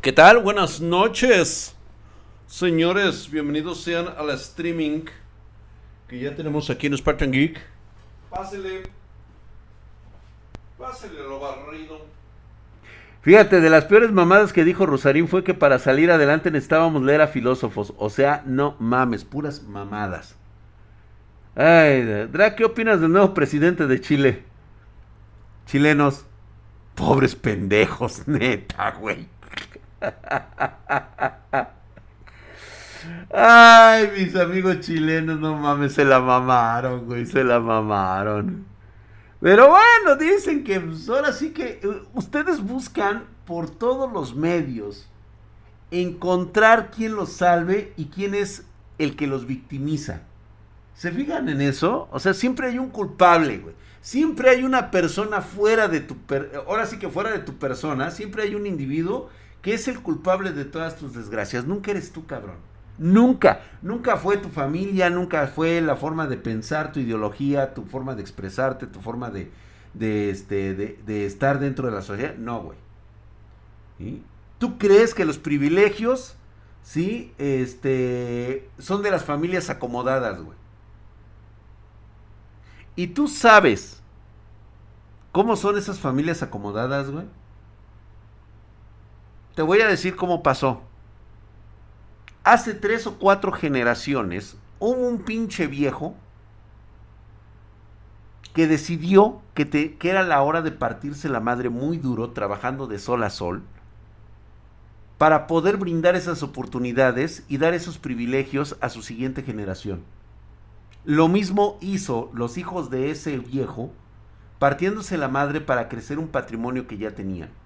¿Qué 0.00 0.14
tal? 0.14 0.38
Buenas 0.38 0.80
noches. 0.80 1.76
Señores, 2.46 3.30
bienvenidos 3.30 3.82
sean 3.82 4.08
al 4.16 4.30
streaming 4.30 5.02
que 6.08 6.18
ya 6.18 6.34
tenemos 6.34 6.70
aquí 6.70 6.86
en 6.86 6.96
Spartan 6.96 7.30
Geek. 7.30 7.60
Pásele. 8.30 8.84
Pásele 10.78 11.22
lo 11.22 11.38
barrido. 11.38 12.06
Fíjate, 13.20 13.60
de 13.60 13.68
las 13.68 13.84
peores 13.84 14.10
mamadas 14.10 14.54
que 14.54 14.64
dijo 14.64 14.86
Rosarín 14.86 15.28
fue 15.28 15.44
que 15.44 15.52
para 15.52 15.78
salir 15.78 16.10
adelante 16.10 16.50
necesitábamos 16.50 17.02
leer 17.02 17.20
a 17.20 17.28
filósofos. 17.28 17.92
O 17.98 18.08
sea, 18.08 18.42
no 18.46 18.76
mames, 18.78 19.26
puras 19.26 19.64
mamadas. 19.64 20.34
Ay, 21.54 22.26
Dra, 22.32 22.56
¿qué 22.56 22.64
opinas 22.64 23.02
del 23.02 23.12
nuevo 23.12 23.34
presidente 23.34 23.86
de 23.86 24.00
Chile? 24.00 24.44
Chilenos, 25.66 26.24
pobres 26.94 27.34
pendejos, 27.34 28.22
neta, 28.26 28.92
güey. 28.92 29.28
Ay, 33.32 34.10
mis 34.16 34.34
amigos 34.36 34.80
chilenos, 34.80 35.38
no 35.38 35.56
mames, 35.56 35.94
se 35.94 36.04
la 36.04 36.20
mamaron, 36.20 37.06
güey, 37.06 37.26
se 37.26 37.44
la 37.44 37.60
mamaron. 37.60 38.66
Pero 39.40 39.68
bueno, 39.68 40.16
dicen 40.16 40.64
que 40.64 40.80
pues, 40.80 41.08
ahora 41.08 41.32
sí 41.32 41.50
que 41.50 41.80
uh, 41.84 42.18
ustedes 42.18 42.60
buscan 42.60 43.24
por 43.46 43.70
todos 43.70 44.12
los 44.12 44.34
medios 44.34 45.08
encontrar 45.90 46.90
quién 46.90 47.14
los 47.16 47.32
salve 47.32 47.92
y 47.96 48.06
quién 48.06 48.34
es 48.34 48.64
el 48.98 49.16
que 49.16 49.26
los 49.26 49.46
victimiza. 49.46 50.22
¿Se 50.94 51.10
fijan 51.10 51.48
en 51.48 51.62
eso? 51.62 52.08
O 52.12 52.20
sea, 52.20 52.34
siempre 52.34 52.68
hay 52.68 52.78
un 52.78 52.90
culpable, 52.90 53.58
güey. 53.58 53.74
Siempre 54.02 54.50
hay 54.50 54.62
una 54.62 54.90
persona 54.90 55.40
fuera 55.40 55.88
de 55.88 56.00
tu... 56.00 56.16
Ahora 56.66 56.86
sí 56.86 56.98
que 56.98 57.08
fuera 57.08 57.32
de 57.32 57.38
tu 57.38 57.54
persona, 57.58 58.10
siempre 58.10 58.42
hay 58.42 58.54
un 58.54 58.66
individuo 58.66 59.30
que 59.62 59.74
es 59.74 59.88
el 59.88 60.00
culpable 60.00 60.52
de 60.52 60.64
todas 60.64 60.96
tus 60.96 61.14
desgracias. 61.14 61.66
Nunca 61.66 61.90
eres 61.90 62.12
tú, 62.12 62.26
cabrón. 62.26 62.56
Nunca, 62.98 63.62
nunca 63.80 64.16
fue 64.18 64.36
tu 64.36 64.50
familia, 64.50 65.08
nunca 65.08 65.46
fue 65.46 65.80
la 65.80 65.96
forma 65.96 66.26
de 66.26 66.36
pensar, 66.36 66.92
tu 66.92 67.00
ideología, 67.00 67.72
tu 67.72 67.84
forma 67.84 68.14
de 68.14 68.20
expresarte, 68.20 68.86
tu 68.86 69.00
forma 69.00 69.30
de, 69.30 69.50
de, 69.94 70.28
este, 70.28 70.74
de, 70.74 71.26
estar 71.26 71.60
dentro 71.60 71.86
de 71.86 71.94
la 71.94 72.02
sociedad. 72.02 72.34
No, 72.36 72.62
güey. 73.98 74.22
¿Tú 74.58 74.76
crees 74.76 75.14
que 75.14 75.24
los 75.24 75.38
privilegios, 75.38 76.36
sí, 76.82 77.32
este, 77.38 78.68
son 78.78 79.02
de 79.02 79.10
las 79.10 79.24
familias 79.24 79.70
acomodadas, 79.70 80.42
güey? 80.42 80.58
Y 82.96 83.08
tú 83.08 83.28
sabes 83.28 84.02
cómo 85.32 85.56
son 85.56 85.78
esas 85.78 85.98
familias 86.00 86.42
acomodadas, 86.42 87.10
güey. 87.10 87.24
Te 89.60 89.64
voy 89.64 89.82
a 89.82 89.88
decir 89.88 90.16
cómo 90.16 90.42
pasó. 90.42 90.80
Hace 92.44 92.72
tres 92.72 93.06
o 93.06 93.18
cuatro 93.18 93.52
generaciones 93.52 94.56
hubo 94.78 95.06
un 95.06 95.18
pinche 95.18 95.66
viejo 95.66 96.14
que 98.54 98.66
decidió 98.66 99.42
que, 99.52 99.66
te, 99.66 99.98
que 99.98 100.08
era 100.08 100.22
la 100.22 100.40
hora 100.40 100.62
de 100.62 100.72
partirse 100.72 101.28
la 101.28 101.40
madre 101.40 101.68
muy 101.68 101.98
duro 101.98 102.30
trabajando 102.30 102.86
de 102.86 102.98
sol 102.98 103.22
a 103.22 103.28
sol 103.28 103.62
para 105.18 105.46
poder 105.46 105.76
brindar 105.76 106.16
esas 106.16 106.42
oportunidades 106.42 107.44
y 107.46 107.58
dar 107.58 107.74
esos 107.74 107.98
privilegios 107.98 108.78
a 108.80 108.88
su 108.88 109.02
siguiente 109.02 109.42
generación. 109.42 110.04
Lo 111.04 111.28
mismo 111.28 111.76
hizo 111.82 112.30
los 112.32 112.56
hijos 112.56 112.88
de 112.88 113.10
ese 113.10 113.36
viejo 113.36 113.92
partiéndose 114.58 115.18
la 115.18 115.28
madre 115.28 115.60
para 115.60 115.90
crecer 115.90 116.18
un 116.18 116.28
patrimonio 116.28 116.86
que 116.86 116.96
ya 116.96 117.14
tenían. 117.14 117.59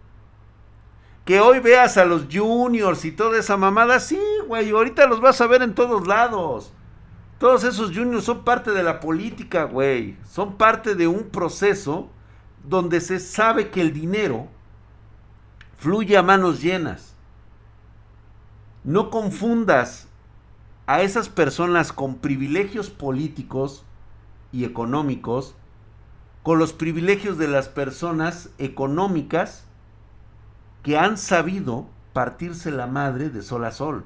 Que 1.24 1.40
hoy 1.40 1.60
veas 1.60 1.96
a 1.96 2.04
los 2.04 2.26
juniors 2.30 3.04
y 3.04 3.12
toda 3.12 3.38
esa 3.38 3.56
mamada, 3.56 3.98
sí, 4.00 4.20
güey, 4.46 4.70
ahorita 4.70 5.06
los 5.06 5.20
vas 5.20 5.40
a 5.40 5.46
ver 5.46 5.62
en 5.62 5.74
todos 5.74 6.06
lados. 6.06 6.72
Todos 7.38 7.64
esos 7.64 7.96
juniors 7.96 8.24
son 8.24 8.44
parte 8.44 8.72
de 8.72 8.82
la 8.82 9.00
política, 9.00 9.64
güey. 9.64 10.16
Son 10.28 10.56
parte 10.56 10.94
de 10.94 11.06
un 11.06 11.24
proceso 11.30 12.10
donde 12.62 13.00
se 13.00 13.20
sabe 13.20 13.70
que 13.70 13.80
el 13.80 13.92
dinero 13.92 14.48
fluye 15.78 16.16
a 16.16 16.22
manos 16.22 16.60
llenas. 16.60 17.14
No 18.84 19.10
confundas 19.10 20.08
a 20.86 21.02
esas 21.02 21.28
personas 21.28 21.92
con 21.92 22.16
privilegios 22.16 22.90
políticos 22.90 23.84
y 24.52 24.64
económicos 24.64 25.54
con 26.42 26.58
los 26.58 26.74
privilegios 26.74 27.38
de 27.38 27.48
las 27.48 27.68
personas 27.68 28.50
económicas 28.58 29.63
que 30.84 30.96
han 30.98 31.18
sabido 31.18 31.88
partirse 32.12 32.70
la 32.70 32.86
madre 32.86 33.30
de 33.30 33.42
sol 33.42 33.64
a 33.64 33.72
sol. 33.72 34.04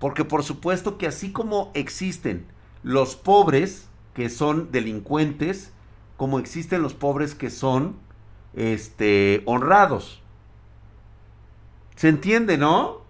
Porque 0.00 0.24
por 0.24 0.42
supuesto 0.42 0.98
que 0.98 1.06
así 1.06 1.30
como 1.30 1.70
existen 1.74 2.46
los 2.82 3.14
pobres 3.14 3.88
que 4.14 4.30
son 4.30 4.72
delincuentes, 4.72 5.72
como 6.16 6.40
existen 6.40 6.82
los 6.82 6.94
pobres 6.94 7.34
que 7.34 7.50
son 7.50 7.96
este 8.54 9.42
honrados. 9.44 10.22
¿Se 11.96 12.08
entiende, 12.08 12.58
no? 12.58 13.02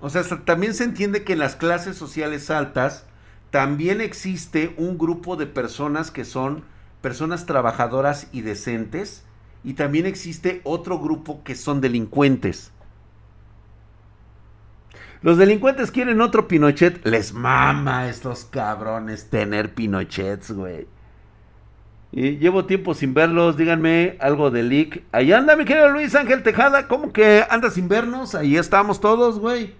O 0.00 0.10
sea, 0.10 0.22
también 0.44 0.74
se 0.74 0.84
entiende 0.84 1.24
que 1.24 1.34
en 1.34 1.38
las 1.38 1.56
clases 1.56 1.96
sociales 1.96 2.50
altas 2.50 3.06
también 3.50 4.00
existe 4.00 4.74
un 4.76 4.98
grupo 4.98 5.36
de 5.36 5.46
personas 5.46 6.10
que 6.10 6.24
son 6.24 6.64
personas 7.00 7.46
trabajadoras 7.46 8.26
y 8.32 8.40
decentes 8.40 9.24
y 9.62 9.74
también 9.74 10.06
existe 10.06 10.60
otro 10.64 10.98
grupo 10.98 11.42
que 11.44 11.54
son 11.54 11.80
delincuentes. 11.80 12.72
Los 15.22 15.36
delincuentes 15.36 15.90
quieren 15.90 16.20
otro 16.22 16.48
Pinochet. 16.48 17.06
Les 17.06 17.34
mama 17.34 18.00
a 18.00 18.08
estos 18.08 18.44
cabrones 18.46 19.28
tener 19.28 19.74
Pinochets, 19.74 20.52
güey. 20.52 20.86
Y 22.10 22.38
llevo 22.38 22.64
tiempo 22.64 22.94
sin 22.94 23.12
verlos. 23.12 23.58
Díganme 23.58 24.16
algo 24.18 24.50
de 24.50 24.62
leak. 24.62 25.02
Ahí 25.12 25.32
anda, 25.32 25.56
mi 25.56 25.66
querido 25.66 25.90
Luis 25.90 26.14
Ángel 26.14 26.42
Tejada. 26.42 26.88
¿Cómo 26.88 27.12
que 27.12 27.44
anda 27.50 27.70
sin 27.70 27.88
vernos? 27.88 28.34
Ahí 28.34 28.56
estamos 28.56 29.00
todos, 29.00 29.38
güey. 29.38 29.74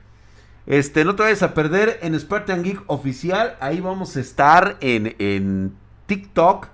Este, 0.66 1.06
no 1.06 1.16
te 1.16 1.22
vayas 1.22 1.42
a 1.42 1.54
perder 1.54 1.98
en 2.02 2.18
Spartan 2.20 2.62
Geek 2.62 2.82
oficial. 2.86 3.56
Ahí 3.60 3.80
vamos 3.80 4.18
a 4.18 4.20
estar 4.20 4.76
en, 4.80 5.16
en 5.18 5.72
TikTok 6.04 6.68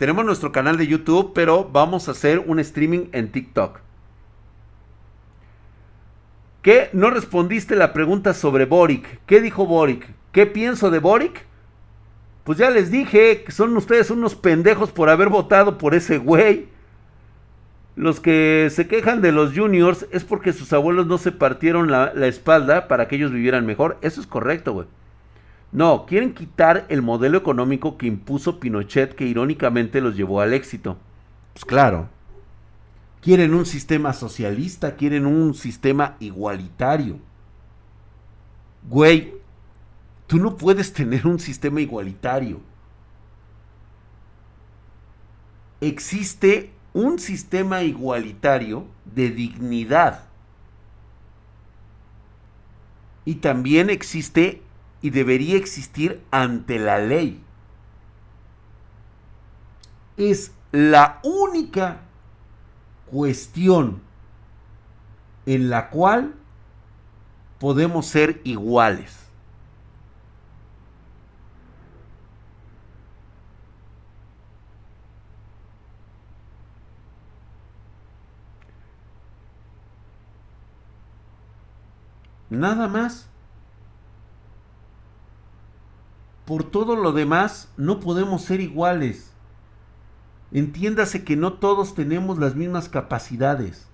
tenemos 0.00 0.24
nuestro 0.24 0.50
canal 0.50 0.78
de 0.78 0.86
YouTube, 0.86 1.32
pero 1.34 1.68
vamos 1.70 2.08
a 2.08 2.12
hacer 2.12 2.42
un 2.46 2.58
streaming 2.58 3.08
en 3.12 3.30
TikTok. 3.30 3.80
¿Qué? 6.62 6.88
No 6.94 7.10
respondiste 7.10 7.76
la 7.76 7.92
pregunta 7.92 8.32
sobre 8.32 8.64
Boric. 8.64 9.20
¿Qué 9.26 9.42
dijo 9.42 9.66
Boric? 9.66 10.08
¿Qué 10.32 10.46
pienso 10.46 10.90
de 10.90 11.00
Boric? 11.00 11.44
Pues 12.44 12.56
ya 12.56 12.70
les 12.70 12.90
dije 12.90 13.42
que 13.44 13.52
son 13.52 13.76
ustedes 13.76 14.10
unos 14.10 14.36
pendejos 14.36 14.90
por 14.90 15.10
haber 15.10 15.28
votado 15.28 15.76
por 15.76 15.94
ese 15.94 16.16
güey. 16.16 16.68
Los 17.94 18.20
que 18.20 18.68
se 18.70 18.88
quejan 18.88 19.20
de 19.20 19.32
los 19.32 19.52
juniors 19.54 20.06
es 20.12 20.24
porque 20.24 20.54
sus 20.54 20.72
abuelos 20.72 21.08
no 21.08 21.18
se 21.18 21.30
partieron 21.30 21.90
la, 21.90 22.14
la 22.14 22.26
espalda 22.26 22.88
para 22.88 23.06
que 23.06 23.16
ellos 23.16 23.32
vivieran 23.32 23.66
mejor. 23.66 23.98
Eso 24.00 24.22
es 24.22 24.26
correcto, 24.26 24.72
güey. 24.72 24.86
No, 25.72 26.04
quieren 26.06 26.34
quitar 26.34 26.86
el 26.88 27.00
modelo 27.00 27.38
económico 27.38 27.96
que 27.96 28.06
impuso 28.06 28.58
Pinochet 28.58 29.14
que 29.14 29.26
irónicamente 29.26 30.00
los 30.00 30.16
llevó 30.16 30.40
al 30.40 30.52
éxito. 30.52 30.96
Pues 31.52 31.64
claro. 31.64 32.08
Quieren 33.20 33.54
un 33.54 33.66
sistema 33.66 34.12
socialista, 34.12 34.96
quieren 34.96 35.26
un 35.26 35.54
sistema 35.54 36.16
igualitario. 36.20 37.18
Güey, 38.88 39.34
tú 40.26 40.38
no 40.38 40.56
puedes 40.56 40.92
tener 40.92 41.26
un 41.26 41.38
sistema 41.38 41.80
igualitario. 41.80 42.60
Existe 45.80 46.72
un 46.92 47.18
sistema 47.18 47.82
igualitario 47.82 48.86
de 49.04 49.30
dignidad. 49.30 50.24
Y 53.24 53.36
también 53.36 53.90
existe 53.90 54.62
y 55.02 55.10
debería 55.10 55.56
existir 55.56 56.22
ante 56.30 56.78
la 56.78 56.98
ley. 56.98 57.42
Es 60.16 60.52
la 60.72 61.20
única 61.22 62.00
cuestión 63.10 64.00
en 65.46 65.70
la 65.70 65.90
cual 65.90 66.34
podemos 67.58 68.06
ser 68.06 68.40
iguales. 68.44 69.20
Nada 82.50 82.88
más. 82.88 83.29
Por 86.50 86.64
todo 86.64 86.96
lo 86.96 87.12
demás, 87.12 87.70
no 87.76 88.00
podemos 88.00 88.42
ser 88.42 88.60
iguales. 88.60 89.30
Entiéndase 90.50 91.22
que 91.22 91.36
no 91.36 91.52
todos 91.52 91.94
tenemos 91.94 92.38
las 92.38 92.56
mismas 92.56 92.88
capacidades. 92.88 93.86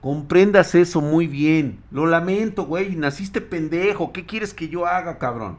Comprendas 0.00 0.76
eso 0.76 1.00
muy 1.00 1.26
bien. 1.26 1.82
Lo 1.90 2.06
lamento, 2.06 2.64
güey. 2.64 2.94
Naciste 2.94 3.40
pendejo. 3.40 4.12
¿Qué 4.12 4.24
quieres 4.24 4.54
que 4.54 4.68
yo 4.68 4.86
haga, 4.86 5.18
cabrón? 5.18 5.58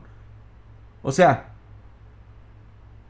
O 1.04 1.12
sea, 1.12 1.52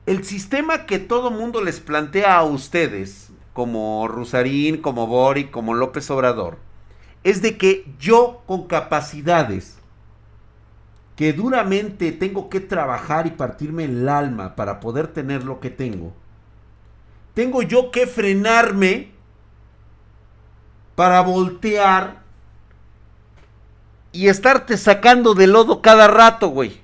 el 0.08 0.24
sistema 0.24 0.88
que 0.88 0.98
todo 0.98 1.30
mundo 1.30 1.64
les 1.64 1.80
plantea 1.80 2.38
a 2.38 2.44
ustedes, 2.44 3.30
como 3.54 4.08
Rusarín, 4.08 4.82
como 4.82 5.06
Boric, 5.06 5.52
como 5.52 5.76
López 5.76 6.10
Obrador, 6.10 6.58
es 7.24 7.44
de 7.44 7.60
que 7.60 7.86
yo 8.00 8.42
con 8.48 8.66
capacidades 8.66 9.78
que 11.22 11.34
duramente 11.34 12.12
tengo 12.12 12.50
que 12.50 12.60
trabajar 12.60 13.28
y 13.28 13.30
partirme 13.30 13.84
el 13.84 14.10
alma 14.10 14.56
para 14.56 14.80
poder 14.80 15.08
tener 15.08 15.44
lo 15.44 15.60
que 15.60 15.70
tengo, 15.70 16.16
tengo 17.36 17.62
yo 17.62 17.92
que 17.92 18.08
frenarme 18.08 19.12
para 20.96 21.22
voltear 21.22 22.24
y 24.12 24.30
estarte 24.30 24.78
sacando 24.78 25.36
de 25.36 25.46
lodo 25.46 25.84
cada 25.84 26.08
rato, 26.08 26.48
güey. 26.48 26.82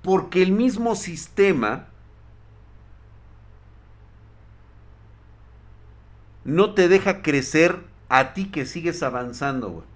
Porque 0.00 0.42
el 0.42 0.52
mismo 0.52 0.94
sistema 0.94 1.88
no 6.44 6.72
te 6.72 6.88
deja 6.88 7.20
crecer 7.20 7.91
a 8.12 8.34
ti 8.34 8.50
que 8.50 8.66
sigues 8.66 9.02
avanzando, 9.02 9.70
güey. 9.70 9.86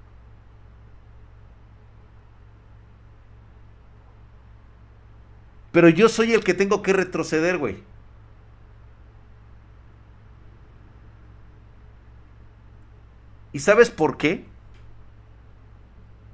Pero 5.71 5.91
yo 5.91 6.09
soy 6.09 6.33
el 6.33 6.43
que 6.43 6.55
tengo 6.55 6.81
que 6.81 6.95
retroceder, 6.95 7.59
güey. 7.59 7.83
¿Y 13.53 13.59
sabes 13.59 13.91
por 13.91 14.17
qué? 14.17 14.47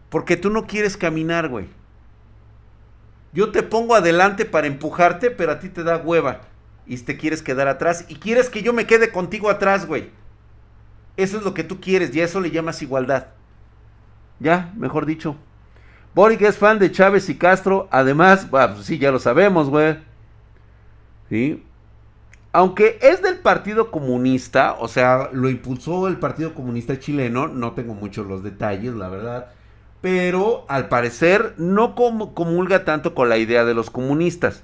Porque 0.09 0.37
tú 0.37 0.51
no 0.51 0.69
quieres 0.69 0.97
caminar, 0.97 1.49
güey. 1.49 1.67
Yo 3.33 3.51
te 3.51 3.65
pongo 3.65 3.97
adelante 3.97 4.45
para 4.45 4.69
empujarte, 4.69 5.33
pero 5.33 5.51
a 5.51 5.59
ti 5.59 5.69
te 5.69 5.83
da 5.83 5.97
hueva. 5.97 6.43
Y 6.87 6.97
te 6.99 7.17
quieres 7.17 7.43
quedar 7.43 7.67
atrás. 7.67 8.05
Y 8.09 8.21
quieres 8.21 8.51
que 8.51 8.63
yo 8.63 8.73
me 8.73 8.87
quede 8.87 9.11
contigo 9.11 9.51
atrás, 9.51 9.85
güey. 9.85 10.22
Eso 11.17 11.39
es 11.39 11.45
lo 11.45 11.55
que 11.55 11.65
tú 11.65 11.81
quieres 11.81 12.15
y 12.15 12.21
a 12.21 12.25
eso 12.25 12.41
le 12.41 12.51
llamas 12.51 12.83
igualdad. 12.83 13.29
Ya, 14.41 14.73
mejor 14.77 15.07
dicho. 15.07 15.37
Boric 16.15 16.43
es 16.43 16.59
fan 16.59 16.79
de 16.79 16.91
Chávez 16.91 17.29
y 17.29 17.37
Castro. 17.37 17.89
Además, 17.91 18.47
pues 18.51 18.85
sí, 18.85 18.99
ya 18.99 19.11
lo 19.11 19.19
sabemos, 19.19 19.69
güey. 19.69 19.99
¿Sí? 21.29 21.63
aunque 22.53 22.99
es 23.01 23.23
del 23.23 23.39
Partido 23.39 23.91
Comunista, 23.91 24.77
o 24.79 24.87
sea, 24.87 25.31
lo 25.33 25.49
impulsó 25.49 26.07
el 26.07 26.19
Partido 26.19 26.55
Comunista 26.55 26.99
chileno, 26.99 27.49
no 27.49 27.73
tengo 27.73 27.95
muchos 27.95 28.27
los 28.27 28.43
detalles, 28.43 28.95
la 28.95 29.09
verdad, 29.09 29.49
pero 30.03 30.67
al 30.69 30.89
parecer 30.89 31.55
no 31.57 31.95
comulga 31.95 32.85
tanto 32.85 33.15
con 33.15 33.31
la 33.31 33.39
idea 33.39 33.65
de 33.65 33.75
los 33.75 33.91
comunistas. 33.91 34.63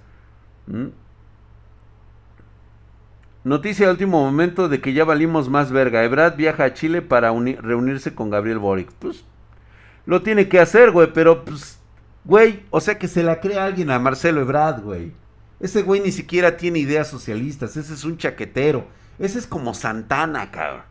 Noticia 3.49 3.87
de 3.87 3.93
último 3.93 4.23
momento 4.23 4.69
de 4.69 4.83
que 4.83 4.93
ya 4.93 5.07
valimos 5.07 5.49
más 5.49 5.73
verga. 5.73 6.05
Ebrad 6.05 6.37
viaja 6.37 6.65
a 6.65 6.75
Chile 6.75 7.01
para 7.01 7.31
reunirse 7.31 8.15
con 8.15 8.29
Gabriel 8.29 8.59
Boric. 8.59 8.93
Pues 8.99 9.25
lo 10.05 10.21
tiene 10.21 10.51
que 10.51 10.61
hacer, 10.61 10.91
güey, 10.91 11.11
pero 11.15 11.47
pues, 11.47 11.79
güey, 12.25 12.65
o 12.69 12.79
sea 12.83 12.99
que 12.99 13.09
se 13.09 13.23
la 13.23 13.41
crea 13.41 13.65
alguien 13.65 13.91
a 13.91 13.99
Marcelo 13.99 14.43
Ebrad, 14.43 14.83
güey. 14.83 15.15
Ese 15.61 15.81
güey 15.81 16.03
ni 16.03 16.13
siquiera 16.13 16.59
tiene 16.59 16.81
ideas 16.81 17.09
socialistas. 17.09 17.75
Ese 17.79 17.95
es 17.95 18.05
un 18.05 18.19
chaquetero. 18.19 18.87
Ese 19.19 19.39
es 19.39 19.47
como 19.47 19.73
Santana, 19.73 20.51
cabrón. 20.51 20.83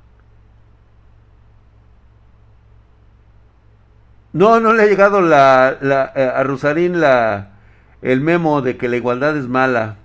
No, 4.33 4.60
no 4.60 4.74
le 4.74 4.81
ha 4.81 4.88
llegado 4.88 5.21
la, 5.21 5.77
la 5.80 6.12
eh, 6.15 6.31
a 6.36 6.44
Rusarín 6.44 7.00
la, 7.01 7.51
el 8.01 8.21
memo 8.21 8.63
de 8.63 8.77
que 8.77 8.89
la 8.89 8.98
igualdad 8.98 9.38
es 9.38 9.48
mala. 9.48 9.98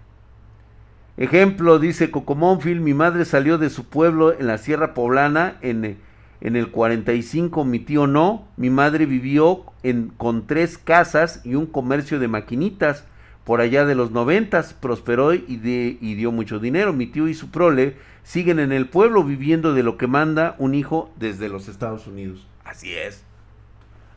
Ejemplo, 1.17 1.79
dice 1.79 2.11
Cocomónfil, 2.11 2.81
mi 2.81 2.95
madre 2.95 3.25
salió 3.25 3.59
de 3.59 3.71
su 3.71 3.85
pueblo 3.85 4.33
en 4.33 4.47
la 4.47 4.59
Sierra 4.59 4.95
Poblana 4.95 5.59
en, 5.61 5.99
en 6.41 6.57
el 6.57 6.71
45, 6.71 7.65
mi 7.65 7.79
tío 7.79 8.07
no. 8.07 8.49
Mi 8.57 8.71
madre 8.71 9.07
vivió 9.07 9.65
en, 9.83 10.09
con 10.17 10.47
tres 10.47 10.79
casas 10.79 11.41
y 11.45 11.55
un 11.55 11.67
comercio 11.67 12.19
de 12.19 12.29
maquinitas 12.29 13.05
por 13.45 13.61
allá 13.61 13.85
de 13.85 13.95
los 13.95 14.13
noventas, 14.13 14.73
prosperó 14.73 15.35
y, 15.35 15.45
y 15.49 16.15
dio 16.15 16.31
mucho 16.31 16.59
dinero. 16.59 16.93
Mi 16.93 17.07
tío 17.07 17.29
y 17.29 17.35
su 17.35 17.51
prole 17.51 17.97
siguen 18.23 18.61
en 18.61 18.73
el 18.73 18.89
pueblo 18.89 19.25
viviendo 19.25 19.75
de 19.75 19.83
lo 19.83 19.97
que 19.97 20.07
manda 20.07 20.55
un 20.59 20.75
hijo 20.75 21.13
desde 21.19 21.49
los 21.49 21.69
Estados 21.69 22.07
Unidos. 22.07 22.47
Así 22.65 22.95
es. 22.95 23.25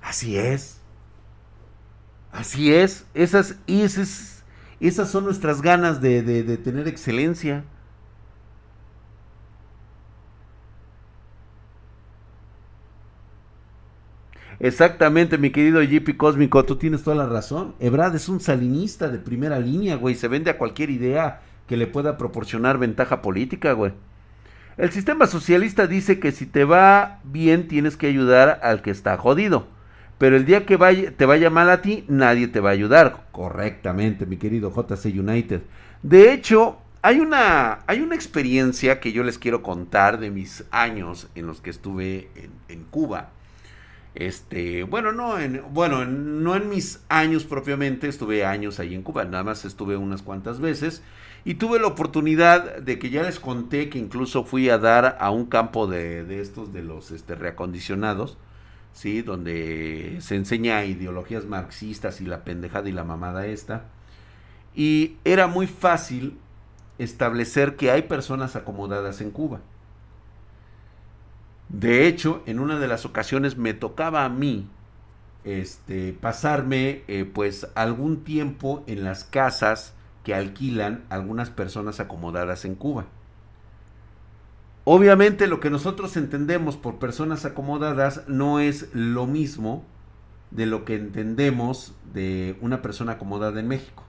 Así 0.01 0.37
es. 0.37 0.79
Así 2.31 2.73
es. 2.73 3.05
Esas, 3.15 3.57
esas, 3.65 4.34
esas 4.79 5.09
son 5.09 5.25
nuestras 5.25 5.61
ganas 5.61 6.01
de, 6.01 6.21
de 6.21 6.57
tener 6.57 6.87
excelencia. 6.87 7.63
Exactamente, 14.59 15.37
mi 15.37 15.49
querido 15.51 15.81
JP 15.83 16.15
Cósmico, 16.17 16.63
tú 16.65 16.77
tienes 16.77 17.03
toda 17.03 17.15
la 17.15 17.27
razón. 17.27 17.75
Ebrad 17.79 18.15
es 18.15 18.29
un 18.29 18.39
salinista 18.39 19.09
de 19.09 19.19
primera 19.19 19.59
línea, 19.59 19.95
güey. 19.95 20.15
Se 20.15 20.27
vende 20.27 20.49
a 20.49 20.57
cualquier 20.57 20.89
idea 20.89 21.41
que 21.67 21.77
le 21.77 21.87
pueda 21.87 22.17
proporcionar 22.17 22.77
ventaja 22.77 23.21
política, 23.21 23.73
güey. 23.73 23.93
El 24.77 24.91
sistema 24.91 25.27
socialista 25.27 25.87
dice 25.87 26.19
que 26.19 26.31
si 26.31 26.45
te 26.45 26.65
va 26.65 27.19
bien 27.23 27.67
tienes 27.67 27.97
que 27.97 28.07
ayudar 28.07 28.59
al 28.63 28.81
que 28.81 28.91
está 28.91 29.17
jodido. 29.17 29.67
Pero 30.17 30.37
el 30.37 30.45
día 30.45 30.65
que 30.65 30.77
te 31.17 31.25
vaya 31.25 31.49
mal 31.49 31.69
a 31.69 31.81
ti, 31.81 32.05
nadie 32.07 32.47
te 32.47 32.59
va 32.59 32.69
a 32.69 32.73
ayudar. 32.73 33.27
Correctamente, 33.31 34.25
mi 34.25 34.37
querido 34.37 34.71
JC 34.73 35.05
United. 35.07 35.61
De 36.03 36.31
hecho, 36.31 36.77
hay 37.01 37.19
una, 37.19 37.79
hay 37.87 38.01
una 38.01 38.15
experiencia 38.15 38.99
que 38.99 39.11
yo 39.11 39.23
les 39.23 39.37
quiero 39.37 39.61
contar 39.61 40.19
de 40.19 40.31
mis 40.31 40.63
años 40.71 41.27
en 41.35 41.47
los 41.47 41.61
que 41.61 41.69
estuve 41.69 42.29
en, 42.35 42.51
en 42.69 42.83
Cuba. 42.85 43.31
Este, 44.15 44.83
bueno, 44.83 45.11
no 45.11 45.37
en, 45.37 45.61
bueno, 45.71 46.05
no 46.05 46.55
en 46.55 46.69
mis 46.69 47.01
años 47.09 47.43
propiamente, 47.43 48.07
estuve 48.07 48.45
años 48.45 48.79
ahí 48.79 48.95
en 48.95 49.01
Cuba, 49.01 49.25
nada 49.25 49.43
más 49.43 49.65
estuve 49.65 49.97
unas 49.97 50.21
cuantas 50.21 50.61
veces 50.61 51.03
y 51.43 51.55
tuve 51.55 51.79
la 51.79 51.87
oportunidad 51.87 52.77
de 52.77 52.97
que 52.97 53.09
ya 53.09 53.23
les 53.23 53.41
conté 53.41 53.89
que 53.89 53.99
incluso 53.99 54.45
fui 54.45 54.69
a 54.69 54.77
dar 54.77 55.17
a 55.19 55.31
un 55.31 55.45
campo 55.45 55.85
de, 55.85 56.23
de 56.23 56.39
estos 56.39 56.71
de 56.71 56.81
los 56.81 57.11
este, 57.11 57.35
reacondicionados, 57.35 58.37
¿sí? 58.95 59.21
Donde 59.21 60.17
se 60.21 60.35
enseña 60.35 60.83
ideologías 60.85 61.45
marxistas 61.45 62.21
y 62.21 62.25
la 62.25 62.43
pendejada 62.43 62.89
y 62.89 62.93
la 62.93 63.03
mamada 63.03 63.45
esta. 63.45 63.83
Y 64.73 65.17
era 65.23 65.47
muy 65.47 65.67
fácil 65.67 66.39
establecer 66.97 67.75
que 67.75 67.91
hay 67.91 68.03
personas 68.03 68.55
acomodadas 68.55 69.21
en 69.21 69.31
Cuba. 69.31 69.59
De 71.69 72.07
hecho, 72.07 72.41
en 72.45 72.59
una 72.59 72.79
de 72.79 72.87
las 72.87 73.05
ocasiones 73.05 73.57
me 73.57 73.73
tocaba 73.73 74.23
a 74.23 74.29
mí 74.29 74.69
este, 75.43 76.13
pasarme 76.13 77.03
eh, 77.07 77.29
pues 77.31 77.67
algún 77.75 78.23
tiempo 78.23 78.83
en 78.87 79.03
las 79.03 79.25
casas 79.25 79.93
que 80.23 80.33
alquilan 80.33 81.03
algunas 81.09 81.49
personas 81.49 81.99
acomodadas 81.99 82.63
en 82.63 82.75
Cuba. 82.75 83.05
Obviamente 84.87 85.47
lo 85.47 85.59
que 85.59 85.71
nosotros 85.71 86.15
entendemos 86.15 86.77
por 86.77 86.99
personas 86.99 87.43
acomodadas 87.43 88.21
no 88.27 88.59
es 88.59 88.87
lo 88.93 89.25
mismo 89.25 89.83
de 90.51 90.67
lo 90.67 90.85
que 90.85 90.95
entendemos 90.95 91.95
de 92.13 92.55
una 92.61 92.83
persona 92.83 93.13
acomodada 93.13 93.59
en 93.59 93.67
México. 93.67 94.03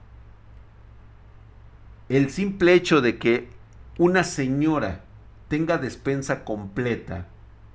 El 2.09 2.29
simple 2.29 2.73
hecho 2.73 3.01
de 3.01 3.17
que 3.17 3.49
una 3.97 4.23
señora 4.23 5.03
tenga 5.47 5.79
despensa 5.79 6.43
completa 6.43 7.25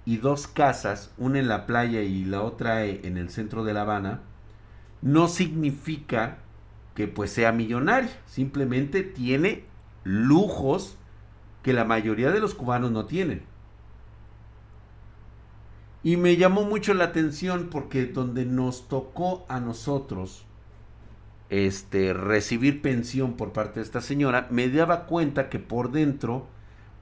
y 0.05 0.19
dos 0.19 0.47
casas, 0.47 1.13
una 1.19 1.41
en 1.41 1.49
la 1.49 1.67
playa 1.67 2.03
y 2.03 2.25
la 2.25 2.43
otra 2.43 2.85
en 2.85 3.19
el 3.19 3.31
centro 3.31 3.65
de 3.65 3.75
La 3.75 3.83
Habana, 3.83 4.21
no 5.01 5.27
significa 5.27 6.39
que 6.95 7.09
pues 7.09 7.33
sea 7.33 7.51
millonaria, 7.51 8.11
simplemente 8.27 9.03
tiene 9.03 9.65
lujos 10.05 10.99
que 11.63 11.73
la 11.73 11.85
mayoría 11.85 12.31
de 12.31 12.41
los 12.41 12.55
cubanos 12.55 12.91
no 12.91 13.07
tienen. 13.07 13.43
Y 16.03 16.17
me 16.17 16.37
llamó 16.37 16.65
mucho 16.65 16.95
la 16.95 17.05
atención 17.05 17.69
porque 17.71 18.07
donde 18.07 18.45
nos 18.45 18.89
tocó 18.89 19.47
a 19.49 19.61
nosotros 19.61 20.45
este 21.49 22.13
recibir 22.15 22.83
pensión 22.83 23.35
por 23.35 23.53
parte 23.53 23.81
de 23.81 23.85
esta 23.85 24.01
señora, 24.01 24.49
me 24.51 24.69
daba 24.69 25.07
cuenta 25.07 25.49
que 25.49 25.59
por 25.59 25.93
dentro 25.93 26.47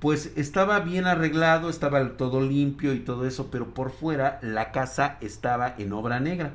pues 0.00 0.32
estaba 0.36 0.80
bien 0.80 1.06
arreglado, 1.06 1.70
estaba 1.70 2.16
todo 2.16 2.40
limpio 2.40 2.94
y 2.94 3.00
todo 3.00 3.26
eso, 3.26 3.50
pero 3.50 3.74
por 3.74 3.90
fuera 3.90 4.38
la 4.42 4.72
casa 4.72 5.18
estaba 5.20 5.74
en 5.78 5.92
obra 5.92 6.20
negra. 6.20 6.54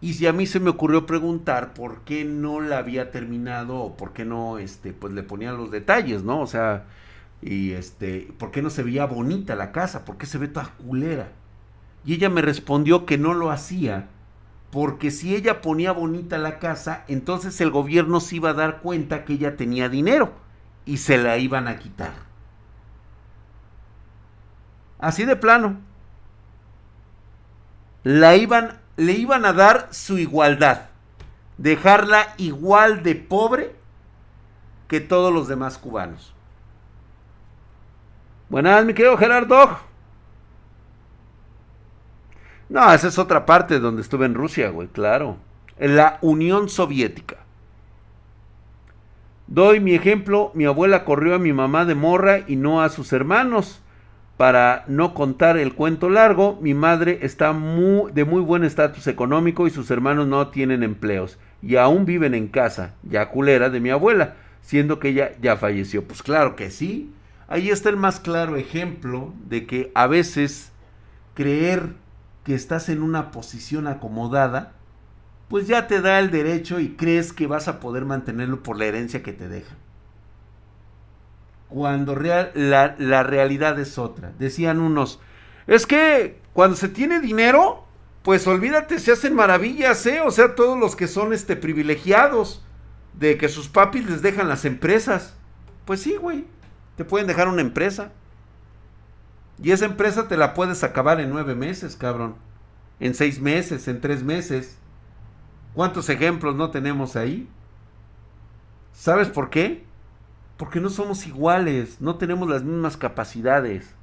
Y 0.00 0.14
si 0.14 0.26
a 0.26 0.32
mí 0.32 0.46
se 0.46 0.60
me 0.60 0.70
ocurrió 0.70 1.06
preguntar 1.06 1.74
por 1.74 2.02
qué 2.02 2.24
no 2.24 2.60
la 2.60 2.78
había 2.78 3.10
terminado 3.10 3.76
o 3.78 3.96
por 3.96 4.12
qué 4.12 4.24
no, 4.24 4.58
este, 4.58 4.92
pues 4.92 5.12
le 5.12 5.24
ponía 5.24 5.52
los 5.52 5.70
detalles, 5.70 6.22
¿no? 6.22 6.40
O 6.40 6.46
sea, 6.46 6.84
y 7.42 7.72
este, 7.72 8.32
¿por 8.38 8.50
qué 8.52 8.62
no 8.62 8.70
se 8.70 8.82
veía 8.84 9.06
bonita 9.06 9.56
la 9.56 9.72
casa? 9.72 10.04
¿Por 10.04 10.16
qué 10.16 10.26
se 10.26 10.38
ve 10.38 10.48
toda 10.48 10.72
culera? 10.86 11.32
Y 12.04 12.14
ella 12.14 12.30
me 12.30 12.42
respondió 12.42 13.06
que 13.06 13.18
no 13.18 13.34
lo 13.34 13.50
hacía 13.50 14.08
porque 14.70 15.10
si 15.10 15.34
ella 15.34 15.60
ponía 15.62 15.92
bonita 15.92 16.36
la 16.38 16.58
casa, 16.58 17.04
entonces 17.08 17.60
el 17.60 17.70
gobierno 17.70 18.20
se 18.20 18.36
iba 18.36 18.50
a 18.50 18.54
dar 18.54 18.80
cuenta 18.80 19.24
que 19.24 19.34
ella 19.34 19.56
tenía 19.56 19.88
dinero 19.88 20.32
y 20.84 20.98
se 20.98 21.16
la 21.18 21.38
iban 21.38 21.68
a 21.68 21.78
quitar. 21.78 22.12
Así 24.98 25.24
de 25.24 25.36
plano. 25.36 25.78
La 28.04 28.36
iban 28.36 28.78
le 28.98 29.12
iban 29.12 29.46
a 29.46 29.52
dar 29.52 29.88
su 29.92 30.18
igualdad. 30.18 30.88
Dejarla 31.56 32.34
igual 32.36 33.04
de 33.04 33.14
pobre 33.14 33.74
que 34.88 35.00
todos 35.00 35.32
los 35.32 35.46
demás 35.46 35.78
cubanos. 35.78 36.34
Buenas, 38.48 38.84
mi 38.84 38.94
querido 38.94 39.16
Gerardo. 39.16 39.78
No, 42.68 42.92
esa 42.92 43.06
es 43.06 43.18
otra 43.18 43.46
parte 43.46 43.78
donde 43.78 44.02
estuve 44.02 44.26
en 44.26 44.34
Rusia, 44.34 44.70
güey, 44.70 44.88
claro. 44.88 45.36
En 45.78 45.94
la 45.94 46.18
Unión 46.20 46.68
Soviética. 46.68 47.36
Doy 49.46 49.78
mi 49.78 49.94
ejemplo, 49.94 50.50
mi 50.54 50.64
abuela 50.64 51.04
corrió 51.04 51.36
a 51.36 51.38
mi 51.38 51.52
mamá 51.52 51.84
de 51.84 51.94
morra 51.94 52.40
y 52.48 52.56
no 52.56 52.82
a 52.82 52.88
sus 52.88 53.12
hermanos. 53.12 53.80
Para 54.38 54.84
no 54.86 55.14
contar 55.14 55.56
el 55.56 55.74
cuento 55.74 56.08
largo, 56.08 56.60
mi 56.62 56.72
madre 56.72 57.18
está 57.22 57.48
de 57.48 58.24
muy 58.24 58.40
buen 58.40 58.62
estatus 58.62 59.08
económico 59.08 59.66
y 59.66 59.70
sus 59.70 59.90
hermanos 59.90 60.28
no 60.28 60.46
tienen 60.46 60.84
empleos 60.84 61.40
y 61.60 61.74
aún 61.74 62.04
viven 62.04 62.34
en 62.34 62.46
casa, 62.46 62.94
ya 63.02 63.30
culera 63.30 63.68
de 63.68 63.80
mi 63.80 63.90
abuela, 63.90 64.36
siendo 64.60 65.00
que 65.00 65.08
ella 65.08 65.32
ya 65.42 65.56
falleció. 65.56 66.04
Pues 66.06 66.22
claro 66.22 66.54
que 66.54 66.70
sí. 66.70 67.12
Ahí 67.48 67.70
está 67.70 67.88
el 67.88 67.96
más 67.96 68.20
claro 68.20 68.54
ejemplo 68.54 69.34
de 69.48 69.66
que 69.66 69.90
a 69.96 70.06
veces 70.06 70.70
creer 71.34 71.94
que 72.44 72.54
estás 72.54 72.88
en 72.90 73.02
una 73.02 73.32
posición 73.32 73.88
acomodada, 73.88 74.70
pues 75.48 75.66
ya 75.66 75.88
te 75.88 76.00
da 76.00 76.20
el 76.20 76.30
derecho 76.30 76.78
y 76.78 76.90
crees 76.90 77.32
que 77.32 77.48
vas 77.48 77.66
a 77.66 77.80
poder 77.80 78.04
mantenerlo 78.04 78.62
por 78.62 78.78
la 78.78 78.84
herencia 78.84 79.20
que 79.20 79.32
te 79.32 79.48
deja 79.48 79.74
cuando 81.68 82.14
real, 82.14 82.50
la, 82.54 82.94
la, 82.98 83.22
realidad 83.22 83.78
es 83.78 83.98
otra. 83.98 84.32
Decían 84.38 84.80
unos, 84.80 85.20
es 85.66 85.86
que 85.86 86.40
cuando 86.52 86.76
se 86.76 86.88
tiene 86.88 87.20
dinero, 87.20 87.84
pues 88.22 88.46
olvídate, 88.46 88.98
se 88.98 89.12
hacen 89.12 89.34
maravillas, 89.34 90.04
¿eh? 90.06 90.20
O 90.20 90.30
sea, 90.30 90.54
todos 90.54 90.78
los 90.78 90.96
que 90.96 91.08
son 91.08 91.32
este, 91.32 91.56
privilegiados 91.56 92.64
de 93.14 93.36
que 93.36 93.48
sus 93.48 93.68
papis 93.68 94.08
les 94.08 94.22
dejan 94.22 94.48
las 94.48 94.64
empresas. 94.64 95.34
Pues 95.84 96.00
sí, 96.00 96.16
güey, 96.16 96.44
te 96.96 97.04
pueden 97.04 97.26
dejar 97.26 97.48
una 97.48 97.62
empresa. 97.62 98.12
Y 99.62 99.72
esa 99.72 99.86
empresa 99.86 100.28
te 100.28 100.36
la 100.36 100.54
puedes 100.54 100.84
acabar 100.84 101.20
en 101.20 101.30
nueve 101.30 101.54
meses, 101.54 101.96
cabrón. 101.96 102.36
En 103.00 103.14
seis 103.14 103.40
meses, 103.40 103.88
en 103.88 104.00
tres 104.00 104.22
meses. 104.22 104.78
¿Cuántos 105.74 106.08
ejemplos 106.08 106.54
no 106.54 106.70
tenemos 106.70 107.16
ahí? 107.16 107.48
¿Sabes 108.92 109.28
por 109.28 109.50
qué? 109.50 109.87
Porque 110.58 110.80
no 110.80 110.90
somos 110.90 111.26
iguales, 111.26 112.00
no 112.00 112.16
tenemos 112.16 112.48
las 112.50 112.64
mismas 112.64 112.96
capacidades. 112.96 113.94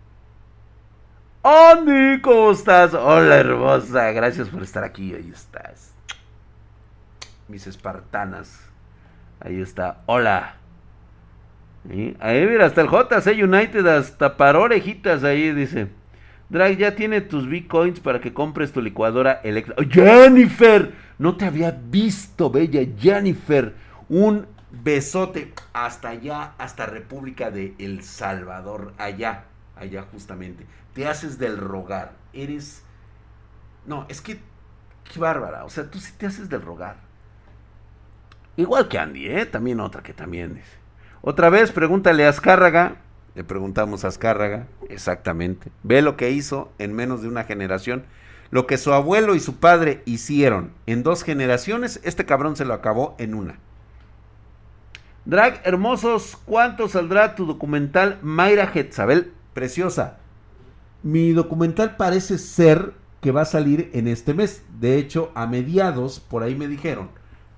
Andy, 1.43 2.21
¿cómo 2.21 2.49
estás? 2.51 2.93
Hola, 2.95 3.35
hermosa. 3.35 4.11
Gracias 4.11 4.49
por 4.49 4.63
estar 4.63 4.83
aquí. 4.83 5.13
Ahí 5.13 5.29
estás. 5.31 5.93
Mis 7.47 7.67
espartanas. 7.67 8.67
Ahí 9.39 9.61
está. 9.61 10.01
Hola. 10.07 10.55
Ahí 12.19 12.47
mira, 12.47 12.65
hasta 12.65 12.81
el 12.81 12.87
JC 12.87 13.43
United, 13.43 13.85
hasta 13.85 14.37
para 14.37 14.57
orejitas 14.57 15.23
ahí 15.23 15.51
dice. 15.51 15.89
Drag, 16.49 16.77
ya 16.77 16.95
tiene 16.95 17.21
tus 17.21 17.47
bitcoins 17.47 17.99
para 17.99 18.21
que 18.21 18.33
compres 18.33 18.71
tu 18.71 18.81
licuadora 18.81 19.41
eléctrica. 19.43 19.83
Jennifer, 19.87 20.93
no 21.19 21.35
te 21.35 21.45
había 21.45 21.71
visto, 21.71 22.49
bella 22.49 22.81
Jennifer. 22.97 23.75
Un 24.09 24.47
besote 24.83 25.53
hasta 25.73 26.09
allá, 26.09 26.53
hasta 26.57 26.85
República 26.85 27.51
de 27.51 27.75
El 27.79 28.03
Salvador, 28.03 28.93
allá, 28.97 29.45
allá 29.75 30.03
justamente. 30.11 30.65
Te 30.93 31.07
haces 31.07 31.37
del 31.37 31.57
rogar, 31.57 32.13
eres... 32.33 32.83
No, 33.85 34.05
es 34.09 34.21
que... 34.21 34.39
Qué 35.11 35.19
bárbara, 35.19 35.65
o 35.65 35.69
sea, 35.69 35.89
tú 35.89 35.99
sí 35.99 36.13
te 36.17 36.25
haces 36.25 36.49
del 36.49 36.63
rogar. 36.63 36.97
Igual 38.57 38.87
que 38.87 38.97
Andy, 38.97 39.27
¿eh? 39.27 39.45
También 39.45 39.79
otra 39.79 40.01
que 40.01 40.13
también 40.13 40.55
dice. 40.55 40.77
Otra 41.21 41.49
vez, 41.49 41.71
pregúntale 41.71 42.25
a 42.25 42.29
Azcárraga. 42.29 42.97
Le 43.35 43.43
preguntamos 43.43 44.05
a 44.05 44.07
Azcárraga, 44.07 44.67
exactamente. 44.89 45.69
Ve 45.83 46.01
lo 46.01 46.15
que 46.15 46.31
hizo 46.31 46.71
en 46.77 46.93
menos 46.93 47.21
de 47.21 47.27
una 47.27 47.43
generación. 47.43 48.05
Lo 48.49 48.65
que 48.65 48.77
su 48.77 48.93
abuelo 48.93 49.35
y 49.35 49.39
su 49.39 49.57
padre 49.57 50.01
hicieron 50.05 50.71
en 50.85 51.03
dos 51.03 51.23
generaciones, 51.23 51.99
este 52.03 52.25
cabrón 52.25 52.55
se 52.55 52.63
lo 52.63 52.73
acabó 52.73 53.15
en 53.19 53.33
una. 53.33 53.59
Drag 55.25 55.59
hermosos, 55.63 56.37
¿cuánto 56.45 56.87
saldrá 56.87 57.33
tu 57.33 57.47
documental 57.47 58.19
Mayra 58.21 58.71
Hetzabel? 58.71 59.31
Preciosa. 59.55 60.19
Mi 61.01 61.31
documental 61.31 61.95
parece 61.95 62.37
ser 62.37 62.93
que 63.21 63.31
va 63.31 63.41
a 63.41 63.45
salir 63.45 63.89
en 63.93 64.07
este 64.07 64.35
mes. 64.35 64.63
De 64.79 64.99
hecho, 64.99 65.31
a 65.33 65.47
mediados, 65.47 66.19
por 66.19 66.43
ahí 66.43 66.53
me 66.53 66.67
dijeron. 66.67 67.09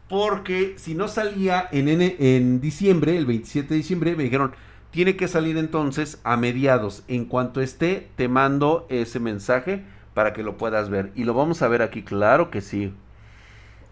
Porque 0.07 0.75
si 0.77 0.95
no 0.95 1.09
salía 1.09 1.67
en, 1.74 1.89
en 1.89 2.62
diciembre, 2.62 3.17
el 3.17 3.25
27 3.25 3.67
de 3.67 3.75
diciembre, 3.75 4.15
me 4.15 4.24
dijeron, 4.24 4.53
tiene 4.91 5.17
que 5.17 5.27
salir 5.27 5.57
entonces 5.57 6.21
a 6.24 6.38
mediados. 6.38 7.03
En 7.09 7.25
cuanto 7.25 7.59
esté, 7.59 8.09
te 8.15 8.29
mando 8.29 8.88
ese 8.89 9.19
mensaje 9.19 9.83
para 10.13 10.31
que 10.31 10.41
lo 10.41 10.55
puedas 10.55 10.89
ver. 10.89 11.12
Y 11.15 11.25
lo 11.25 11.33
vamos 11.33 11.62
a 11.62 11.67
ver 11.67 11.81
aquí, 11.81 12.03
claro 12.03 12.50
que 12.50 12.62
sí. 12.62 12.93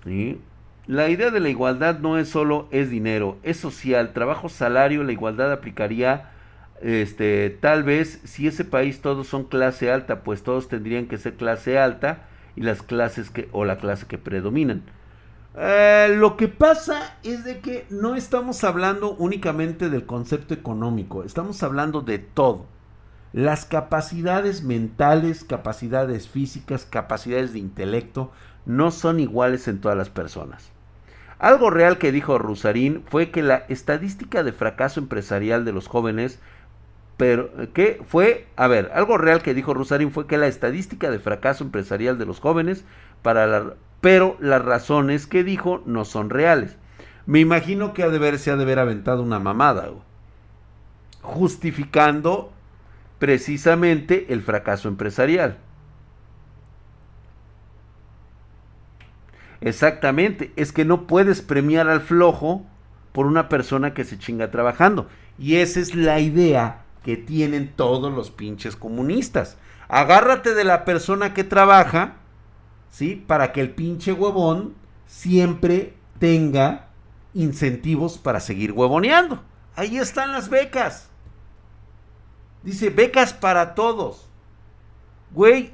¿Sí? 0.05 0.39
La 0.87 1.09
idea 1.09 1.31
de 1.31 1.39
la 1.39 1.49
igualdad 1.49 1.99
no 1.99 2.19
es 2.19 2.29
solo 2.29 2.67
es 2.69 2.91
dinero, 2.91 3.37
es 3.41 3.57
social, 3.57 4.13
trabajo, 4.13 4.49
salario, 4.49 5.03
la 5.03 5.13
igualdad 5.13 5.51
aplicaría 5.51 6.29
este 6.81 7.49
tal 7.49 7.83
vez 7.83 8.19
si 8.25 8.47
ese 8.47 8.65
país 8.65 9.01
todos 9.01 9.27
son 9.27 9.45
clase 9.45 9.91
alta, 9.91 10.21
pues 10.21 10.43
todos 10.43 10.67
tendrían 10.67 11.07
que 11.07 11.17
ser 11.17 11.33
clase 11.35 11.79
alta 11.79 12.27
y 12.55 12.61
las 12.61 12.83
clases 12.83 13.31
que 13.31 13.49
o 13.51 13.65
la 13.65 13.77
clase 13.77 14.05
que 14.05 14.19
predominan. 14.19 14.83
Eh, 15.57 16.13
lo 16.17 16.37
que 16.37 16.49
pasa 16.49 17.17
es 17.23 17.45
de 17.45 17.61
que 17.61 17.87
no 17.89 18.15
estamos 18.15 18.63
hablando 18.63 19.15
únicamente 19.15 19.89
del 19.89 20.05
concepto 20.05 20.53
económico, 20.53 21.23
estamos 21.23 21.63
hablando 21.63 22.01
de 22.01 22.19
todo. 22.19 22.67
Las 23.33 23.65
capacidades 23.65 24.63
mentales, 24.63 25.43
capacidades 25.43 26.27
físicas, 26.29 26.85
capacidades 26.85 27.53
de 27.53 27.59
intelecto 27.59 28.31
no 28.65 28.91
son 28.91 29.19
iguales 29.19 29.67
en 29.67 29.81
todas 29.81 29.97
las 29.97 30.09
personas. 30.09 30.74
Algo 31.39 31.69
real 31.69 31.97
que 31.97 32.11
dijo 32.11 32.37
Rusarín 32.37 33.03
fue 33.07 33.29
que 33.29 33.43
la 33.43 33.65
estadística 33.67 34.43
de 34.43 34.53
fracaso 34.53 34.99
empresarial 34.99 35.65
de 35.65 35.73
los 35.73 35.87
jóvenes, 35.87 36.39
pero 37.17 37.49
que 37.73 38.01
fue, 38.07 38.47
a 38.55 38.67
ver, 38.67 38.91
algo 38.93 39.17
real 39.17 39.41
que 39.41 39.53
dijo 39.53 39.73
Rusarín 39.73 40.11
fue 40.11 40.27
que 40.27 40.37
la 40.37 40.47
estadística 40.47 41.09
de 41.09 41.19
fracaso 41.19 41.63
empresarial 41.63 42.17
de 42.17 42.25
los 42.25 42.39
jóvenes, 42.39 42.85
para 43.21 43.47
la, 43.47 43.73
pero 44.01 44.37
las 44.39 44.63
razones 44.63 45.27
que 45.27 45.43
dijo 45.43 45.81
no 45.85 46.05
son 46.05 46.29
reales. 46.29 46.77
Me 47.25 47.39
imagino 47.39 47.93
que 47.93 48.03
ha 48.03 48.09
de 48.09 48.17
haber, 48.17 48.37
se 48.37 48.51
ha 48.51 48.55
de 48.55 48.63
haber 48.63 48.79
aventado 48.79 49.23
una 49.23 49.39
mamada, 49.39 49.89
justificando 51.21 52.51
precisamente 53.19 54.27
el 54.29 54.41
fracaso 54.41 54.87
empresarial. 54.87 55.57
Exactamente, 59.65 60.53
es 60.57 60.71
que 60.71 60.85
no 60.85 61.07
puedes 61.07 61.41
premiar 61.41 61.89
al 61.89 61.99
flojo 61.99 62.63
por 63.11 63.25
una 63.25 63.49
persona 63.49 63.95
que 63.95 64.03
se 64.03 64.19
chinga 64.19 64.51
trabajando. 64.51 65.07
Y 65.39 65.55
esa 65.55 65.79
es 65.79 65.95
la 65.95 66.19
idea 66.19 66.83
que 67.03 67.17
tienen 67.17 67.73
todos 67.75 68.13
los 68.13 68.29
pinches 68.29 68.75
comunistas. 68.75 69.57
Agárrate 69.87 70.53
de 70.53 70.65
la 70.65 70.85
persona 70.85 71.33
que 71.33 71.43
trabaja, 71.43 72.17
¿sí? 72.91 73.15
Para 73.15 73.53
que 73.53 73.61
el 73.61 73.71
pinche 73.71 74.13
huevón 74.13 74.75
siempre 75.07 75.95
tenga 76.19 76.89
incentivos 77.33 78.19
para 78.19 78.41
seguir 78.41 78.71
huevoneando. 78.71 79.43
Ahí 79.75 79.97
están 79.97 80.31
las 80.31 80.49
becas. 80.49 81.09
Dice, 82.61 82.91
becas 82.91 83.33
para 83.33 83.73
todos. 83.73 84.29
Güey, 85.31 85.73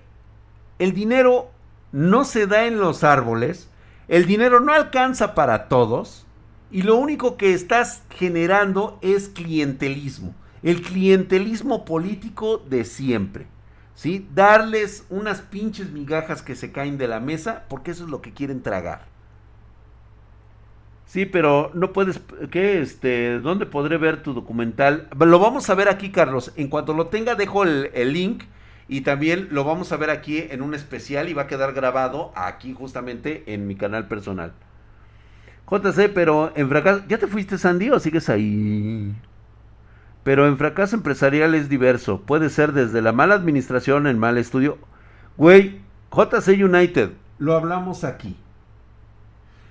el 0.79 0.93
dinero 0.93 1.51
no 1.91 2.23
se 2.23 2.47
da 2.47 2.67
en 2.67 2.79
los 2.79 3.03
árboles, 3.03 3.67
el 4.11 4.25
dinero 4.25 4.59
no 4.59 4.73
alcanza 4.73 5.33
para 5.33 5.69
todos 5.69 6.25
y 6.69 6.81
lo 6.81 6.97
único 6.97 7.37
que 7.37 7.53
estás 7.53 8.03
generando 8.09 8.99
es 9.01 9.29
clientelismo. 9.29 10.35
El 10.63 10.81
clientelismo 10.81 11.85
político 11.85 12.57
de 12.57 12.83
siempre. 12.83 13.47
¿Sí? 13.95 14.27
Darles 14.35 15.05
unas 15.09 15.39
pinches 15.39 15.91
migajas 15.91 16.41
que 16.41 16.55
se 16.55 16.73
caen 16.73 16.97
de 16.97 17.07
la 17.07 17.21
mesa 17.21 17.63
porque 17.69 17.91
eso 17.91 18.03
es 18.03 18.09
lo 18.09 18.21
que 18.21 18.33
quieren 18.33 18.61
tragar. 18.61 19.05
Sí, 21.05 21.25
pero 21.25 21.71
no 21.73 21.93
puedes, 21.93 22.19
¿qué? 22.51 22.81
Este, 22.81 23.39
¿dónde 23.39 23.65
podré 23.65 23.95
ver 23.95 24.23
tu 24.23 24.33
documental? 24.33 25.07
Lo 25.17 25.39
vamos 25.39 25.69
a 25.69 25.75
ver 25.75 25.87
aquí, 25.87 26.11
Carlos. 26.11 26.51
En 26.57 26.67
cuanto 26.67 26.93
lo 26.93 27.07
tenga, 27.07 27.35
dejo 27.35 27.63
el, 27.63 27.89
el 27.93 28.11
link 28.11 28.43
y 28.91 29.01
también 29.01 29.47
lo 29.51 29.63
vamos 29.63 29.93
a 29.93 29.95
ver 29.95 30.09
aquí 30.09 30.37
en 30.49 30.61
un 30.61 30.73
especial 30.73 31.29
y 31.29 31.33
va 31.33 31.43
a 31.43 31.47
quedar 31.47 31.71
grabado 31.71 32.33
aquí 32.35 32.73
justamente 32.73 33.45
en 33.47 33.65
mi 33.65 33.75
canal 33.77 34.09
personal. 34.09 34.51
JC, 35.65 36.11
pero 36.13 36.51
en 36.57 36.67
fracaso, 36.67 37.01
¿ya 37.07 37.17
te 37.17 37.27
fuiste 37.27 37.57
Sandy 37.57 37.89
o 37.89 38.01
sigues 38.01 38.27
ahí? 38.27 39.15
Pero 40.25 40.45
en 40.45 40.57
fracaso 40.57 40.97
empresarial 40.97 41.55
es 41.55 41.69
diverso. 41.69 42.19
Puede 42.23 42.49
ser 42.49 42.73
desde 42.73 43.01
la 43.01 43.13
mala 43.13 43.35
administración, 43.35 44.07
el 44.07 44.17
mal 44.17 44.37
estudio. 44.37 44.77
Güey, 45.37 45.79
JC 46.11 46.61
United, 46.61 47.11
lo 47.39 47.55
hablamos 47.55 48.03
aquí. 48.03 48.35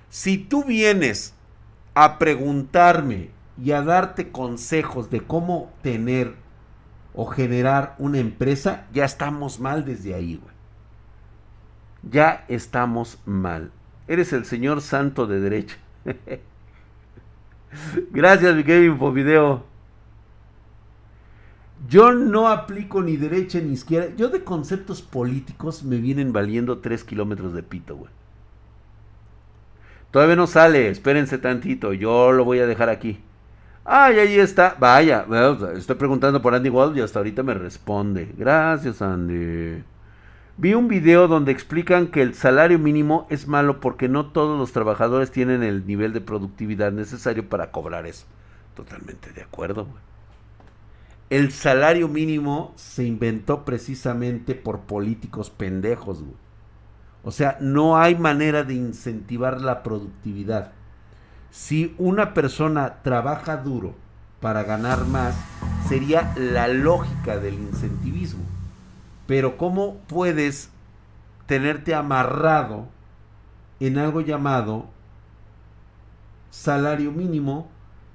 Si 0.09 0.39
tú 0.39 0.63
vienes 0.63 1.35
a 1.93 2.17
preguntarme 2.17 3.29
y 3.63 3.73
a 3.73 3.83
darte 3.83 4.31
consejos 4.31 5.11
de 5.11 5.21
cómo 5.21 5.71
tener 5.83 6.33
o 7.13 7.25
generar 7.25 7.95
una 7.97 8.19
empresa, 8.19 8.87
ya 8.93 9.05
estamos 9.05 9.59
mal 9.59 9.85
desde 9.85 10.13
ahí, 10.13 10.37
güey. 10.37 10.53
Ya 12.09 12.45
estamos 12.47 13.19
mal. 13.25 13.71
Eres 14.07 14.33
el 14.33 14.45
señor 14.45 14.81
santo 14.81 15.27
de 15.27 15.39
derecha. 15.39 15.77
Gracias, 18.11 18.55
mi 18.55 18.63
querido 18.63 19.11
video. 19.11 19.65
Yo 21.87 22.11
no 22.11 22.47
aplico 22.47 23.01
ni 23.01 23.17
derecha 23.17 23.59
ni 23.59 23.73
izquierda. 23.73 24.15
Yo 24.15 24.29
de 24.29 24.43
conceptos 24.43 25.01
políticos 25.01 25.83
me 25.83 25.97
vienen 25.97 26.31
valiendo 26.31 26.79
3 26.79 27.03
kilómetros 27.03 27.53
de 27.53 27.63
pito, 27.63 27.95
güey. 27.95 28.11
Todavía 30.11 30.35
no 30.35 30.45
sale, 30.45 30.89
espérense 30.89 31.37
tantito, 31.37 31.93
yo 31.93 32.33
lo 32.33 32.43
voy 32.43 32.59
a 32.59 32.67
dejar 32.67 32.89
aquí. 32.89 33.19
Ay, 33.83 34.19
ahí 34.19 34.39
está. 34.39 34.75
Vaya, 34.79 35.25
estoy 35.75 35.95
preguntando 35.95 36.41
por 36.41 36.53
Andy 36.53 36.69
Wolf 36.69 36.95
y 36.97 37.01
hasta 37.01 37.19
ahorita 37.19 37.43
me 37.43 37.53
responde. 37.53 38.33
Gracias, 38.37 39.01
Andy. 39.01 39.83
Vi 40.57 40.73
un 40.75 40.87
video 40.87 41.27
donde 41.27 41.51
explican 41.51 42.07
que 42.07 42.21
el 42.21 42.35
salario 42.35 42.77
mínimo 42.77 43.25
es 43.31 43.47
malo 43.47 43.79
porque 43.79 44.07
no 44.07 44.27
todos 44.27 44.59
los 44.59 44.71
trabajadores 44.71 45.31
tienen 45.31 45.63
el 45.63 45.87
nivel 45.87 46.13
de 46.13 46.21
productividad 46.21 46.91
necesario 46.91 47.49
para 47.49 47.71
cobrar 47.71 48.05
eso. 48.05 48.27
Totalmente 48.75 49.31
de 49.31 49.41
acuerdo. 49.41 49.87
El 51.31 51.51
salario 51.51 52.07
mínimo 52.07 52.73
se 52.75 53.05
inventó 53.05 53.65
precisamente 53.65 54.53
por 54.53 54.81
políticos 54.81 55.49
pendejos, 55.49 56.21
güey. 56.21 56.35
O 57.23 57.31
sea, 57.31 57.57
no 57.61 57.97
hay 57.97 58.15
manera 58.15 58.63
de 58.63 58.73
incentivar 58.73 59.61
la 59.61 59.81
productividad. 59.81 60.73
Si 61.51 61.93
una 61.97 62.33
persona 62.33 63.01
trabaja 63.03 63.57
duro 63.57 63.93
para 64.39 64.63
ganar 64.63 65.05
más, 65.05 65.35
sería 65.87 66.33
la 66.37 66.69
lógica 66.69 67.39
del 67.39 67.55
incentivismo. 67.55 68.45
Pero 69.27 69.57
¿cómo 69.57 69.97
puedes 70.07 70.71
tenerte 71.47 71.93
amarrado 71.93 72.87
en 73.81 73.97
algo 73.97 74.21
llamado 74.21 74.85
salario 76.49 77.11
mínimo 77.11 77.69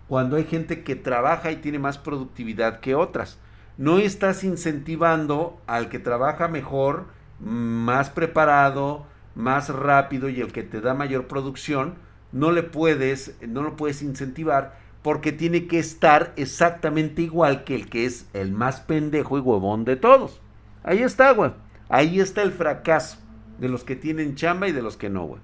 cuando 0.09 0.37
hay 0.37 0.45
gente 0.45 0.83
que 0.83 0.97
trabaja 0.97 1.51
y 1.51 1.57
tiene 1.57 1.79
más 1.79 1.99
productividad 1.99 2.81
que 2.81 2.95
otras? 2.95 3.39
No 3.77 3.99
estás 3.99 4.45
incentivando 4.45 5.61
al 5.67 5.91
que 5.91 5.99
trabaja 5.99 6.49
mejor 6.49 7.09
más 7.39 8.09
preparado, 8.09 9.05
más 9.35 9.69
rápido 9.69 10.31
y 10.31 10.41
el 10.41 10.53
que 10.53 10.63
te 10.63 10.81
da 10.81 10.95
mayor 10.95 11.27
producción, 11.27 12.06
no 12.37 12.53
le 12.53 12.63
puedes, 12.63 13.35
no 13.49 13.63
lo 13.63 13.77
puedes 13.77 14.03
incentivar 14.03 14.79
porque 15.01 15.33
tiene 15.33 15.67
que 15.67 15.79
estar 15.79 16.35
exactamente 16.37 17.23
igual 17.23 17.65
que 17.65 17.75
el 17.75 17.89
que 17.89 18.05
es 18.05 18.29
el 18.35 18.53
más 18.53 18.81
pendejo 18.81 19.39
y 19.39 19.41
huevón 19.41 19.87
de 19.87 19.97
todos. 19.97 20.41
Ahí 20.83 21.03
está, 21.03 21.31
güey. 21.33 21.53
Ahí 21.89 22.21
está 22.21 22.43
el 22.43 22.53
fracaso 22.53 23.19
de 23.59 23.71
los 23.71 23.85
que 23.85 23.97
tienen 23.97 24.35
chamba 24.35 24.69
y 24.69 24.73
de 24.73 24.83
los 24.83 24.99
que 24.99 25.09
no, 25.09 25.25
güey. 25.25 25.41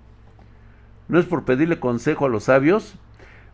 No 1.09 1.19
es 1.19 1.25
por 1.25 1.47
pedirle 1.47 1.81
consejo 1.81 2.27
a 2.27 2.29
los 2.29 2.45
sabios. 2.45 2.95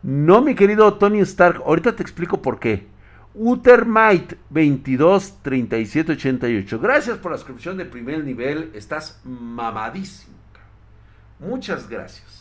No, 0.03 0.43
mi 0.43 0.57
querido 0.57 0.95
Tony 0.95 1.21
Stark, 1.21 1.63
ahorita 1.65 1.95
te 1.95 2.03
explico 2.03 2.43
por 2.43 2.59
qué. 2.59 2.89
Utermite 3.35 4.37
22 4.51 5.43
37 5.43 6.13
88. 6.13 6.81
Gracias 6.81 7.19
por 7.19 7.31
la 7.31 7.39
suscripción 7.39 7.77
de 7.77 7.85
primer 7.85 8.25
nivel. 8.25 8.73
Estás 8.75 9.21
mamadísimo. 9.25 10.35
Muchas 11.39 11.89
gracias. 11.89 12.38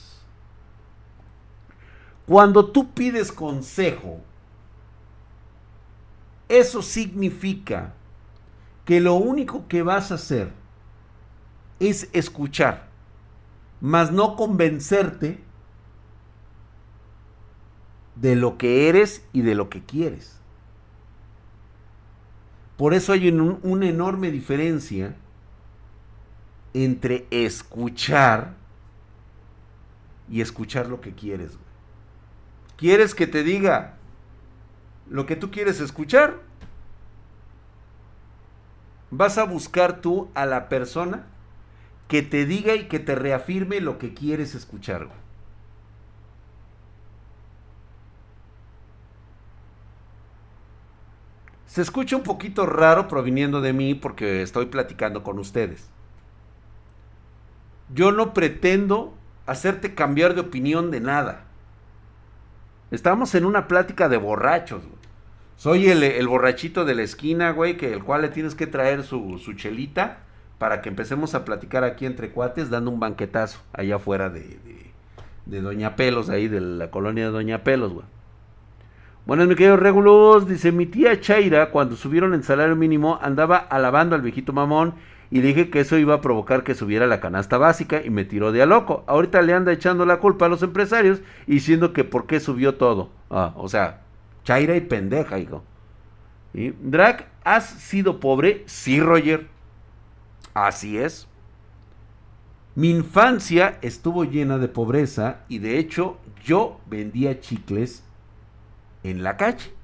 Cuando 2.28 2.66
tú 2.72 2.92
pides 2.92 3.32
consejo, 3.32 4.20
eso 6.50 6.82
significa 6.82 7.94
que 8.84 9.00
lo 9.00 9.16
único 9.16 9.68
que 9.70 9.82
vas 9.82 10.12
a 10.12 10.16
hacer 10.16 10.52
es 11.80 12.10
escuchar, 12.12 12.90
mas 13.80 14.12
no 14.12 14.36
convencerte 14.36 15.40
de 18.16 18.36
lo 18.36 18.58
que 18.58 18.90
eres 18.90 19.24
y 19.32 19.42
de 19.42 19.56
lo 19.56 19.70
que 19.70 19.82
quieres. 19.82 20.38
Por 22.76 22.94
eso 22.94 23.14
hay 23.14 23.30
una 23.30 23.88
enorme 23.88 24.32
diferencia 24.32 25.16
entre 26.74 27.26
escuchar 27.32 28.54
y 30.30 30.42
escuchar 30.42 30.88
lo 30.88 31.00
que 31.00 31.14
quieres. 31.14 31.58
¿Quieres 32.78 33.16
que 33.16 33.26
te 33.26 33.44
diga 33.44 33.96
lo 35.10 35.26
que 35.26 35.36
tú 35.36 35.52
quieres 35.52 35.82
escuchar? 35.82 36.36
Vas 39.10 39.38
a 39.38 39.44
buscar 39.46 40.00
tú 40.00 40.30
a 40.36 40.46
la 40.46 40.70
persona 40.70 41.26
que 42.08 42.22
te 42.22 42.46
diga 42.46 42.76
y 42.76 42.88
que 42.88 43.00
te 43.00 43.16
reafirme 43.16 43.82
lo 43.82 43.98
que 43.98 44.14
quieres 44.14 44.54
escuchar. 44.54 45.10
Se 51.66 51.82
escucha 51.82 52.16
un 52.16 52.24
poquito 52.24 52.66
raro 52.66 53.08
proviniendo 53.08 53.62
de 53.62 53.74
mí 53.74 53.96
porque 53.96 54.42
estoy 54.42 54.68
platicando 54.68 55.24
con 55.24 55.40
ustedes. 55.40 55.90
Yo 57.94 58.12
no 58.12 58.34
pretendo 58.34 59.16
hacerte 59.46 59.96
cambiar 59.96 60.36
de 60.36 60.42
opinión 60.42 60.92
de 60.92 61.00
nada. 61.00 61.47
Estamos 62.90 63.36
en 63.36 63.46
una 63.46 63.68
plática 63.68 64.08
de 64.08 64.16
borrachos. 64.16 64.82
Soy 65.58 65.88
el, 65.90 66.28
borrachito 66.28 66.86
de 66.86 66.96
la 66.96 67.02
esquina, 67.02 67.52
güey, 67.52 67.76
que 67.76 67.92
el 67.92 68.04
cual 68.04 68.22
le 68.22 68.30
tienes 68.30 68.56
que 68.56 68.68
traer 68.68 69.04
su, 69.04 69.38
chelita 69.56 70.20
para 70.58 70.82
que 70.82 70.90
empecemos 70.90 71.36
a 71.36 71.44
platicar 71.44 71.84
aquí 71.84 72.06
entre 72.06 72.32
cuates 72.32 72.70
dando 72.70 72.92
un 72.92 73.00
banquetazo 73.00 73.60
allá 73.74 73.98
afuera 73.98 74.30
de, 74.30 74.42
de, 74.42 74.92
de 75.46 75.62
Doña 75.62 75.96
Pelos, 75.96 76.30
ahí 76.30 76.48
de 76.48 76.62
la 76.62 76.90
colonia 76.90 77.26
de 77.26 77.32
Doña 77.32 77.64
Pelos, 77.64 77.92
güey. 77.92 78.06
Bueno, 79.26 79.46
mi 79.46 79.56
querido 79.56 79.76
Regulus, 79.76 80.48
dice, 80.48 80.72
mi 80.72 80.86
tía 80.86 81.20
Chaira, 81.20 81.70
cuando 81.72 81.98
subieron 81.98 82.34
el 82.34 82.46
salario 82.46 82.78
mínimo, 82.78 83.20
andaba 83.22 83.58
alabando 83.58 84.16
al 84.16 84.22
viejito 84.22 84.54
mamón 84.54 84.94
y 85.30 85.42
dije 85.42 85.70
que 85.70 85.82
eso 85.82 85.98
iba 85.98 86.16
a 86.16 86.22
provocar 86.22 86.64
que 86.64 86.76
subiera 86.76 87.08
la 87.08 87.20
canasta 87.20 87.58
básica 87.58 88.02
y 88.04 88.10
me 88.10 88.26
tiró 88.26 88.52
de 88.52 88.62
a 88.62 88.66
loco. 88.66 89.04
Ahorita 89.08 89.42
le 89.42 89.54
anda 89.54 89.74
echando 89.74 90.06
la 90.06 90.20
culpa 90.20 90.46
a 90.46 90.50
los 90.50 90.64
empresarios 90.64 91.22
diciendo 91.46 91.94
que 91.94 92.04
por 92.04 92.28
qué 92.28 92.40
subió 92.40 92.76
todo. 92.76 93.10
Ah, 93.30 93.54
o 93.58 93.68
sea, 93.68 94.02
Chaira 94.44 94.76
y 94.76 94.82
pendeja, 94.82 95.40
hijo. 95.40 95.64
¿Y? 96.54 96.70
Drag, 96.70 97.28
¿has 97.44 97.66
sido 97.66 98.20
pobre? 98.20 98.64
Sí, 98.66 99.02
Roger. 99.02 99.48
Así 100.54 100.98
es. 100.98 101.28
Mi 102.76 102.92
infancia 102.92 103.78
estuvo 103.82 104.24
llena 104.24 104.58
de 104.58 104.68
pobreza 104.68 105.42
y 105.50 105.60
de 105.60 105.80
hecho 105.80 106.18
yo 106.44 106.80
vendía 106.86 107.40
chicles 107.42 108.04
en 109.04 109.24
la 109.24 109.36
calle. 109.36 109.77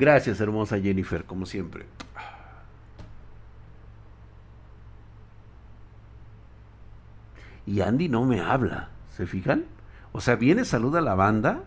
Gracias, 0.00 0.40
hermosa 0.40 0.80
Jennifer, 0.80 1.26
como 1.26 1.44
siempre. 1.44 1.84
Y 7.66 7.82
Andy 7.82 8.08
no 8.08 8.24
me 8.24 8.40
habla, 8.40 8.88
¿se 9.10 9.26
fijan? 9.26 9.66
O 10.12 10.22
sea, 10.22 10.36
viene, 10.36 10.64
saluda 10.64 11.00
a 11.00 11.02
la 11.02 11.14
banda 11.14 11.64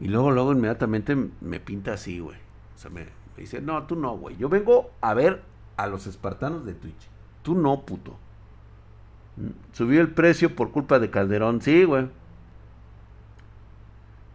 y 0.00 0.08
luego, 0.08 0.32
luego 0.32 0.50
inmediatamente 0.50 1.14
me 1.40 1.60
pinta 1.60 1.92
así, 1.92 2.18
güey. 2.18 2.36
O 2.74 2.78
sea, 2.78 2.90
me, 2.90 3.04
me 3.04 3.42
dice, 3.42 3.60
no, 3.60 3.80
tú 3.84 3.94
no, 3.94 4.16
güey. 4.16 4.36
Yo 4.36 4.48
vengo 4.48 4.90
a 5.00 5.14
ver 5.14 5.42
a 5.76 5.86
los 5.86 6.08
espartanos 6.08 6.66
de 6.66 6.74
Twitch. 6.74 7.08
Tú 7.44 7.54
no, 7.54 7.82
puto. 7.82 8.18
Subió 9.72 10.00
el 10.00 10.10
precio 10.10 10.56
por 10.56 10.72
culpa 10.72 10.98
de 10.98 11.10
Calderón. 11.10 11.62
Sí, 11.62 11.84
güey. 11.84 12.08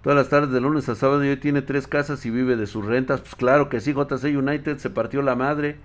Todas 0.03 0.17
las 0.17 0.27
tardes 0.27 0.51
de 0.51 0.59
lunes 0.59 0.89
a 0.89 0.95
sábado 0.95 1.23
y 1.23 1.29
hoy 1.29 1.37
tiene 1.37 1.61
tres 1.61 1.87
casas 1.87 2.25
y 2.25 2.29
vive 2.29 2.57
de 2.57 2.67
sus 2.67 2.85
rentas. 2.85 3.21
Pues 3.21 3.35
claro 3.35 3.69
que 3.69 3.79
sí, 3.79 3.93
JC 3.93 4.37
United 4.37 4.77
se 4.77 4.89
partió 4.89 5.21
la 5.21 5.35
madre. 5.35 5.77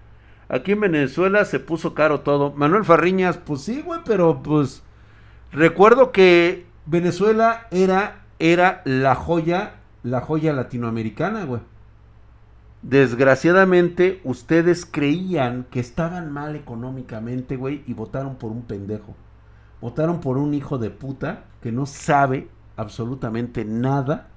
Aquí 0.49 0.73
en 0.73 0.81
Venezuela 0.81 1.45
se 1.45 1.61
puso 1.61 1.95
caro 1.95 2.21
todo. 2.21 2.51
Manuel 2.51 2.85
Farriñas, 2.85 3.39
pues 3.39 3.61
sí, 3.61 3.81
güey, 3.81 4.01
pero 4.05 4.43
pues 4.43 4.83
recuerdo 5.53 6.11
que 6.11 6.67
Venezuela 6.85 7.69
era, 7.71 8.25
era 8.41 8.83
la 8.85 9.15
joya, 9.15 9.75
la 10.03 10.21
joya 10.21 10.53
latinoamericana, 10.53 11.45
güey. 11.45 11.61
Desgraciadamente, 12.83 14.21
ustedes 14.25 14.85
creían 14.85 15.65
que 15.71 15.79
estaban 15.79 16.33
mal 16.33 16.57
económicamente, 16.57 17.55
güey, 17.55 17.85
y 17.87 17.95
votaron 17.95 18.35
por 18.35 18.51
un 18.51 18.63
pendejo. 18.63 19.15
Votaron 19.81 20.21
por 20.21 20.39
un 20.39 20.55
hijo 20.55 20.77
de 20.77 20.91
puta 20.91 21.45
que 21.63 21.71
no 21.71 21.87
sabe 21.87 22.49
absolutamente 22.79 23.65
nada 23.65 24.29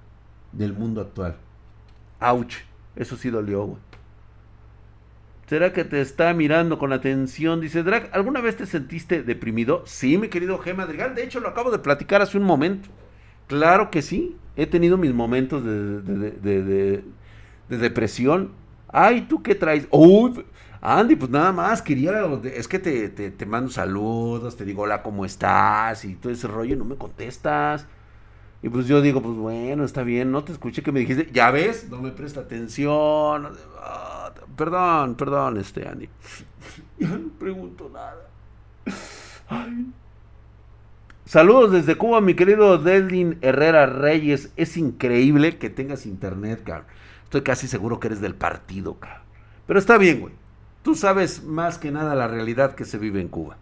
del 0.51 0.73
mundo 0.73 0.99
actual. 0.99 1.37
Ouch, 2.19 2.55
eso 2.95 3.15
sí 3.15 3.29
dolió, 3.29 3.63
güey. 3.63 3.79
¿Será 5.47 5.73
que 5.73 5.83
te 5.83 6.01
está 6.01 6.33
mirando 6.33 6.79
con 6.79 6.91
atención? 6.91 7.61
Dice 7.61 7.83
Drag, 7.83 8.09
¿alguna 8.13 8.41
vez 8.41 8.57
te 8.57 8.65
sentiste 8.65 9.21
deprimido? 9.21 9.83
Sí, 9.85 10.17
mi 10.17 10.27
querido 10.29 10.59
G. 10.59 10.73
Madrigal. 10.73 11.13
De 11.13 11.23
hecho, 11.23 11.39
lo 11.39 11.49
acabo 11.49 11.71
de 11.71 11.79
platicar 11.79 12.21
hace 12.21 12.37
un 12.37 12.43
momento. 12.43 12.89
Claro 13.47 13.91
que 13.91 14.01
sí. 14.01 14.37
He 14.55 14.65
tenido 14.65 14.97
mis 14.97 15.13
momentos 15.13 15.63
de, 15.63 17.03
depresión. 17.67 18.51
Ay, 18.87 19.27
¿tú 19.29 19.43
qué 19.43 19.55
traes? 19.55 19.87
Uy, 19.91 20.45
Andy, 20.81 21.15
pues 21.15 21.29
nada 21.29 21.51
más, 21.51 21.81
quería, 21.81 22.13
es 22.43 22.67
que 22.67 22.79
te, 22.79 23.09
te, 23.09 23.45
mando 23.45 23.69
saludos, 23.69 24.57
te 24.57 24.65
digo 24.65 24.83
hola, 24.83 25.03
¿cómo 25.03 25.25
estás? 25.25 26.05
Y 26.05 26.15
todo 26.15 26.31
ese 26.33 26.47
rollo, 26.47 26.75
no 26.75 26.85
me 26.85 26.95
contestas. 26.95 27.87
Y 28.63 28.69
pues 28.69 28.87
yo 28.87 29.01
digo, 29.01 29.21
pues 29.21 29.35
bueno, 29.35 29.83
está 29.83 30.03
bien, 30.03 30.31
no 30.31 30.43
te 30.43 30.51
escuché 30.51 30.83
que 30.83 30.91
me 30.91 30.99
dijiste, 30.99 31.29
ya 31.31 31.49
ves, 31.49 31.89
no 31.89 32.01
me 32.01 32.11
presta 32.11 32.41
atención. 32.41 33.49
Perdón, 34.55 35.15
perdón, 35.15 35.57
este 35.57 35.87
Andy. 35.87 36.09
Ya 36.99 37.07
no 37.17 37.29
pregunto 37.39 37.89
nada. 37.91 38.27
Saludos 41.25 41.71
desde 41.71 41.95
Cuba, 41.95 42.21
mi 42.21 42.35
querido 42.35 42.77
Delvin 42.77 43.39
Herrera 43.41 43.85
Reyes. 43.87 44.51
Es 44.57 44.77
increíble 44.77 45.57
que 45.57 45.69
tengas 45.69 46.05
internet, 46.05 46.61
cabrón. 46.63 46.87
Estoy 47.23 47.41
casi 47.41 47.67
seguro 47.67 47.99
que 47.99 48.07
eres 48.07 48.21
del 48.21 48.35
partido, 48.35 48.95
cabrón. 48.99 49.21
Pero 49.65 49.79
está 49.79 49.97
bien, 49.97 50.19
güey. 50.19 50.33
Tú 50.83 50.95
sabes 50.95 51.43
más 51.43 51.77
que 51.77 51.91
nada 51.91 52.15
la 52.15 52.27
realidad 52.27 52.75
que 52.75 52.85
se 52.85 52.97
vive 52.97 53.21
en 53.21 53.29
Cuba. 53.29 53.57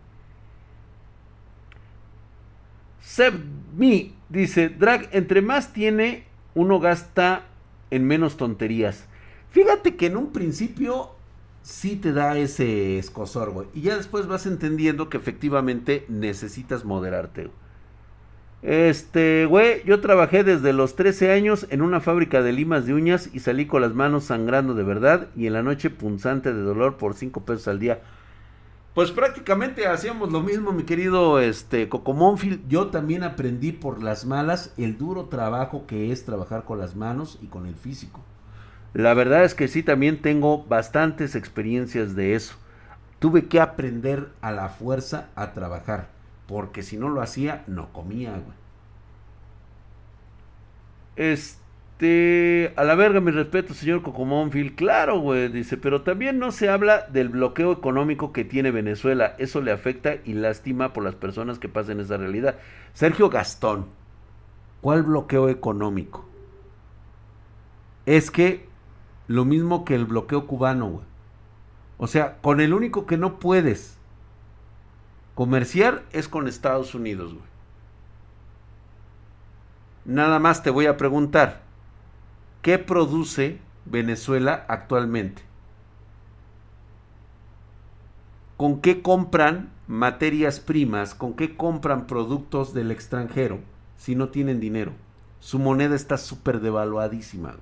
Seb 3.02 3.34
Me 3.76 4.19
dice, 4.30 4.70
Drag, 4.70 5.10
entre 5.12 5.42
más 5.42 5.74
tiene, 5.74 6.26
uno 6.56 6.80
gasta 6.80 7.46
en 7.92 8.06
menos 8.06 8.38
tonterías. 8.38 9.06
Fíjate 9.52 9.96
que 9.96 10.08
en 10.08 10.18
un 10.18 10.32
principio 10.32 11.12
sí 11.62 11.96
te 11.96 12.14
da 12.14 12.38
ese 12.38 12.98
escosor, 12.98 13.52
güey. 13.52 13.68
Y 13.74 13.82
ya 13.82 13.98
después 13.98 14.28
vas 14.28 14.46
entendiendo 14.46 15.10
que 15.10 15.18
efectivamente 15.18 16.06
necesitas 16.08 16.86
moderarte. 16.86 17.50
Este, 18.62 19.46
güey, 19.46 19.84
yo 19.86 20.02
trabajé 20.02 20.44
desde 20.44 20.74
los 20.74 20.96
13 20.96 21.32
años 21.32 21.66
en 21.70 21.82
una 21.82 22.02
fábrica 22.02 22.42
de 22.42 22.52
limas 22.52 22.86
de 22.86 22.94
uñas 22.94 23.30
y 23.32 23.40
salí 23.40 23.66
con 23.66 23.82
las 23.82 23.94
manos 23.94 24.26
sangrando 24.26 24.74
de 24.74 24.84
verdad 24.84 25.30
y 25.36 25.48
en 25.48 25.54
la 25.54 25.64
noche 25.64 25.90
punzante 25.90 26.54
de 26.54 26.62
dolor 26.62 26.98
por 26.98 27.14
5 27.14 27.46
pesos 27.46 27.68
al 27.70 27.80
día. 27.80 28.02
Pues 28.94 29.12
prácticamente 29.12 29.88
hacíamos 29.88 30.32
lo 30.32 30.42
mismo, 30.42 30.72
mi 30.72 30.84
querido 30.84 31.40
este 31.40 31.88
Monfield. 31.92 32.68
Yo 32.68 32.88
también 32.88 33.24
aprendí 33.24 33.72
por 33.72 34.02
las 34.02 34.26
malas 34.26 34.74
el 34.78 34.98
duro 34.98 35.26
trabajo 35.26 35.86
que 35.86 36.12
es 36.12 36.26
trabajar 36.26 36.64
con 36.66 36.80
las 36.80 36.96
manos 36.96 37.38
y 37.42 37.48
con 37.48 37.68
el 37.68 37.76
físico. 37.76 38.22
La 38.94 39.14
verdad 39.14 39.44
es 39.44 39.54
que 39.54 39.68
sí, 39.68 39.84
también 39.84 40.22
tengo 40.22 40.64
bastantes 40.64 41.36
experiencias 41.36 42.16
de 42.16 42.34
eso. 42.34 42.56
Tuve 43.20 43.48
que 43.48 43.60
aprender 43.60 44.30
a 44.42 44.52
la 44.52 44.70
fuerza 44.70 45.30
a 45.36 45.54
trabajar, 45.54 46.10
porque 46.48 46.82
si 46.82 46.98
no 46.98 47.10
lo 47.10 47.22
hacía, 47.22 47.64
no 47.68 47.94
comía, 47.94 48.32
güey. 48.32 48.58
Este, 51.16 51.59
a 52.02 52.84
la 52.86 52.96
verga, 52.96 53.20
mi 53.20 53.32
respeto, 53.32 53.74
señor 53.74 54.02
Cocomónfil. 54.02 54.74
Claro, 54.76 55.20
güey, 55.20 55.50
dice, 55.50 55.76
pero 55.76 56.02
también 56.02 56.40
no 56.40 56.52
se 56.52 56.70
habla 56.70 57.06
del 57.12 57.28
bloqueo 57.28 57.74
económico 57.74 58.32
que 58.32 58.46
tiene 58.46 58.72
Venezuela. 58.72 59.36
Eso 59.38 59.62
le 59.62 59.74
afecta 59.74 60.16
y 60.24 60.34
lastima 60.34 60.94
por 60.94 61.04
las 61.04 61.16
personas 61.16 61.60
que 61.60 61.68
pasen 61.68 62.00
esa 62.00 62.16
realidad. 62.16 62.56
Sergio 62.94 63.30
Gastón, 63.30 63.88
¿cuál 64.80 65.04
bloqueo 65.04 65.50
económico? 65.50 66.26
Es 68.06 68.32
que 68.32 68.70
lo 69.28 69.44
mismo 69.44 69.84
que 69.84 69.96
el 69.96 70.06
bloqueo 70.06 70.48
cubano, 70.48 70.88
güey. 70.88 71.06
O 71.98 72.08
sea, 72.08 72.38
con 72.38 72.62
el 72.62 72.74
único 72.74 73.06
que 73.06 73.18
no 73.18 73.40
puedes 73.40 73.98
comerciar 75.36 76.04
es 76.14 76.30
con 76.30 76.48
Estados 76.48 76.96
Unidos, 76.96 77.34
güey. 77.34 77.46
Nada 80.06 80.40
más 80.40 80.64
te 80.64 80.70
voy 80.70 80.86
a 80.86 80.96
preguntar, 80.96 81.69
¿qué 82.62 82.78
produce 82.78 83.60
Venezuela 83.86 84.66
actualmente? 84.68 85.42
¿Con 88.58 88.82
qué 88.82 89.02
compran 89.02 89.72
materias 89.88 90.60
primas? 90.60 91.16
¿Con 91.16 91.34
qué 91.34 91.56
compran 91.56 92.08
productos 92.08 92.74
del 92.74 92.92
extranjero 92.92 93.60
si 93.98 94.16
no 94.16 94.30
tienen 94.30 94.60
dinero? 94.60 94.92
Su 95.40 95.60
moneda 95.60 95.96
está 95.96 96.18
súper 96.18 96.60
devaluadísima. 96.60 97.56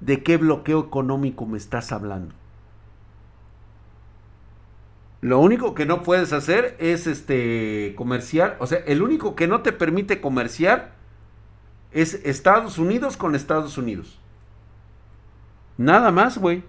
¿De 0.00 0.22
qué 0.22 0.36
bloqueo 0.36 0.80
económico 0.80 1.46
me 1.46 1.56
estás 1.56 1.92
hablando? 1.92 2.34
Lo 5.22 5.38
único 5.38 5.74
que 5.74 5.86
no 5.86 6.02
puedes 6.02 6.34
hacer 6.34 6.76
es 6.78 7.06
este 7.06 7.94
comerciar, 7.96 8.58
o 8.60 8.66
sea, 8.66 8.80
el 8.80 9.00
único 9.00 9.34
que 9.34 9.48
no 9.48 9.62
te 9.62 9.72
permite 9.72 10.20
comerciar 10.20 10.93
es 11.94 12.20
Estados 12.24 12.76
Unidos 12.76 13.16
con 13.16 13.34
Estados 13.34 13.78
Unidos. 13.78 14.18
Nada 15.78 16.10
más, 16.10 16.38
güey. 16.38 16.64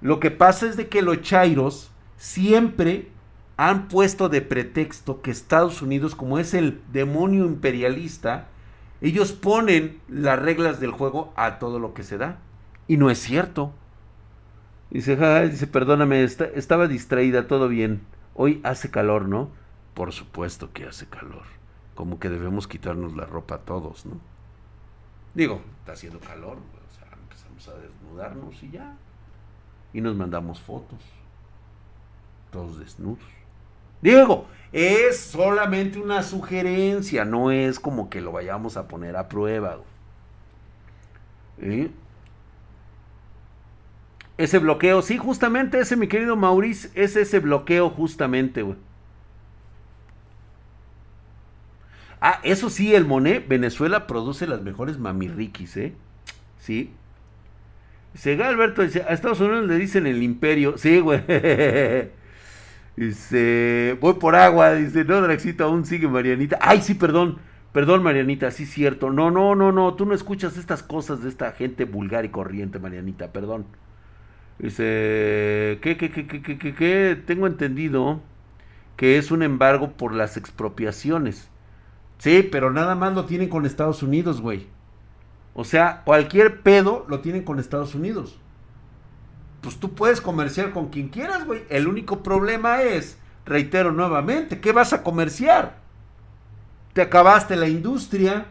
Lo 0.00 0.20
que 0.20 0.30
pasa 0.30 0.66
es 0.66 0.76
de 0.76 0.88
que 0.88 1.02
los 1.02 1.20
chairos 1.22 1.90
siempre 2.16 3.10
han 3.56 3.88
puesto 3.88 4.28
de 4.28 4.40
pretexto 4.40 5.20
que 5.20 5.30
Estados 5.30 5.82
Unidos, 5.82 6.14
como 6.14 6.38
es 6.38 6.54
el 6.54 6.80
demonio 6.92 7.44
imperialista, 7.44 8.48
ellos 9.00 9.32
ponen 9.32 10.00
las 10.08 10.38
reglas 10.38 10.80
del 10.80 10.92
juego 10.92 11.32
a 11.36 11.58
todo 11.58 11.78
lo 11.78 11.92
que 11.92 12.02
se 12.02 12.16
da. 12.16 12.38
Y 12.86 12.96
no 12.96 13.10
es 13.10 13.18
cierto. 13.18 13.72
Dice, 14.90 15.16
dice, 15.50 15.66
perdóname, 15.66 16.22
estaba 16.22 16.88
distraída, 16.88 17.46
todo 17.46 17.68
bien. 17.68 18.00
Hoy 18.34 18.60
hace 18.64 18.90
calor, 18.90 19.28
¿no? 19.28 19.50
Por 19.92 20.12
supuesto 20.12 20.72
que 20.72 20.86
hace 20.86 21.06
calor. 21.06 21.42
Como 21.94 22.18
que 22.18 22.30
debemos 22.30 22.66
quitarnos 22.66 23.14
la 23.14 23.26
ropa 23.26 23.58
todos, 23.58 24.06
¿no? 24.06 24.37
Digo, 25.38 25.60
está 25.78 25.92
haciendo 25.92 26.18
calor, 26.18 26.56
o 26.56 26.98
sea, 26.98 27.16
empezamos 27.16 27.68
a 27.68 27.74
desnudarnos 27.80 28.60
y 28.60 28.72
ya. 28.72 28.96
Y 29.92 30.00
nos 30.00 30.16
mandamos 30.16 30.60
fotos. 30.60 30.98
Todos 32.50 32.80
desnudos. 32.80 33.22
Diego, 34.02 34.48
es 34.72 35.16
solamente 35.20 36.00
una 36.00 36.24
sugerencia, 36.24 37.24
no 37.24 37.52
es 37.52 37.78
como 37.78 38.10
que 38.10 38.20
lo 38.20 38.32
vayamos 38.32 38.76
a 38.76 38.88
poner 38.88 39.16
a 39.16 39.28
prueba. 39.28 39.78
¿Eh? 41.58 41.92
Ese 44.38 44.58
bloqueo, 44.58 45.02
sí, 45.02 45.18
justamente 45.18 45.78
ese, 45.78 45.94
mi 45.94 46.08
querido 46.08 46.34
Maurice, 46.34 46.90
es 47.00 47.14
ese 47.14 47.38
bloqueo 47.38 47.90
justamente, 47.90 48.62
güey. 48.62 48.76
Ah, 52.20 52.40
eso 52.42 52.70
sí, 52.70 52.94
el 52.94 53.04
Monet, 53.04 53.46
Venezuela 53.48 54.06
produce 54.06 54.46
las 54.46 54.62
mejores 54.62 54.98
mamirriquis, 54.98 55.76
¿eh? 55.76 55.94
Sí. 56.58 56.92
Dice, 58.12 58.42
Alberto 58.42 58.82
dice, 58.82 59.02
a 59.02 59.12
Estados 59.12 59.40
Unidos 59.40 59.66
le 59.66 59.76
dicen 59.78 60.06
el 60.06 60.22
imperio. 60.22 60.76
Sí, 60.78 61.00
güey. 61.00 61.22
Dice, 62.96 63.96
voy 64.00 64.14
por 64.14 64.34
agua. 64.34 64.74
Dice, 64.74 65.04
no, 65.04 65.20
Draxito, 65.20 65.64
aún 65.64 65.84
sigue 65.84 66.08
Marianita. 66.08 66.58
Ay, 66.60 66.82
sí, 66.82 66.94
perdón. 66.94 67.38
Perdón, 67.72 68.02
Marianita, 68.02 68.50
sí, 68.50 68.66
cierto. 68.66 69.10
No, 69.10 69.30
no, 69.30 69.54
no, 69.54 69.70
no. 69.70 69.94
Tú 69.94 70.04
no 70.04 70.14
escuchas 70.14 70.56
estas 70.56 70.82
cosas 70.82 71.22
de 71.22 71.28
esta 71.28 71.52
gente 71.52 71.84
vulgar 71.84 72.24
y 72.24 72.30
corriente, 72.30 72.80
Marianita. 72.80 73.32
Perdón. 73.32 73.66
Dice, 74.58 75.78
¿qué, 75.82 75.96
qué, 75.96 76.10
qué, 76.10 76.26
qué, 76.26 76.42
qué, 76.42 76.74
qué, 76.74 77.22
Tengo 77.24 77.46
entendido 77.46 78.20
que 78.96 79.16
es 79.18 79.30
un 79.30 79.44
embargo 79.44 79.92
por 79.92 80.12
las 80.12 80.36
expropiaciones. 80.36 81.50
Sí, 82.18 82.42
pero 82.42 82.70
nada 82.70 82.94
más 82.94 83.14
lo 83.14 83.24
tienen 83.24 83.48
con 83.48 83.64
Estados 83.64 84.02
Unidos, 84.02 84.40
güey. 84.40 84.66
O 85.54 85.64
sea, 85.64 86.02
cualquier 86.04 86.62
pedo 86.62 87.04
lo 87.08 87.20
tienen 87.20 87.44
con 87.44 87.58
Estados 87.58 87.94
Unidos. 87.94 88.38
Pues 89.60 89.78
tú 89.78 89.94
puedes 89.94 90.20
comerciar 90.20 90.72
con 90.72 90.88
quien 90.88 91.08
quieras, 91.08 91.44
güey. 91.46 91.64
El 91.68 91.88
único 91.88 92.22
problema 92.22 92.82
es, 92.82 93.18
reitero 93.44 93.92
nuevamente, 93.92 94.60
¿qué 94.60 94.72
vas 94.72 94.92
a 94.92 95.02
comerciar? 95.02 95.76
Te 96.92 97.02
acabaste 97.02 97.56
la 97.56 97.68
industria, 97.68 98.46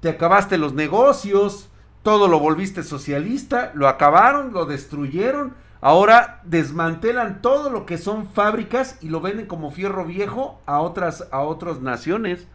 te 0.00 0.08
acabaste 0.08 0.58
los 0.58 0.72
negocios, 0.74 1.68
todo 2.02 2.28
lo 2.28 2.38
volviste 2.38 2.82
socialista, 2.82 3.72
lo 3.74 3.88
acabaron, 3.88 4.52
lo 4.52 4.64
destruyeron, 4.64 5.54
ahora 5.80 6.40
desmantelan 6.44 7.42
todo 7.42 7.68
lo 7.70 7.84
que 7.84 7.98
son 7.98 8.28
fábricas 8.28 8.98
y 9.00 9.08
lo 9.08 9.20
venden 9.20 9.46
como 9.46 9.70
fierro 9.70 10.04
viejo 10.04 10.60
a 10.66 10.80
otras, 10.80 11.26
a 11.32 11.40
otras 11.40 11.80
naciones. 11.80 12.46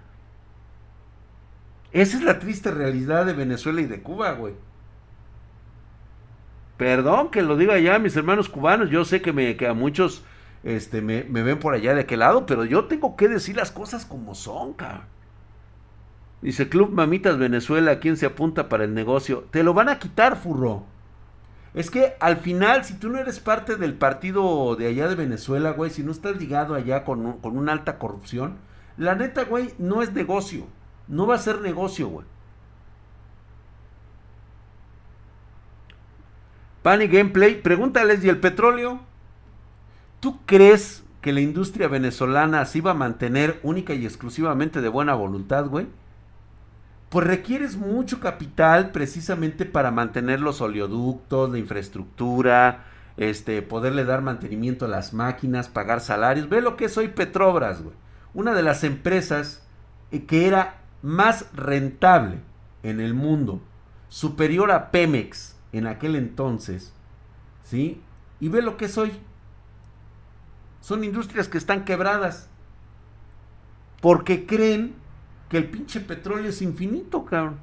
Esa 1.94 2.18
es 2.18 2.24
la 2.24 2.40
triste 2.40 2.72
realidad 2.72 3.26
de 3.26 3.34
Venezuela 3.34 3.82
y 3.82 3.86
de 3.86 4.02
Cuba, 4.02 4.32
güey. 4.34 4.54
Perdón 6.78 7.30
que 7.30 7.42
lo 7.42 7.58
diga 7.58 7.78
ya, 7.80 8.00
mis 8.00 8.16
hermanos 8.16 8.50
cubanos. 8.50 8.90
Yo 8.90 9.06
sé 9.06 9.22
que, 9.22 9.34
me, 9.34 9.56
que 9.56 9.68
a 9.68 9.74
muchos 9.74 10.24
este, 10.64 11.02
me, 11.02 11.24
ven 11.24 11.60
por 11.60 11.74
allá 11.74 11.94
de 11.94 12.02
aquel 12.02 12.20
lado, 12.20 12.46
pero 12.46 12.66
yo 12.66 12.86
tengo 12.86 13.16
que 13.16 13.28
decir 13.28 13.56
las 13.56 13.72
cosas 13.72 14.06
como 14.06 14.36
son, 14.36 14.74
cabrón. 14.74 15.04
Dice 16.42 16.70
Club 16.70 16.92
Mamitas 16.92 17.38
Venezuela, 17.38 18.00
¿quién 18.00 18.18
se 18.18 18.26
apunta 18.26 18.68
para 18.68 18.84
el 18.84 18.96
negocio? 18.96 19.46
Te 19.52 19.64
lo 19.64 19.76
van 19.76 19.90
a 19.90 20.00
quitar, 20.00 20.38
furro. 20.38 20.86
Es 21.74 21.92
que 21.92 22.16
al 22.20 22.38
final, 22.38 22.84
si 22.84 22.96
tú 22.96 23.10
no 23.10 23.20
eres 23.20 23.40
parte 23.40 23.76
del 23.76 23.94
partido 23.94 24.76
de 24.76 24.88
allá 24.88 25.08
de 25.08 25.16
Venezuela, 25.16 25.72
güey, 25.72 25.92
si 25.92 26.04
no 26.04 26.12
estás 26.12 26.38
ligado 26.38 26.74
allá 26.74 27.04
con, 27.04 27.34
con 27.38 27.58
una 27.58 27.74
alta 27.74 28.00
corrupción, 28.00 28.58
la 28.98 29.14
neta, 29.16 29.44
güey, 29.44 29.74
no 29.78 30.02
es 30.02 30.14
negocio. 30.14 30.66
No 31.12 31.28
va 31.28 31.36
a 31.36 31.40
ser 31.40 31.60
negocio, 31.60 32.08
güey. 32.08 32.26
Pani 36.82 37.08
Gameplay, 37.08 37.62
pregúntales, 37.62 38.24
¿y 38.24 38.30
el 38.30 38.40
petróleo? 38.40 39.02
¿Tú 40.22 40.40
crees 40.46 41.04
que 41.20 41.34
la 41.34 41.42
industria 41.42 41.90
venezolana 41.90 42.66
se 42.66 42.78
iba 42.78 42.92
a 42.92 42.96
mantener 42.96 43.60
única 43.62 43.94
y 43.94 44.06
exclusivamente 44.06 44.80
de 44.80 44.88
buena 44.88 45.14
voluntad, 45.14 45.68
güey? 45.68 45.88
Pues 47.10 47.28
requieres 47.28 47.76
mucho 47.76 48.22
capital 48.22 48.92
precisamente 48.92 49.66
para 49.66 49.92
mantener 49.92 50.40
los 50.40 50.62
oleoductos, 50.62 51.52
la 51.52 51.58
infraestructura, 51.58 52.86
este, 53.18 53.62
poderle 53.62 54.06
dar 54.06 54.22
mantenimiento 54.22 54.86
a 54.86 54.88
las 54.88 55.14
máquinas, 55.14 55.68
pagar 55.68 56.00
salarios. 56.00 56.48
Ve 56.48 56.62
lo 56.62 56.78
que 56.78 56.86
es 56.86 56.98
hoy 56.98 57.10
Petrobras, 57.10 57.84
güey. 57.84 57.96
Una 58.34 58.54
de 58.54 58.64
las 58.64 58.86
empresas 58.86 59.68
eh, 60.12 60.26
que 60.26 60.48
era 60.48 60.81
más 61.02 61.52
rentable 61.54 62.40
en 62.84 63.00
el 63.00 63.14
mundo, 63.14 63.62
superior 64.10 64.72
a 64.72 64.92
Pemex 64.92 65.56
en 65.72 65.88
aquel 65.88 66.16
entonces, 66.16 66.94
¿sí? 67.64 68.02
Y 68.40 68.50
ve 68.50 68.62
lo 68.62 68.78
que 68.78 68.86
es 68.86 68.98
hoy. 68.98 69.12
Son 70.82 71.04
industrias 71.04 71.48
que 71.48 71.58
están 71.58 71.86
quebradas. 71.86 72.50
Porque 74.02 74.48
creen 74.48 74.96
que 75.48 75.58
el 75.58 75.70
pinche 75.70 76.00
petróleo 76.00 76.50
es 76.50 76.62
infinito, 76.62 77.24
cabrón. 77.24 77.60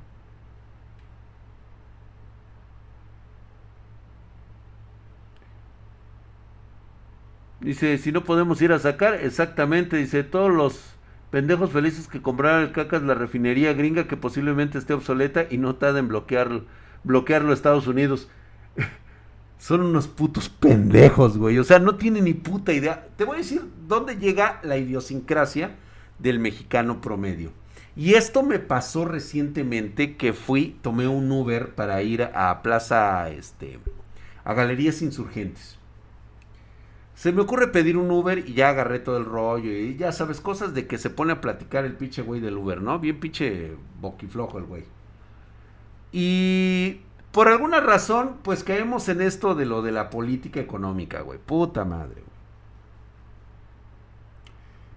Dice, 7.60 7.98
si 7.98 8.12
no 8.12 8.22
podemos 8.24 8.62
ir 8.62 8.72
a 8.72 8.78
sacar, 8.78 9.14
exactamente, 9.14 9.96
dice, 9.96 10.22
todos 10.22 10.52
los 10.52 10.94
Pendejos 11.30 11.70
felices 11.70 12.08
que 12.08 12.22
compraron 12.22 12.62
el 12.62 12.72
cacas 12.72 13.02
la 13.02 13.14
refinería 13.14 13.74
gringa 13.74 14.08
que 14.08 14.16
posiblemente 14.16 14.78
esté 14.78 14.94
obsoleta 14.94 15.46
y 15.50 15.58
no 15.58 15.74
tarda 15.74 15.98
en 15.98 16.08
bloquearlo, 16.08 16.64
bloquearlo 17.04 17.50
a 17.50 17.54
Estados 17.54 17.86
Unidos. 17.86 18.28
Son 19.58 19.82
unos 19.82 20.08
putos 20.08 20.48
pendejos, 20.48 21.36
güey. 21.36 21.58
O 21.58 21.64
sea, 21.64 21.80
no 21.80 21.96
tienen 21.96 22.24
ni 22.24 22.34
puta 22.34 22.72
idea. 22.72 23.08
Te 23.16 23.24
voy 23.24 23.36
a 23.36 23.38
decir 23.38 23.62
dónde 23.86 24.16
llega 24.16 24.60
la 24.62 24.78
idiosincrasia 24.78 25.76
del 26.18 26.38
mexicano 26.38 27.00
promedio. 27.00 27.52
Y 27.94 28.14
esto 28.14 28.42
me 28.42 28.60
pasó 28.60 29.04
recientemente 29.04 30.16
que 30.16 30.32
fui, 30.32 30.78
tomé 30.82 31.08
un 31.08 31.30
Uber 31.30 31.74
para 31.74 32.00
ir 32.02 32.22
a 32.22 32.62
Plaza, 32.62 33.28
este, 33.28 33.80
a 34.44 34.54
Galerías 34.54 35.02
Insurgentes. 35.02 35.77
Se 37.18 37.32
me 37.32 37.40
ocurre 37.40 37.66
pedir 37.66 37.96
un 37.96 38.12
Uber 38.12 38.48
y 38.48 38.54
ya 38.54 38.68
agarré 38.68 39.00
todo 39.00 39.16
el 39.16 39.24
rollo. 39.24 39.72
Y 39.72 39.96
ya 39.96 40.12
sabes, 40.12 40.40
cosas 40.40 40.72
de 40.72 40.86
que 40.86 40.98
se 40.98 41.10
pone 41.10 41.32
a 41.32 41.40
platicar 41.40 41.84
el 41.84 41.96
pinche 41.96 42.22
güey 42.22 42.40
del 42.40 42.56
Uber, 42.56 42.80
¿no? 42.80 43.00
Bien 43.00 43.18
pinche 43.18 43.76
boquiflojo 44.00 44.58
el 44.58 44.64
güey. 44.66 44.84
Y 46.12 47.00
por 47.32 47.48
alguna 47.48 47.80
razón, 47.80 48.36
pues 48.44 48.62
caemos 48.62 49.08
en 49.08 49.20
esto 49.20 49.56
de 49.56 49.66
lo 49.66 49.82
de 49.82 49.90
la 49.90 50.10
política 50.10 50.60
económica, 50.60 51.22
güey. 51.22 51.40
Puta 51.44 51.84
madre, 51.84 52.22
güey. 52.22 52.38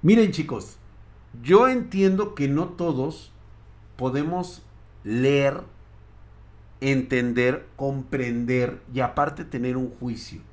Miren, 0.03 0.31
chicos, 0.31 0.77
yo 1.41 1.69
entiendo 1.69 2.36
que 2.36 2.47
no 2.47 2.67
todos 2.67 3.31
podemos 3.95 4.62
leer, 5.03 5.63
entender, 6.81 7.65
comprender 7.77 8.79
y 8.93 8.99
aparte 8.99 9.43
tener 9.43 9.75
un 9.75 9.89
juicio 9.89 10.50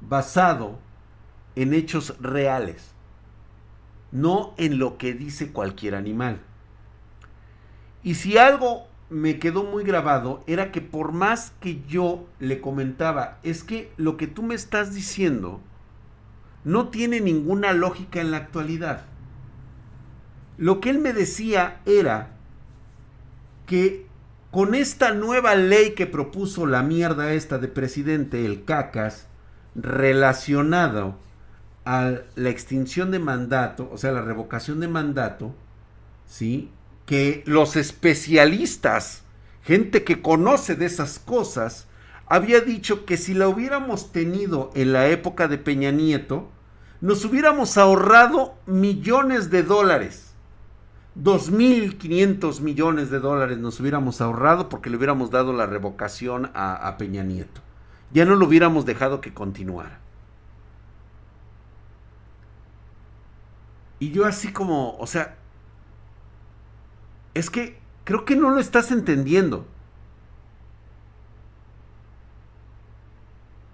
basado 0.00 0.78
en 1.56 1.74
hechos 1.74 2.16
reales, 2.20 2.92
no 4.12 4.54
en 4.56 4.78
lo 4.78 4.98
que 4.98 5.14
dice 5.14 5.52
cualquier 5.52 5.94
animal. 5.94 6.40
Y 8.02 8.14
si 8.14 8.36
algo 8.36 8.86
me 9.10 9.38
quedó 9.38 9.64
muy 9.64 9.84
grabado 9.84 10.42
era 10.46 10.72
que 10.72 10.80
por 10.80 11.12
más 11.12 11.52
que 11.60 11.82
yo 11.86 12.26
le 12.38 12.60
comentaba, 12.60 13.38
es 13.42 13.62
que 13.62 13.92
lo 13.96 14.16
que 14.16 14.26
tú 14.26 14.42
me 14.42 14.54
estás 14.54 14.94
diciendo 14.94 15.60
no 16.64 16.88
tiene 16.88 17.20
ninguna 17.20 17.72
lógica 17.72 18.20
en 18.20 18.30
la 18.30 18.38
actualidad. 18.38 19.04
Lo 20.56 20.80
que 20.80 20.90
él 20.90 20.98
me 20.98 21.12
decía 21.12 21.80
era 21.84 22.30
que 23.66 24.06
con 24.50 24.74
esta 24.74 25.12
nueva 25.12 25.54
ley 25.56 25.94
que 25.94 26.06
propuso 26.06 26.66
la 26.66 26.82
mierda 26.82 27.32
esta 27.32 27.58
de 27.58 27.68
presidente, 27.68 28.44
el 28.46 28.64
cacas, 28.64 29.26
relacionado 29.74 31.16
a 31.84 32.12
la 32.34 32.48
extinción 32.48 33.10
de 33.10 33.18
mandato, 33.18 33.88
o 33.92 33.98
sea, 33.98 34.12
la 34.12 34.22
revocación 34.22 34.80
de 34.80 34.88
mandato, 34.88 35.54
¿sí? 36.26 36.70
Que 37.06 37.42
los 37.46 37.76
especialistas, 37.76 39.22
gente 39.62 40.04
que 40.04 40.22
conoce 40.22 40.76
de 40.76 40.86
esas 40.86 41.18
cosas, 41.18 41.86
había 42.26 42.60
dicho 42.60 43.04
que 43.04 43.16
si 43.16 43.34
la 43.34 43.48
hubiéramos 43.48 44.12
tenido 44.12 44.70
en 44.74 44.92
la 44.92 45.08
época 45.08 45.46
de 45.46 45.58
Peña 45.58 45.90
Nieto, 45.90 46.48
nos 47.02 47.24
hubiéramos 47.24 47.76
ahorrado 47.76 48.54
millones 48.66 49.50
de 49.50 49.62
dólares. 49.62 50.32
2.500 51.22 52.60
millones 52.60 53.10
de 53.10 53.20
dólares 53.20 53.58
nos 53.58 53.78
hubiéramos 53.78 54.20
ahorrado 54.20 54.68
porque 54.68 54.90
le 54.90 54.96
hubiéramos 54.96 55.30
dado 55.30 55.52
la 55.52 55.66
revocación 55.66 56.50
a, 56.54 56.74
a 56.88 56.96
Peña 56.96 57.22
Nieto 57.22 57.63
ya 58.14 58.24
no 58.24 58.36
lo 58.36 58.46
hubiéramos 58.46 58.86
dejado 58.86 59.20
que 59.20 59.34
continuara. 59.34 59.98
Y 63.98 64.12
yo 64.12 64.24
así 64.24 64.52
como, 64.52 64.96
o 64.98 65.06
sea, 65.06 65.36
es 67.34 67.50
que 67.50 67.78
creo 68.04 68.24
que 68.24 68.36
no 68.36 68.50
lo 68.50 68.60
estás 68.60 68.92
entendiendo. 68.92 69.66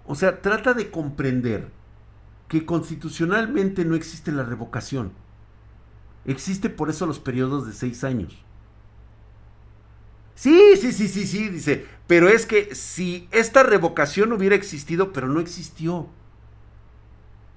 O 0.07 0.15
sea, 0.15 0.41
trata 0.41 0.73
de 0.73 0.89
comprender 0.89 1.69
que 2.47 2.65
constitucionalmente 2.65 3.85
no 3.85 3.93
existe 3.93 4.31
la 4.31 4.43
revocación. 4.43 5.11
Existe 6.25 6.69
por 6.69 6.89
eso 6.89 7.05
los 7.05 7.19
periodos 7.19 7.67
de 7.67 7.73
seis 7.73 8.03
años. 8.03 8.43
Sí, 10.35 10.75
sí, 10.79 10.91
sí, 10.91 11.07
sí, 11.07 11.27
sí, 11.27 11.49
dice. 11.49 11.85
Pero 12.07 12.27
es 12.27 12.45
que 12.45 12.75
si 12.75 13.27
esta 13.31 13.63
revocación 13.63 14.33
hubiera 14.33 14.55
existido, 14.55 15.13
pero 15.13 15.27
no 15.27 15.39
existió. 15.39 16.07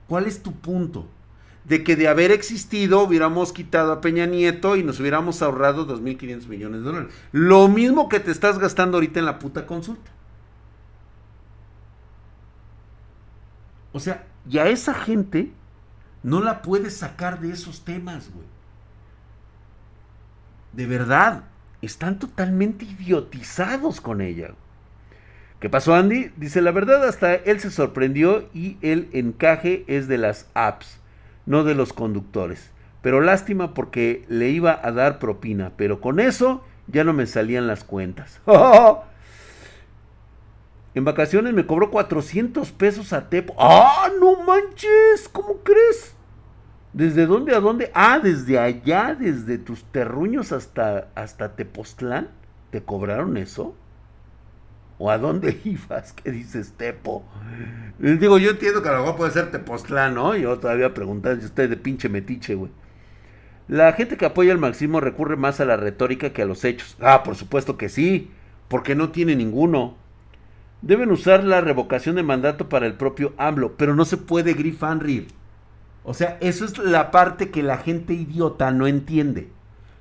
¿Cuál 0.09 0.27
es 0.27 0.43
tu 0.43 0.53
punto? 0.53 1.09
De 1.65 1.83
que 1.83 1.97
de 1.97 2.09
haber 2.09 2.31
existido 2.31 3.03
hubiéramos 3.03 3.53
quitado 3.53 3.91
a 3.93 4.01
Peña 4.01 4.27
Nieto 4.27 4.77
y 4.77 4.85
nos 4.85 5.01
hubiéramos 5.01 5.41
ahorrado 5.41 5.87
2.500 5.87 6.47
millones 6.47 6.81
de 6.81 6.87
dólares. 6.87 7.15
Lo 7.33 7.69
mismo 7.69 8.09
que 8.09 8.21
te 8.21 8.31
estás 8.31 8.59
gastando 8.59 8.99
ahorita 8.99 9.19
en 9.19 9.27
la 9.27 9.39
puta 9.39 9.67
consulta. 9.67 10.11
O 13.93 14.01
sea, 14.01 14.27
y 14.49 14.59
a 14.59 14.67
esa 14.67 14.93
gente 14.93 15.53
no 16.23 16.43
la 16.43 16.63
puedes 16.63 16.97
sacar 16.97 17.41
de 17.41 17.51
esos 17.51 17.85
temas, 17.85 18.31
güey. 18.31 18.47
De 20.73 20.87
verdad 20.87 21.45
están 21.85 22.19
totalmente 22.19 22.85
idiotizados 22.85 24.01
con 24.01 24.21
ella. 24.21 24.51
¿Qué 25.61 25.71
pasó 25.71 25.95
Andy? 25.95 26.31
Dice, 26.37 26.61
la 26.61 26.73
verdad 26.73 27.07
hasta 27.09 27.35
él 27.35 27.61
se 27.61 27.71
sorprendió 27.71 28.49
y 28.53 28.77
el 28.83 29.09
encaje 29.13 29.85
es 29.87 30.09
de 30.09 30.19
las 30.19 30.51
apps, 30.55 30.99
no 31.47 31.65
de 31.65 31.75
los 31.75 31.93
conductores. 31.93 32.71
Pero 33.01 33.21
lástima 33.21 33.75
porque 33.75 34.25
le 34.29 34.51
iba 34.51 34.79
a 34.83 34.93
dar 34.93 35.19
propina, 35.19 35.73
pero 35.77 36.01
con 36.01 36.21
eso 36.21 36.65
ya 36.87 37.05
no 37.05 37.13
me 37.13 37.27
salían 37.27 37.67
las 37.67 37.85
cuentas. 37.85 38.41
en 40.95 41.05
vacaciones 41.05 41.55
me 41.55 41.67
cobró 41.67 41.91
400 41.91 42.71
pesos 42.73 43.13
a 43.13 43.29
Tepo. 43.29 43.55
¡Ah, 43.59 44.11
no 44.21 44.43
manches! 44.43 45.29
¿Cómo 45.33 45.59
crees? 45.63 46.14
¿Desde 46.95 47.27
dónde 47.27 47.57
a 47.57 47.61
dónde? 47.61 47.91
Ah, 47.93 48.21
desde 48.23 48.57
allá, 48.57 49.17
desde 49.19 49.59
tus 49.59 49.83
terruños 49.83 50.53
hasta, 50.53 51.09
hasta 51.17 51.57
Tepoztlán. 51.57 52.29
¿Te 52.71 52.85
cobraron 52.85 53.37
eso? 53.37 53.75
¿O 54.99 55.11
a 55.11 55.19
dónde 55.19 55.61
ibas? 55.65 56.13
¿Qué 56.13 56.31
dices, 56.31 56.75
Tepo? 56.77 57.25
Digo, 57.99 58.39
yo 58.39 58.53
entiendo 58.53 58.81
que 58.81 58.89
a 58.91 58.93
lo 58.93 59.01
mejor 59.01 59.17
puede 59.17 59.33
ser 59.33 59.51
Tepoztlán, 59.51 60.15
¿no? 60.15 60.37
Yo 60.37 60.57
todavía 60.61 60.95
preguntando 60.95 61.45
usted 61.45 61.69
de 61.69 61.77
pinche 61.77 62.09
metiche, 62.09 62.55
güey. 62.55 62.71
La 63.67 63.93
gente 63.95 64.17
que 64.17 64.27
apoya 64.27 64.53
el 64.53 64.59
marxismo 64.59 65.01
recurre 65.01 65.35
más 65.35 65.59
a 65.59 65.65
la 65.65 65.77
retórica 65.77 66.33
que 66.33 66.43
a 66.43 66.47
los 66.47 66.65
hechos. 66.65 66.97
Ah, 67.01 67.25
por 67.25 67.35
supuesto 67.35 67.77
que 67.77 67.89
sí, 67.89 68.31
porque 68.69 68.95
no 68.95 69.11
tiene 69.11 69.35
ninguno. 69.35 69.97
Deben 70.81 71.11
usar 71.11 71.43
la 71.43 71.61
revocación 71.61 72.15
de 72.15 72.23
mandato 72.23 72.69
para 72.69 72.87
el 72.87 72.95
propio 72.95 73.33
AMLO, 73.37 73.77
pero 73.77 73.97
no 73.97 74.05
se 74.05 74.17
puede 74.17 74.53
grifanrir. 74.53 75.27
O 76.05 76.15
sea, 76.15 76.37
eso 76.41 76.65
es 76.65 76.79
la 76.79 77.11
parte 77.11 77.51
que 77.51 77.63
la 77.63 77.79
gente 77.79 78.13
idiota 78.13 78.71
no 78.71 78.87
entiende. 78.87 79.49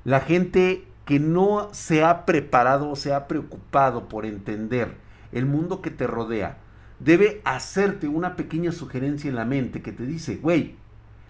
La 0.03 0.19
gente 0.19 0.85
que 1.05 1.19
no 1.19 1.69
se 1.71 2.03
ha 2.03 2.25
preparado 2.25 2.89
o 2.89 2.95
se 2.95 3.13
ha 3.13 3.27
preocupado 3.27 4.09
por 4.09 4.25
entender 4.25 4.95
el 5.31 5.45
mundo 5.45 5.81
que 5.81 5.91
te 5.91 6.05
rodea, 6.05 6.57
debe 6.99 7.41
hacerte 7.43 8.07
una 8.07 8.35
pequeña 8.35 8.71
sugerencia 8.71 9.29
en 9.29 9.35
la 9.35 9.45
mente 9.45 9.81
que 9.81 9.91
te 9.91 10.05
dice, 10.05 10.35
güey, 10.35 10.75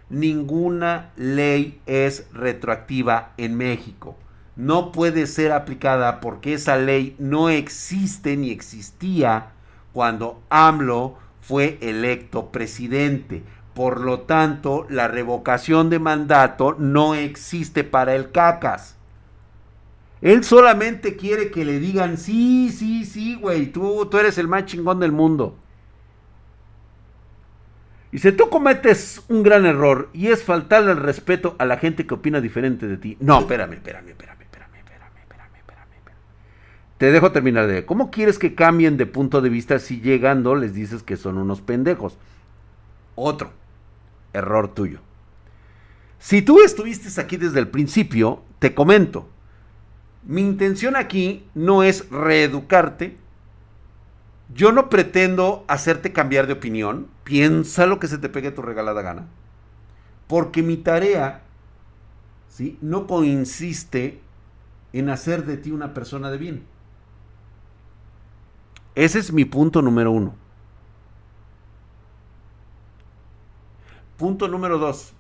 ninguna 0.09 1.11
ley 1.15 1.81
es 1.85 2.27
retroactiva 2.33 3.33
en 3.37 3.55
México. 3.55 4.17
No 4.55 4.91
puede 4.91 5.25
ser 5.25 5.51
aplicada 5.51 6.19
porque 6.19 6.53
esa 6.53 6.77
ley 6.77 7.15
no 7.17 7.49
existe 7.49 8.37
ni 8.37 8.51
existía 8.51 9.51
cuando 9.93 10.43
AMLO 10.49 11.17
fue 11.41 11.79
electo 11.81 12.51
presidente. 12.51 13.43
Por 13.73 14.01
lo 14.01 14.21
tanto, 14.21 14.85
la 14.89 15.07
revocación 15.07 15.89
de 15.89 15.97
mandato 15.97 16.75
no 16.77 17.15
existe 17.15 17.83
para 17.83 18.15
el 18.15 18.31
cacas. 18.31 18.97
Él 20.21 20.43
solamente 20.43 21.15
quiere 21.15 21.49
que 21.49 21.65
le 21.65 21.79
digan, 21.79 22.17
sí, 22.17 22.71
sí, 22.71 23.03
sí, 23.03 23.35
güey, 23.35 23.67
tú, 23.71 24.05
tú 24.05 24.17
eres 24.17 24.37
el 24.37 24.47
más 24.47 24.65
chingón 24.65 24.99
del 24.99 25.11
mundo. 25.11 25.57
Y 28.11 28.19
si 28.19 28.31
tú 28.31 28.47
cometes 28.49 29.23
un 29.27 29.41
gran 29.41 29.65
error 29.65 30.09
y 30.13 30.27
es 30.27 30.43
faltarle 30.43 30.91
el 30.91 30.97
respeto 30.97 31.55
a 31.57 31.65
la 31.65 31.77
gente 31.77 32.05
que 32.05 32.13
opina 32.13 32.41
diferente 32.41 32.87
de 32.87 32.97
ti. 32.97 33.17
No, 33.19 33.39
espérame, 33.39 33.73
espérame, 33.73 34.09
espérame, 34.09 34.43
espérame, 34.43 34.75
espérame, 34.77 35.17
espérame, 35.17 35.55
espérame. 35.57 35.93
espérame. 35.97 36.97
Te 36.99 37.11
dejo 37.11 37.31
terminar 37.31 37.65
de... 37.65 37.85
¿Cómo 37.85 38.11
quieres 38.11 38.37
que 38.37 38.53
cambien 38.53 38.97
de 38.97 39.07
punto 39.07 39.41
de 39.41 39.49
vista 39.49 39.79
si 39.79 39.99
llegando 39.99 40.53
les 40.53 40.75
dices 40.75 41.01
que 41.01 41.17
son 41.17 41.39
unos 41.39 41.61
pendejos? 41.61 42.19
Otro 43.15 43.62
error 44.33 44.73
tuyo. 44.73 44.99
Si 46.19 46.41
tú 46.41 46.61
estuviste 46.61 47.19
aquí 47.19 47.37
desde 47.37 47.59
el 47.59 47.67
principio, 47.67 48.41
te 48.59 48.73
comento. 48.73 49.27
Mi 50.23 50.41
intención 50.41 50.95
aquí 50.95 51.45
no 51.53 51.83
es 51.83 52.09
reeducarte. 52.09 53.17
Yo 54.53 54.71
no 54.71 54.89
pretendo 54.89 55.65
hacerte 55.67 56.13
cambiar 56.13 56.47
de 56.47 56.53
opinión. 56.53 57.07
Piensa 57.23 57.85
lo 57.85 57.99
que 57.99 58.07
se 58.07 58.17
te 58.17 58.29
pegue 58.29 58.51
tu 58.51 58.61
regalada 58.61 59.01
gana. 59.01 59.27
Porque 60.27 60.63
mi 60.63 60.77
tarea 60.77 61.41
¿sí? 62.47 62.77
no 62.81 63.05
consiste 63.05 64.21
en 64.93 65.09
hacer 65.09 65.45
de 65.45 65.57
ti 65.57 65.71
una 65.71 65.93
persona 65.93 66.31
de 66.31 66.37
bien. 66.37 66.63
Ese 68.95 69.19
es 69.19 69.33
mi 69.33 69.43
punto 69.43 69.81
número 69.81 70.11
uno. 70.11 70.35
Punto 74.23 74.47
número 74.47 74.77
dos. 74.77 75.11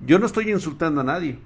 Yo 0.00 0.18
no 0.18 0.26
estoy 0.26 0.50
insultando 0.50 1.02
a 1.02 1.04
nadie. 1.04 1.38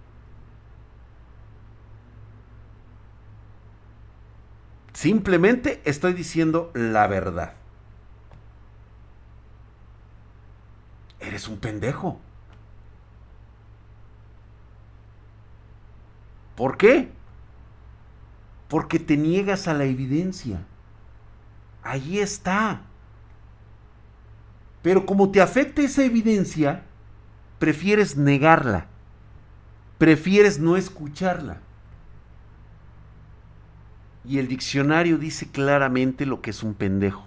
Simplemente 4.94 5.83
estoy 5.85 6.14
diciendo 6.14 6.70
la 6.72 7.07
verdad. 7.09 7.57
Eres 11.20 11.46
un 11.46 11.59
pendejo. 11.59 12.18
¿Por 16.57 16.79
qué? 16.79 17.12
Porque 18.68 18.98
te 18.98 19.18
niegas 19.18 19.68
a 19.68 19.74
la 19.74 19.85
evidencia. 19.85 20.64
Ahí 21.83 22.18
está. 22.18 22.81
Pero 24.87 25.05
como 25.05 25.33
te 25.33 25.42
afecta 25.42 25.83
esa 25.83 26.05
evidencia, 26.05 26.85
prefieres 27.59 28.16
negarla. 28.16 28.87
Prefieres 29.99 30.61
no 30.61 30.77
escucharla. 30.77 31.59
Y 34.25 34.38
el 34.38 34.46
diccionario 34.46 35.18
dice 35.18 35.51
claramente 35.51 36.25
lo 36.25 36.40
que 36.40 36.51
es 36.51 36.62
un 36.62 36.75
pendejo. 36.75 37.27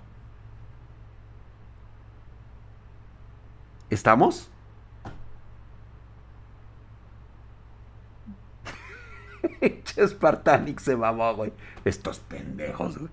¿Estamos? 3.90 4.50
Spartanic 10.08 10.80
se 10.80 10.96
mamó, 10.96 11.36
güey. 11.36 11.52
Estos 11.84 12.20
pendejos, 12.20 13.00
güey. 13.00 13.12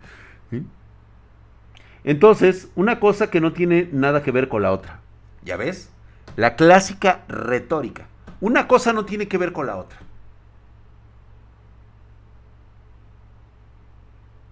Entonces, 2.06 2.68
una 2.76 3.00
cosa 3.00 3.30
que 3.30 3.40
no 3.40 3.52
tiene 3.52 3.88
nada 3.90 4.22
que 4.22 4.30
ver 4.30 4.48
con 4.48 4.62
la 4.62 4.70
otra. 4.70 5.00
¿Ya 5.44 5.56
ves? 5.56 5.90
La 6.36 6.54
clásica 6.54 7.24
retórica. 7.26 8.06
Una 8.40 8.68
cosa 8.68 8.92
no 8.92 9.04
tiene 9.04 9.26
que 9.26 9.38
ver 9.38 9.52
con 9.52 9.66
la 9.66 9.76
otra. 9.76 9.98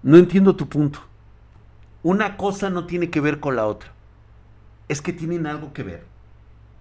No 0.02 0.16
entiendo 0.16 0.56
tu 0.56 0.68
punto. 0.68 0.98
Una 2.02 2.36
cosa 2.36 2.70
no 2.70 2.86
tiene 2.86 3.08
que 3.08 3.20
ver 3.20 3.38
con 3.38 3.54
la 3.54 3.66
otra. 3.66 3.92
Es 4.88 5.00
que 5.00 5.12
tienen 5.12 5.46
algo 5.46 5.72
que 5.72 5.84
ver. 5.84 6.04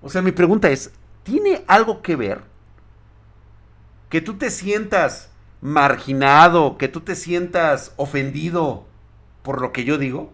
O 0.01 0.09
sea, 0.09 0.23
mi 0.23 0.31
pregunta 0.31 0.71
es, 0.71 0.91
¿tiene 1.21 1.63
algo 1.67 2.01
que 2.01 2.15
ver 2.15 2.41
que 4.09 4.21
tú 4.21 4.37
te 4.39 4.49
sientas 4.49 5.29
marginado, 5.61 6.79
que 6.79 6.87
tú 6.87 7.01
te 7.01 7.13
sientas 7.15 7.93
ofendido 7.95 8.85
por 9.43 9.61
lo 9.61 9.71
que 9.71 9.83
yo 9.83 9.99
digo? 9.99 10.33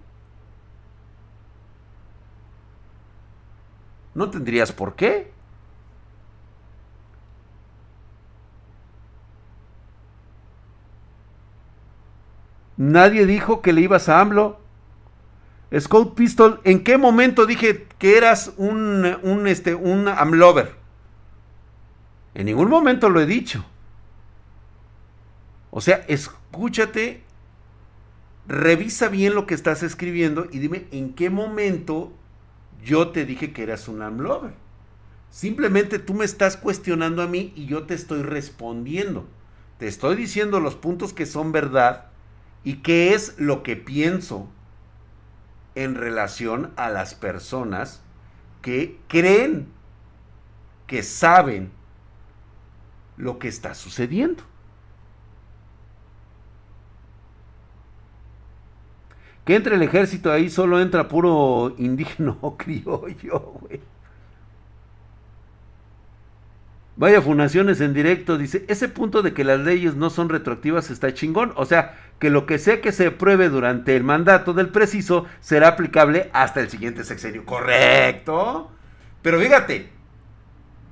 No 4.14 4.30
tendrías 4.30 4.72
por 4.72 4.96
qué. 4.96 5.32
Nadie 12.78 13.26
dijo 13.26 13.62
que 13.62 13.74
le 13.74 13.82
ibas 13.82 14.08
a 14.08 14.22
AMLO. 14.22 14.60
Scout 15.78 16.16
Pistol, 16.16 16.62
¿en 16.64 16.84
qué 16.84 16.98
momento 16.98 17.46
dije 17.46 17.88
que 18.00 18.18
eras 18.18 18.54
un, 18.58 19.06
un, 19.22 19.48
este, 19.48 19.76
un 19.76 20.08
AMLover? 20.08 20.76
En 22.34 22.46
ningún 22.46 22.70
momento 22.70 23.10
lo 23.10 23.20
he 23.20 23.26
dicho. 23.26 23.66
O 25.72 25.82
sea, 25.82 26.06
escúchate, 26.08 27.24
revisa 28.48 29.10
bien 29.10 29.36
lo 29.36 29.46
que 29.46 29.54
estás 29.54 29.84
escribiendo 29.84 30.48
y 30.50 30.60
dime 30.60 30.88
en 30.92 31.14
qué 31.14 31.30
momento 31.30 32.14
yo 32.84 33.10
te 33.10 33.26
dije 33.26 33.54
que 33.54 33.64
eras 33.64 33.88
un 33.88 34.02
AMLover. 34.02 34.54
Simplemente 35.32 36.00
tú 36.00 36.14
me 36.14 36.26
estás 36.26 36.58
cuestionando 36.58 37.22
a 37.22 37.28
mí 37.28 37.54
y 37.56 37.66
yo 37.66 37.84
te 37.84 37.94
estoy 37.94 38.24
respondiendo. 38.24 39.28
Te 39.78 39.88
estoy 39.88 40.16
diciendo 40.16 40.60
los 40.60 40.76
puntos 40.76 41.14
que 41.14 41.26
son 41.26 41.52
verdad 41.52 42.06
y 42.64 42.78
qué 42.78 43.14
es 43.14 43.38
lo 43.38 43.64
que 43.64 43.76
pienso 43.76 44.50
en 45.76 45.96
relación 45.96 46.72
a 46.76 46.90
las 46.90 47.16
personas 47.16 48.02
que 48.62 49.00
creen 49.08 49.68
que 50.88 51.04
saben 51.04 51.72
lo 53.16 53.40
que 53.40 53.48
está 53.48 53.76
sucediendo. 53.76 54.44
Que 59.50 59.56
entre 59.56 59.78
el 59.78 59.82
ejército 59.82 60.32
ahí 60.32 60.48
solo 60.48 60.80
entra 60.80 61.08
puro 61.08 61.74
indígena 61.80 62.36
criollo, 62.56 63.40
güey. 63.60 63.82
Vaya 66.96 67.20
fundaciones 67.20 67.82
en 67.82 67.96
directo, 67.96 68.38
dice, 68.38 68.64
ese 68.68 68.90
punto 68.90 69.24
de 69.24 69.34
que 69.34 69.44
las 69.44 69.60
leyes 69.60 69.96
no 69.96 70.12
son 70.12 70.30
retroactivas 70.30 70.92
está 70.92 71.16
chingón. 71.16 71.52
O 71.56 71.66
sea, 71.66 71.98
que 72.20 72.30
lo 72.30 72.46
que 72.46 72.60
sea 72.60 72.80
que 72.80 72.92
se 72.92 73.10
pruebe 73.10 73.50
durante 73.50 73.96
el 73.96 74.04
mandato 74.04 74.54
del 74.54 74.70
preciso 74.70 75.26
será 75.40 75.70
aplicable 75.70 76.30
hasta 76.32 76.60
el 76.60 76.70
siguiente 76.70 77.04
sexenio. 77.04 77.44
Correcto. 77.44 78.70
Pero 79.24 79.40
fíjate, 79.40 79.90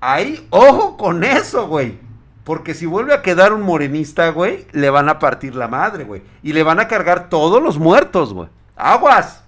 ahí, 0.01 0.47
ojo 0.49 0.97
con 0.97 1.24
eso, 1.24 1.68
güey. 1.68 2.07
Porque 2.48 2.74
si 2.74 2.86
vuelve 2.86 3.14
a 3.14 3.22
quedar 3.22 3.52
un 3.52 3.62
morenista, 3.62 4.30
güey, 4.30 4.68
le 4.72 4.89
van 4.89 5.10
a 5.10 5.20
partir 5.20 5.54
la 5.54 5.68
madre, 5.68 6.06
güey. 6.06 6.24
Y 6.41 6.54
le 6.54 6.64
van 6.64 6.80
a 6.80 6.88
cargar 6.88 7.28
todos 7.28 7.62
los 7.62 7.78
muertos, 7.78 8.34
güey. 8.34 8.48
Aguas. 8.78 9.43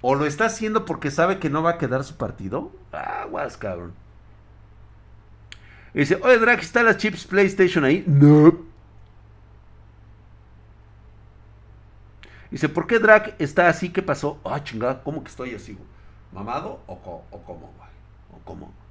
¿O 0.00 0.14
lo 0.14 0.24
está 0.24 0.46
haciendo 0.46 0.86
porque 0.86 1.10
sabe 1.10 1.38
que 1.38 1.50
no 1.50 1.62
va 1.62 1.72
a 1.72 1.76
quedar 1.76 2.02
su 2.02 2.16
partido? 2.16 2.72
Aguas, 2.92 3.58
cabrón. 3.58 3.92
dice, 5.92 6.18
oye, 6.22 6.38
Drag, 6.38 6.60
¿están 6.60 6.86
las 6.86 6.96
chips 6.96 7.26
PlayStation 7.26 7.84
ahí? 7.84 8.02
No. 8.06 8.56
Dice, 12.50 12.70
¿por 12.70 12.86
qué 12.86 12.98
Drag 12.98 13.34
está 13.38 13.68
así? 13.68 13.90
¿Qué 13.90 14.00
pasó? 14.00 14.38
Ah, 14.46 14.64
chingada, 14.64 15.02
¿cómo 15.02 15.22
que 15.22 15.28
estoy 15.28 15.54
así, 15.54 15.74
güey? 15.74 15.86
¿Mamado 16.32 16.80
o, 16.86 16.94
o 17.30 17.42
cómo, 17.42 17.70
güey? 17.76 17.90
¿O 18.32 18.38
cómo? 18.46 18.83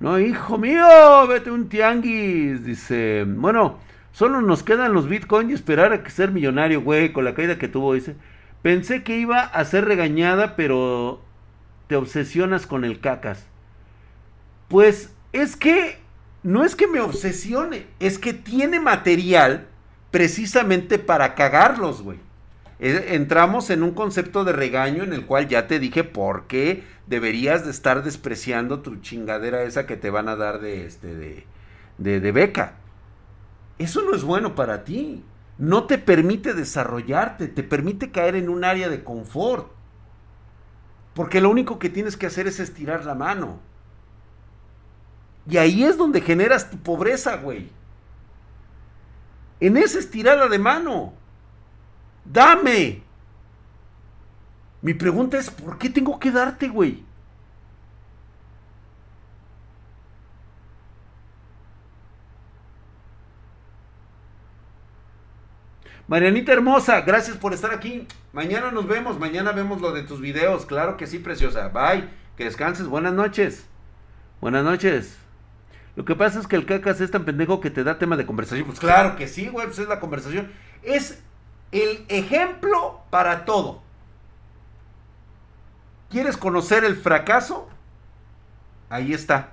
No, 0.00 0.18
hijo 0.18 0.58
mío, 0.58 1.26
vete 1.26 1.50
un 1.50 1.68
tianguis. 1.68 2.64
Dice, 2.64 3.24
bueno, 3.26 3.78
solo 4.12 4.40
nos 4.40 4.62
quedan 4.62 4.92
los 4.92 5.08
bitcoins 5.08 5.50
y 5.50 5.54
esperar 5.54 5.92
a 5.92 6.02
que 6.02 6.10
ser 6.10 6.30
millonario, 6.30 6.82
güey, 6.82 7.12
con 7.12 7.24
la 7.24 7.34
caída 7.34 7.58
que 7.58 7.68
tuvo, 7.68 7.94
dice. 7.94 8.16
Pensé 8.62 9.02
que 9.02 9.18
iba 9.18 9.40
a 9.40 9.64
ser 9.64 9.84
regañada, 9.84 10.56
pero 10.56 11.22
te 11.88 11.96
obsesionas 11.96 12.66
con 12.66 12.84
el 12.84 13.00
cacas. 13.00 13.46
Pues 14.68 15.12
es 15.32 15.56
que 15.56 15.98
no 16.42 16.64
es 16.64 16.76
que 16.76 16.86
me 16.86 17.00
obsesione, 17.00 17.86
es 17.98 18.18
que 18.18 18.32
tiene 18.32 18.80
material 18.80 19.66
precisamente 20.10 20.98
para 20.98 21.34
cagarlos, 21.34 22.02
güey. 22.02 22.18
Entramos 22.80 23.70
en 23.70 23.82
un 23.82 23.92
concepto 23.92 24.44
de 24.44 24.52
regaño 24.52 25.02
en 25.02 25.12
el 25.12 25.26
cual 25.26 25.48
ya 25.48 25.66
te 25.66 25.80
dije 25.80 26.04
por 26.04 26.46
qué 26.46 26.84
deberías 27.08 27.64
de 27.64 27.72
estar 27.72 28.04
despreciando 28.04 28.80
tu 28.80 28.96
chingadera 29.00 29.62
esa 29.64 29.86
que 29.86 29.96
te 29.96 30.10
van 30.10 30.28
a 30.28 30.36
dar 30.36 30.60
de 30.60 30.86
este 30.86 31.14
de, 31.14 31.44
de, 31.98 32.20
de 32.20 32.32
beca. 32.32 32.76
Eso 33.78 34.02
no 34.02 34.14
es 34.14 34.22
bueno 34.22 34.54
para 34.54 34.84
ti. 34.84 35.24
No 35.58 35.84
te 35.84 35.98
permite 35.98 36.54
desarrollarte, 36.54 37.48
te 37.48 37.64
permite 37.64 38.12
caer 38.12 38.36
en 38.36 38.48
un 38.48 38.64
área 38.64 38.88
de 38.88 39.02
confort. 39.02 39.72
Porque 41.14 41.40
lo 41.40 41.50
único 41.50 41.80
que 41.80 41.88
tienes 41.88 42.16
que 42.16 42.26
hacer 42.26 42.46
es 42.46 42.60
estirar 42.60 43.04
la 43.04 43.16
mano. 43.16 43.58
Y 45.50 45.56
ahí 45.56 45.82
es 45.82 45.96
donde 45.96 46.20
generas 46.20 46.70
tu 46.70 46.78
pobreza, 46.78 47.36
güey. 47.38 47.70
En 49.58 49.76
esa 49.76 49.98
estirada 49.98 50.48
de 50.48 50.58
mano. 50.60 51.14
Dame. 52.32 53.02
Mi 54.82 54.94
pregunta 54.94 55.38
es, 55.38 55.50
¿por 55.50 55.78
qué 55.78 55.88
tengo 55.88 56.20
que 56.20 56.30
darte, 56.30 56.68
güey? 56.68 57.02
Marianita 66.06 66.52
hermosa, 66.52 67.02
gracias 67.02 67.36
por 67.36 67.52
estar 67.52 67.70
aquí. 67.72 68.06
Mañana 68.32 68.70
nos 68.70 68.86
vemos, 68.86 69.18
mañana 69.18 69.52
vemos 69.52 69.80
lo 69.80 69.92
de 69.92 70.02
tus 70.02 70.20
videos. 70.20 70.64
Claro 70.64 70.96
que 70.96 71.06
sí, 71.06 71.18
preciosa. 71.18 71.68
Bye, 71.68 72.08
que 72.36 72.44
descanses. 72.44 72.86
Buenas 72.86 73.12
noches. 73.12 73.66
Buenas 74.40 74.64
noches. 74.64 75.18
Lo 75.96 76.04
que 76.04 76.14
pasa 76.14 76.40
es 76.40 76.46
que 76.46 76.56
el 76.56 76.64
cacas 76.64 77.00
es 77.00 77.10
tan 77.10 77.24
pendejo 77.24 77.60
que 77.60 77.70
te 77.70 77.84
da 77.84 77.98
tema 77.98 78.16
de 78.16 78.24
conversación. 78.24 78.66
Pues 78.66 78.78
claro 78.78 79.16
que 79.16 79.28
sí, 79.28 79.48
güey, 79.48 79.66
pues 79.66 79.80
es 79.80 79.88
la 79.88 80.00
conversación. 80.00 80.50
Es 80.82 81.22
el 81.72 82.04
ejemplo 82.08 83.00
para 83.10 83.44
todo. 83.44 83.82
¿Quieres 86.10 86.36
conocer 86.36 86.84
el 86.84 86.96
fracaso? 86.96 87.68
Ahí 88.88 89.12
está. 89.12 89.52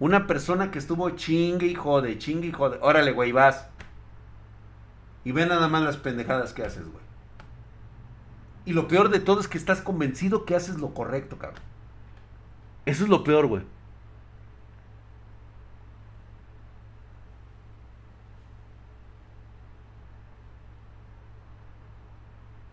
Una 0.00 0.26
persona 0.26 0.70
que 0.70 0.78
estuvo 0.78 1.08
chingue 1.10 1.66
y 1.66 1.74
jode, 1.74 2.18
chingue 2.18 2.48
y 2.48 2.52
jode. 2.52 2.78
Órale, 2.80 3.12
güey, 3.12 3.30
vas. 3.30 3.68
Y 5.24 5.30
ve 5.30 5.46
nada 5.46 5.68
más 5.68 5.82
las 5.82 5.96
pendejadas 5.96 6.52
que 6.52 6.64
haces, 6.64 6.88
güey. 6.88 7.04
Y 8.64 8.72
lo 8.72 8.88
peor 8.88 9.08
de 9.10 9.20
todo 9.20 9.40
es 9.40 9.48
que 9.48 9.58
estás 9.58 9.80
convencido 9.80 10.44
que 10.44 10.56
haces 10.56 10.78
lo 10.78 10.94
correcto, 10.94 11.38
cabrón. 11.38 11.62
Eso 12.84 13.04
es 13.04 13.10
lo 13.10 13.22
peor, 13.22 13.46
güey. 13.46 13.62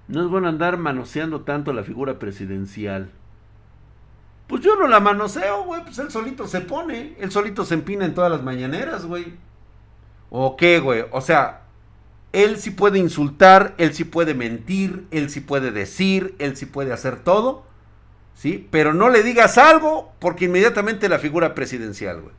No 0.10 0.24
es 0.24 0.28
bueno 0.28 0.50
andar 0.50 0.78
manoseando 0.78 1.42
tanto 1.42 1.72
la 1.72 1.84
figura 1.84 2.18
presidencial. 2.18 3.12
Pues 4.48 4.64
yo 4.64 4.76
no 4.76 4.88
la 4.88 5.00
manoseo, 5.00 5.66
güey. 5.66 5.84
Pues 5.84 6.00
él 6.00 6.10
solito 6.10 6.48
se 6.48 6.62
pone. 6.62 7.16
Él 7.20 7.32
solito 7.32 7.64
se 7.64 7.76
empina 7.76 8.06
en 8.06 8.16
todas 8.16 8.32
las 8.32 8.42
mañaneras, 8.42 9.06
güey. 9.06 9.36
¿O 10.32 10.58
qué, 10.58 10.80
güey? 10.80 11.06
O 11.12 11.22
sea, 11.22 11.62
él 12.34 12.58
sí 12.58 12.72
puede 12.72 12.98
insultar, 12.98 13.76
él 13.78 13.94
sí 13.94 14.04
puede 14.04 14.34
mentir, 14.34 15.06
él 15.12 15.30
sí 15.30 15.42
puede 15.42 15.70
decir, 15.70 16.34
él 16.40 16.58
sí 16.58 16.66
puede 16.66 16.92
hacer 16.92 17.18
todo. 17.18 17.64
¿Sí? 18.34 18.68
Pero 18.72 18.96
no 18.96 19.10
le 19.10 19.22
digas 19.22 19.60
algo 19.60 20.12
porque 20.18 20.46
inmediatamente 20.46 21.08
la 21.08 21.20
figura 21.20 21.54
presidencial, 21.54 22.22
güey. 22.22 22.34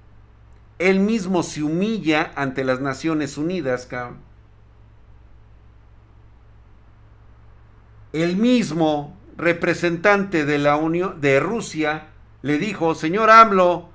Él 0.80 0.98
mismo 0.98 1.44
se 1.44 1.62
humilla 1.62 2.32
ante 2.34 2.64
las 2.64 2.80
Naciones 2.80 3.38
Unidas, 3.38 3.86
cabrón 3.86 4.29
el 8.12 8.36
mismo 8.36 9.16
representante 9.36 10.44
de 10.44 10.58
la 10.58 10.76
Unión 10.76 11.20
de 11.20 11.40
Rusia 11.40 12.08
le 12.42 12.58
dijo, 12.58 12.94
señor 12.94 13.30
AMLO, 13.30 13.88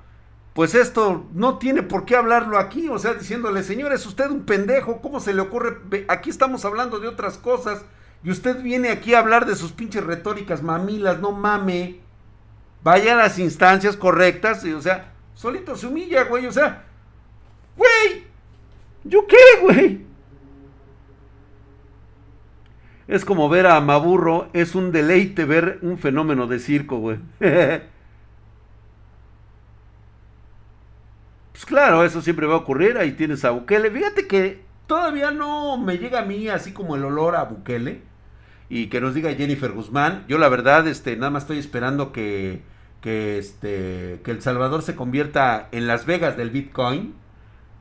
pues 0.54 0.74
esto 0.74 1.26
no 1.34 1.58
tiene 1.58 1.82
por 1.82 2.04
qué 2.06 2.16
hablarlo 2.16 2.58
aquí, 2.58 2.88
o 2.88 2.98
sea, 2.98 3.14
diciéndole, 3.14 3.62
señor, 3.62 3.92
es 3.92 4.06
usted 4.06 4.30
un 4.30 4.46
pendejo, 4.46 5.02
¿cómo 5.02 5.20
se 5.20 5.34
le 5.34 5.42
ocurre? 5.42 6.06
Aquí 6.08 6.30
estamos 6.30 6.64
hablando 6.64 6.98
de 6.98 7.08
otras 7.08 7.36
cosas 7.36 7.84
y 8.24 8.30
usted 8.30 8.62
viene 8.62 8.88
aquí 8.88 9.14
a 9.14 9.18
hablar 9.18 9.44
de 9.44 9.54
sus 9.54 9.72
pinches 9.72 10.02
retóricas 10.02 10.62
mamilas, 10.62 11.20
no 11.20 11.32
mame. 11.32 12.00
Vaya 12.82 13.12
a 13.12 13.16
las 13.16 13.38
instancias 13.38 13.96
correctas, 13.96 14.64
y, 14.64 14.72
o 14.72 14.80
sea, 14.80 15.12
solito 15.34 15.76
se 15.76 15.88
humilla, 15.88 16.24
güey, 16.24 16.46
o 16.46 16.52
sea, 16.52 16.84
güey, 17.76 18.24
¿yo 19.04 19.26
qué, 19.26 19.36
güey? 19.60 20.06
Es 23.08 23.24
como 23.24 23.48
ver 23.48 23.66
a 23.66 23.80
Maburro, 23.80 24.48
es 24.52 24.74
un 24.74 24.90
deleite 24.90 25.44
ver 25.44 25.78
un 25.82 25.98
fenómeno 25.98 26.46
de 26.48 26.58
circo, 26.58 26.98
güey. 26.98 27.18
pues 31.52 31.64
claro, 31.64 32.04
eso 32.04 32.20
siempre 32.20 32.46
va 32.46 32.54
a 32.54 32.58
ocurrir, 32.58 32.98
ahí 32.98 33.12
tienes 33.12 33.44
a 33.44 33.50
Bukele. 33.50 33.90
Fíjate 33.90 34.26
que 34.26 34.64
todavía 34.86 35.30
no 35.30 35.78
me 35.78 35.98
llega 35.98 36.20
a 36.20 36.24
mí 36.24 36.48
así 36.48 36.72
como 36.72 36.96
el 36.96 37.04
olor 37.04 37.36
a 37.36 37.44
Bukele 37.44 38.00
y 38.68 38.88
que 38.88 39.00
nos 39.00 39.14
diga 39.14 39.32
Jennifer 39.34 39.70
Guzmán. 39.70 40.24
Yo 40.28 40.38
la 40.38 40.48
verdad, 40.48 40.86
este, 40.88 41.16
nada 41.16 41.30
más 41.30 41.44
estoy 41.44 41.58
esperando 41.58 42.12
que, 42.12 42.62
que, 43.00 43.38
este, 43.38 44.20
que 44.24 44.32
El 44.32 44.42
Salvador 44.42 44.82
se 44.82 44.96
convierta 44.96 45.68
en 45.70 45.86
Las 45.86 46.06
Vegas 46.06 46.36
del 46.36 46.50
Bitcoin. 46.50 47.14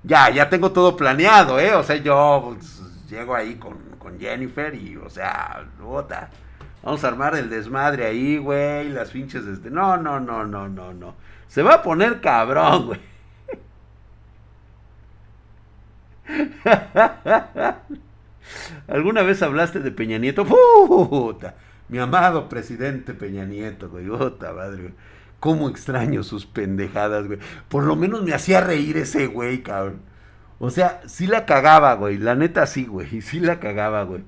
Ya, 0.04 0.30
ya 0.30 0.50
tengo 0.50 0.72
todo 0.72 0.96
planeado, 0.96 1.60
¿eh? 1.60 1.74
O 1.74 1.84
sea, 1.84 1.96
yo 1.96 2.54
pues, 2.56 2.82
llego 3.10 3.34
ahí 3.34 3.56
con 3.56 3.95
con 4.06 4.20
Jennifer 4.20 4.76
y, 4.76 4.96
o 4.98 5.10
sea, 5.10 5.66
bota. 5.82 6.30
Vamos 6.84 7.04
a 7.04 7.08
armar 7.08 7.36
el 7.36 7.50
desmadre 7.50 8.06
ahí, 8.06 8.38
güey, 8.38 8.90
las 8.90 9.10
pinches, 9.10 9.48
este, 9.48 9.72
no, 9.72 9.98
no, 9.98 10.20
no, 10.20 10.46
no, 10.46 10.70
no, 10.70 10.94
no. 10.94 11.16
Se 11.48 11.64
va 11.64 11.74
a 11.74 11.82
poner 11.82 12.22
cabrón, 12.22 12.86
güey. 12.86 13.00
¿Alguna 18.88 19.24
vez 19.24 19.42
hablaste 19.42 19.80
de 19.80 19.90
Peña 19.90 20.20
Nieto? 20.20 20.46
Puta, 20.46 21.56
mi 21.90 21.98
amado 21.98 22.48
presidente 22.48 23.16
Peña 23.16 23.46
Nieto, 23.46 23.90
güey, 23.90 24.06
puta 24.06 24.54
madre. 24.54 24.94
Cómo 25.40 25.68
extraño 25.68 26.22
sus 26.22 26.46
pendejadas, 26.46 27.26
güey. 27.26 27.40
Por 27.70 27.86
lo 27.86 27.96
menos 27.96 28.22
me 28.22 28.36
hacía 28.36 28.62
reír 28.62 28.98
ese 28.98 29.26
güey, 29.26 29.64
cabrón. 29.64 30.02
O 30.60 30.70
sea, 30.70 31.02
sí 31.08 31.28
la 31.28 31.46
cagaba, 31.46 31.94
güey. 31.96 32.18
La 32.18 32.36
neta 32.36 32.66
sí, 32.66 32.86
güey. 32.86 33.22
Sí 33.22 33.40
la 33.40 33.60
cagaba, 33.60 34.04
güey. 34.04 34.24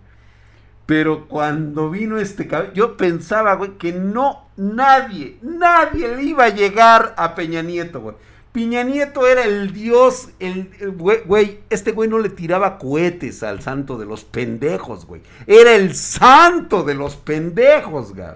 Pero 0.87 1.27
cuando 1.27 1.89
vino 1.89 2.17
este 2.17 2.47
cabrón, 2.47 2.71
yo 2.73 2.95
pensaba, 2.95 3.55
güey, 3.55 3.77
que 3.77 3.91
no, 3.91 4.47
nadie, 4.55 5.37
nadie 5.41 6.15
le 6.15 6.23
iba 6.23 6.45
a 6.45 6.49
llegar 6.49 7.13
a 7.17 7.35
Peña 7.35 7.61
Nieto, 7.61 7.99
güey. 7.99 8.15
Peña 8.53 8.83
Nieto 8.83 9.27
era 9.27 9.43
el 9.43 9.73
dios, 9.73 10.29
el, 10.39 10.71
güey, 10.95 11.59
este 11.69 11.91
güey 11.91 12.09
no 12.09 12.19
le 12.19 12.29
tiraba 12.29 12.77
cohetes 12.77 13.43
al 13.43 13.61
santo 13.61 13.97
de 13.97 14.05
los 14.05 14.23
pendejos, 14.23 15.05
güey. 15.05 15.21
Era 15.45 15.75
el 15.75 15.93
santo 15.93 16.83
de 16.83 16.95
los 16.95 17.17
pendejos, 17.17 18.15
güey. 18.15 18.29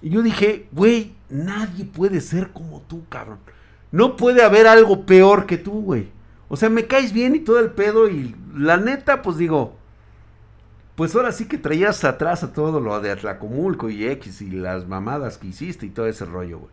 Y 0.00 0.10
yo 0.10 0.22
dije, 0.22 0.68
güey, 0.70 1.16
nadie 1.28 1.84
puede 1.84 2.20
ser 2.20 2.50
como 2.52 2.82
tú, 2.82 3.02
cabrón. 3.08 3.40
No 3.90 4.16
puede 4.16 4.44
haber 4.44 4.68
algo 4.68 5.04
peor 5.06 5.44
que 5.46 5.58
tú, 5.58 5.82
güey. 5.82 6.08
O 6.48 6.56
sea, 6.56 6.70
me 6.70 6.86
caes 6.86 7.12
bien 7.12 7.34
y 7.34 7.40
todo 7.40 7.60
el 7.60 7.70
pedo 7.70 8.08
y 8.08 8.34
la 8.54 8.78
neta, 8.78 9.22
pues 9.22 9.36
digo, 9.36 9.76
pues 10.96 11.14
ahora 11.14 11.30
sí 11.32 11.46
que 11.46 11.58
traías 11.58 12.04
atrás 12.04 12.42
a 12.42 12.52
todo 12.52 12.80
lo 12.80 12.98
de 13.00 13.10
Atlacomulco 13.10 13.90
y 13.90 14.06
X 14.06 14.42
y 14.42 14.50
las 14.50 14.88
mamadas 14.88 15.38
que 15.38 15.48
hiciste 15.48 15.86
y 15.86 15.90
todo 15.90 16.06
ese 16.06 16.24
rollo, 16.24 16.58
güey. 16.58 16.72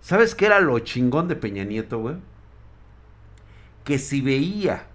¿Sabes 0.00 0.34
qué 0.34 0.46
era 0.46 0.60
lo 0.60 0.78
chingón 0.78 1.26
de 1.28 1.36
Peña 1.36 1.64
Nieto, 1.64 1.98
güey? 1.98 2.16
Que 3.84 3.98
si 3.98 4.20
veía 4.20 4.86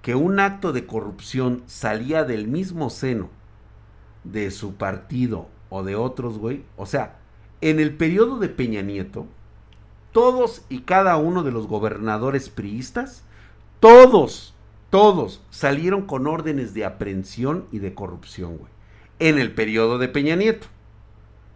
que 0.00 0.14
un 0.14 0.40
acto 0.40 0.72
de 0.72 0.86
corrupción 0.86 1.62
salía 1.66 2.24
del 2.24 2.48
mismo 2.48 2.88
seno 2.88 3.30
de 4.24 4.50
su 4.50 4.76
partido 4.76 5.48
o 5.68 5.82
de 5.82 5.96
otros, 5.96 6.38
güey. 6.38 6.64
O 6.76 6.86
sea, 6.86 7.18
en 7.60 7.80
el 7.80 7.96
periodo 7.96 8.38
de 8.38 8.48
Peña 8.48 8.82
Nieto, 8.82 9.26
todos 10.12 10.64
y 10.68 10.80
cada 10.80 11.16
uno 11.16 11.42
de 11.42 11.52
los 11.52 11.66
gobernadores 11.66 12.48
priistas, 12.48 13.24
todos, 13.80 14.54
todos 14.90 15.42
salieron 15.50 16.06
con 16.06 16.26
órdenes 16.26 16.74
de 16.74 16.84
aprehensión 16.84 17.66
y 17.72 17.78
de 17.78 17.94
corrupción, 17.94 18.58
güey. 18.58 18.70
En 19.18 19.38
el 19.38 19.52
periodo 19.52 19.98
de 19.98 20.08
Peña 20.08 20.36
Nieto. 20.36 20.66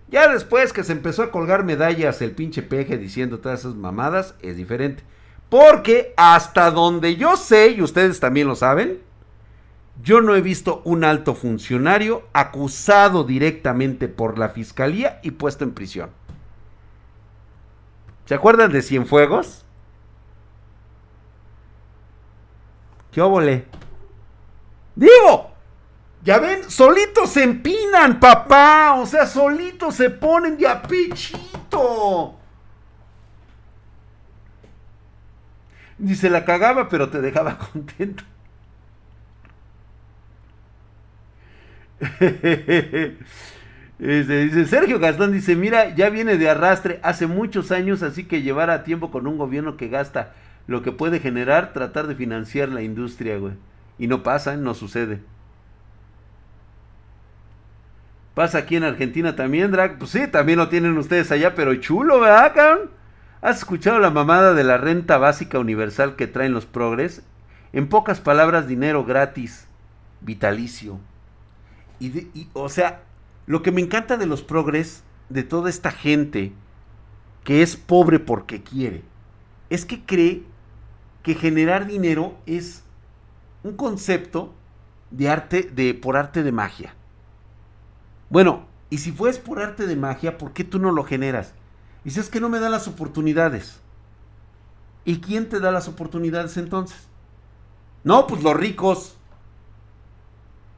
Ya 0.08 0.28
después 0.28 0.72
que 0.72 0.84
se 0.84 0.92
empezó 0.92 1.22
a 1.22 1.30
colgar 1.30 1.64
medallas 1.64 2.20
el 2.22 2.32
pinche 2.32 2.62
peje 2.62 2.98
diciendo 2.98 3.38
todas 3.38 3.60
esas 3.60 3.74
mamadas, 3.74 4.34
es 4.42 4.56
diferente. 4.56 5.02
Porque 5.48 6.14
hasta 6.16 6.70
donde 6.70 7.16
yo 7.16 7.36
sé, 7.36 7.70
y 7.70 7.82
ustedes 7.82 8.20
también 8.20 8.46
lo 8.46 8.56
saben, 8.56 9.00
yo 10.02 10.20
no 10.20 10.34
he 10.34 10.40
visto 10.40 10.82
un 10.84 11.04
alto 11.04 11.34
funcionario 11.34 12.24
acusado 12.32 13.24
directamente 13.24 14.08
por 14.08 14.38
la 14.38 14.48
fiscalía 14.48 15.20
y 15.22 15.32
puesto 15.32 15.64
en 15.64 15.72
prisión. 15.72 16.10
¿Se 18.26 18.34
acuerdan 18.34 18.72
de 18.72 18.82
Cienfuegos? 18.82 19.63
¿Qué 23.14 23.22
óvole? 23.22 23.64
Digo, 24.96 25.52
ya 26.24 26.40
ven, 26.40 26.68
solitos 26.68 27.30
se 27.30 27.44
empinan, 27.44 28.18
papá. 28.18 28.94
O 28.94 29.06
sea, 29.06 29.24
solitos 29.24 29.94
se 29.94 30.10
ponen 30.10 30.58
de 30.58 30.66
apichito. 30.66 32.34
Dice, 35.96 36.28
la 36.28 36.44
cagaba, 36.44 36.88
pero 36.88 37.08
te 37.08 37.20
dejaba 37.20 37.56
contento. 37.72 38.24
Este, 44.00 44.44
dice 44.46 44.66
Sergio 44.66 44.98
Gastón, 44.98 45.30
dice, 45.30 45.54
mira, 45.54 45.94
ya 45.94 46.10
viene 46.10 46.36
de 46.36 46.50
arrastre 46.50 46.98
hace 47.04 47.28
muchos 47.28 47.70
años, 47.70 48.02
así 48.02 48.24
que 48.24 48.42
llevar 48.42 48.68
a 48.70 48.82
tiempo 48.82 49.12
con 49.12 49.28
un 49.28 49.38
gobierno 49.38 49.76
que 49.76 49.88
gasta 49.88 50.34
lo 50.66 50.82
que 50.82 50.92
puede 50.92 51.20
generar, 51.20 51.72
tratar 51.72 52.06
de 52.06 52.14
financiar 52.14 52.68
la 52.70 52.82
industria, 52.82 53.38
güey. 53.38 53.54
Y 53.98 54.06
no 54.06 54.22
pasa, 54.22 54.56
no 54.56 54.74
sucede. 54.74 55.20
Pasa 58.34 58.58
aquí 58.58 58.76
en 58.76 58.84
Argentina 58.84 59.36
también, 59.36 59.70
Drag. 59.70 59.98
Pues 59.98 60.10
sí, 60.10 60.26
también 60.26 60.58
lo 60.58 60.68
tienen 60.68 60.98
ustedes 60.98 61.30
allá, 61.30 61.54
pero 61.54 61.74
chulo, 61.76 62.20
¿verdad, 62.20 62.52
cabrón? 62.54 62.90
¿Has 63.40 63.58
escuchado 63.58 63.98
la 63.98 64.10
mamada 64.10 64.54
de 64.54 64.64
la 64.64 64.78
renta 64.78 65.18
básica 65.18 65.58
universal 65.58 66.16
que 66.16 66.26
traen 66.26 66.52
los 66.52 66.66
progres? 66.66 67.22
En 67.72 67.88
pocas 67.88 68.20
palabras, 68.20 68.66
dinero 68.66 69.04
gratis, 69.04 69.68
vitalicio. 70.20 70.98
Y, 72.00 72.48
o 72.54 72.68
sea, 72.68 73.02
lo 73.46 73.62
que 73.62 73.70
me 73.70 73.80
encanta 73.80 74.16
de 74.16 74.26
los 74.26 74.42
progres, 74.42 75.04
de 75.28 75.42
toda 75.42 75.70
esta 75.70 75.90
gente 75.90 76.52
que 77.44 77.62
es 77.62 77.76
pobre 77.76 78.18
porque 78.18 78.62
quiere, 78.62 79.02
es 79.70 79.84
que 79.84 80.04
cree 80.04 80.42
que 81.24 81.34
generar 81.34 81.86
dinero 81.86 82.36
es 82.46 82.84
un 83.64 83.76
concepto 83.76 84.52
de 85.10 85.30
arte, 85.30 85.62
de, 85.62 85.94
por 85.94 86.18
arte 86.18 86.42
de 86.42 86.52
magia. 86.52 86.94
Bueno, 88.28 88.66
y 88.90 88.98
si 88.98 89.10
fues 89.10 89.38
por 89.38 89.58
arte 89.58 89.86
de 89.86 89.96
magia, 89.96 90.36
¿por 90.36 90.52
qué 90.52 90.64
tú 90.64 90.78
no 90.78 90.92
lo 90.92 91.02
generas? 91.02 91.54
Y 92.04 92.10
si 92.10 92.20
es 92.20 92.28
que 92.28 92.40
no 92.40 92.50
me 92.50 92.60
dan 92.60 92.72
las 92.72 92.86
oportunidades. 92.88 93.80
¿Y 95.06 95.20
quién 95.20 95.48
te 95.48 95.60
da 95.60 95.70
las 95.70 95.88
oportunidades 95.88 96.58
entonces? 96.58 97.08
No, 98.04 98.26
pues 98.26 98.42
los 98.42 98.54
ricos. 98.54 99.16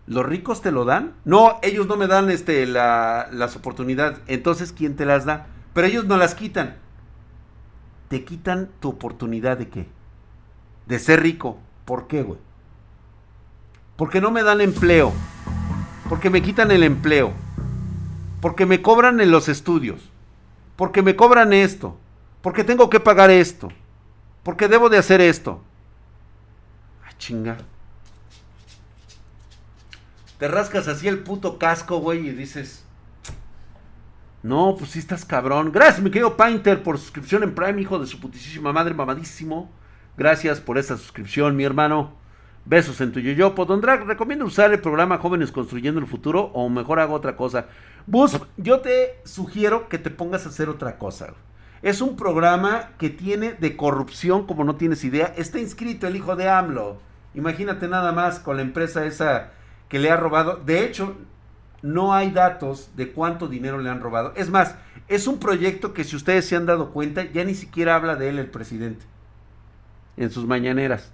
¿Los 0.07 0.25
ricos 0.25 0.63
te 0.63 0.71
lo 0.71 0.85
dan? 0.85 1.15
No, 1.25 1.59
ellos 1.63 1.89
no 1.89 1.97
me 1.97 2.07
dan 2.07 2.31
este, 2.31 2.67
las 2.67 3.57
oportunidades. 3.57 4.21
Entonces, 4.29 4.73
¿quién 4.73 4.95
te 4.95 5.07
las 5.07 5.25
da? 5.25 5.49
Pero 5.75 5.89
ellos 5.89 6.05
no 6.05 6.17
las 6.17 6.37
quitan. 6.37 6.77
Te 8.09 8.25
quitan 8.25 8.71
tu 8.79 8.91
oportunidad 8.91 9.59
de 9.59 9.69
qué? 9.69 9.96
De 10.87 10.99
ser 10.99 11.23
rico. 11.23 11.59
¿Por 11.85 12.07
qué, 12.07 12.23
güey? 12.23 12.39
Porque 13.97 14.21
no 14.21 14.31
me 14.31 14.43
dan 14.43 14.61
empleo. 14.61 15.13
Porque 16.09 16.31
me 16.31 16.43
quitan 16.43 16.71
el 16.71 16.83
empleo. 16.83 17.33
Porque 18.41 18.67
me 18.67 18.83
cobran 18.83 19.21
en 19.21 19.31
los 19.31 19.49
estudios. 19.49 20.11
Porque 20.77 21.03
me 21.03 21.17
cobran 21.17 21.53
esto. 21.53 21.99
Porque 22.43 22.65
tengo 22.65 22.91
que 22.91 23.01
pagar 23.01 23.31
esto. 23.31 23.69
Porque 24.43 24.69
debo 24.69 24.89
de 24.89 24.99
hacer 24.99 25.21
esto. 25.21 25.63
Ah, 27.05 27.13
chinga. 27.19 27.57
Te 30.39 30.49
rascas 30.49 30.87
así 30.87 31.09
el 31.09 31.21
puto 31.21 31.59
casco, 31.59 31.99
güey, 31.99 32.29
y 32.29 32.33
dices. 32.33 32.85
No, 34.43 34.77
pues 34.79 34.91
sí 34.91 34.99
estás 34.99 35.25
cabrón. 35.25 35.73
Gracias, 35.73 36.03
mi 36.03 36.11
querido 36.11 36.37
Painter, 36.37 36.83
por 36.83 36.99
suscripción 36.99 37.43
en 37.43 37.55
Prime, 37.55 37.81
hijo 37.81 37.99
de 37.99 38.07
su 38.07 38.21
putísima 38.21 38.73
madre, 38.73 38.95
mamadísimo. 38.95 39.71
Gracias 40.17 40.63
por 40.63 40.79
esa 40.79 40.97
suscripción, 40.97 41.57
mi 41.57 41.65
hermano. 41.65 42.15
Besos 42.65 43.03
en 43.03 43.13
tu 43.13 43.21
yoyopo. 43.21 43.67
Don 43.67 43.83
Drag, 43.83 44.07
recomiendo 44.07 44.47
usar 44.47 44.73
el 44.73 44.81
programa 44.81 45.19
Jóvenes 45.19 45.53
Construyendo 45.53 46.01
el 46.01 46.07
Futuro 46.07 46.51
o 46.55 46.71
mejor 46.71 47.01
hago 47.01 47.13
otra 47.13 47.37
cosa. 47.37 47.67
Bus, 48.07 48.41
yo 48.57 48.81
te 48.81 49.21
sugiero 49.25 49.91
que 49.91 49.99
te 49.99 50.09
pongas 50.09 50.47
a 50.47 50.49
hacer 50.49 50.71
otra 50.71 50.97
cosa. 50.97 51.35
Es 51.83 52.01
un 52.01 52.17
programa 52.17 52.93
que 52.97 53.11
tiene 53.11 53.53
de 53.53 53.77
corrupción 53.77 54.47
como 54.47 54.65
no 54.65 54.77
tienes 54.77 55.05
idea. 55.05 55.35
Está 55.37 55.61
inscrito 55.61 56.07
el 56.07 56.17
hijo 56.17 56.35
de 56.35 56.49
AMLO. 56.49 56.99
Imagínate 57.35 57.87
nada 57.87 58.13
más 58.13 58.41
con 58.41 58.57
la 58.57 58.63
empresa 58.63 59.05
esa 59.05 59.51
que 59.91 59.99
le 59.99 60.11
ha 60.11 60.17
robado. 60.17 60.57
De 60.65 60.83
hecho, 60.83 61.15
no 61.83 62.15
hay 62.15 62.31
datos 62.31 62.91
de 62.97 63.13
cuánto 63.13 63.49
dinero 63.49 63.83
le 63.83 63.91
han 63.91 64.01
robado. 64.01 64.33
Es 64.35 64.49
más, 64.49 64.77
es 65.09 65.27
un 65.27 65.39
proyecto 65.39 65.93
que 65.93 66.05
si 66.05 66.17
ustedes 66.17 66.47
se 66.47 66.57
han 66.57 66.65
dado 66.65 66.91
cuenta, 66.91 67.31
ya 67.31 67.45
ni 67.45 67.55
siquiera 67.55 67.97
habla 67.97 68.17
de 68.17 68.31
él 68.31 68.39
el 68.39 68.49
presidente 68.49 69.05
en 70.17 70.31
sus 70.31 70.47
mañaneras. 70.47 71.13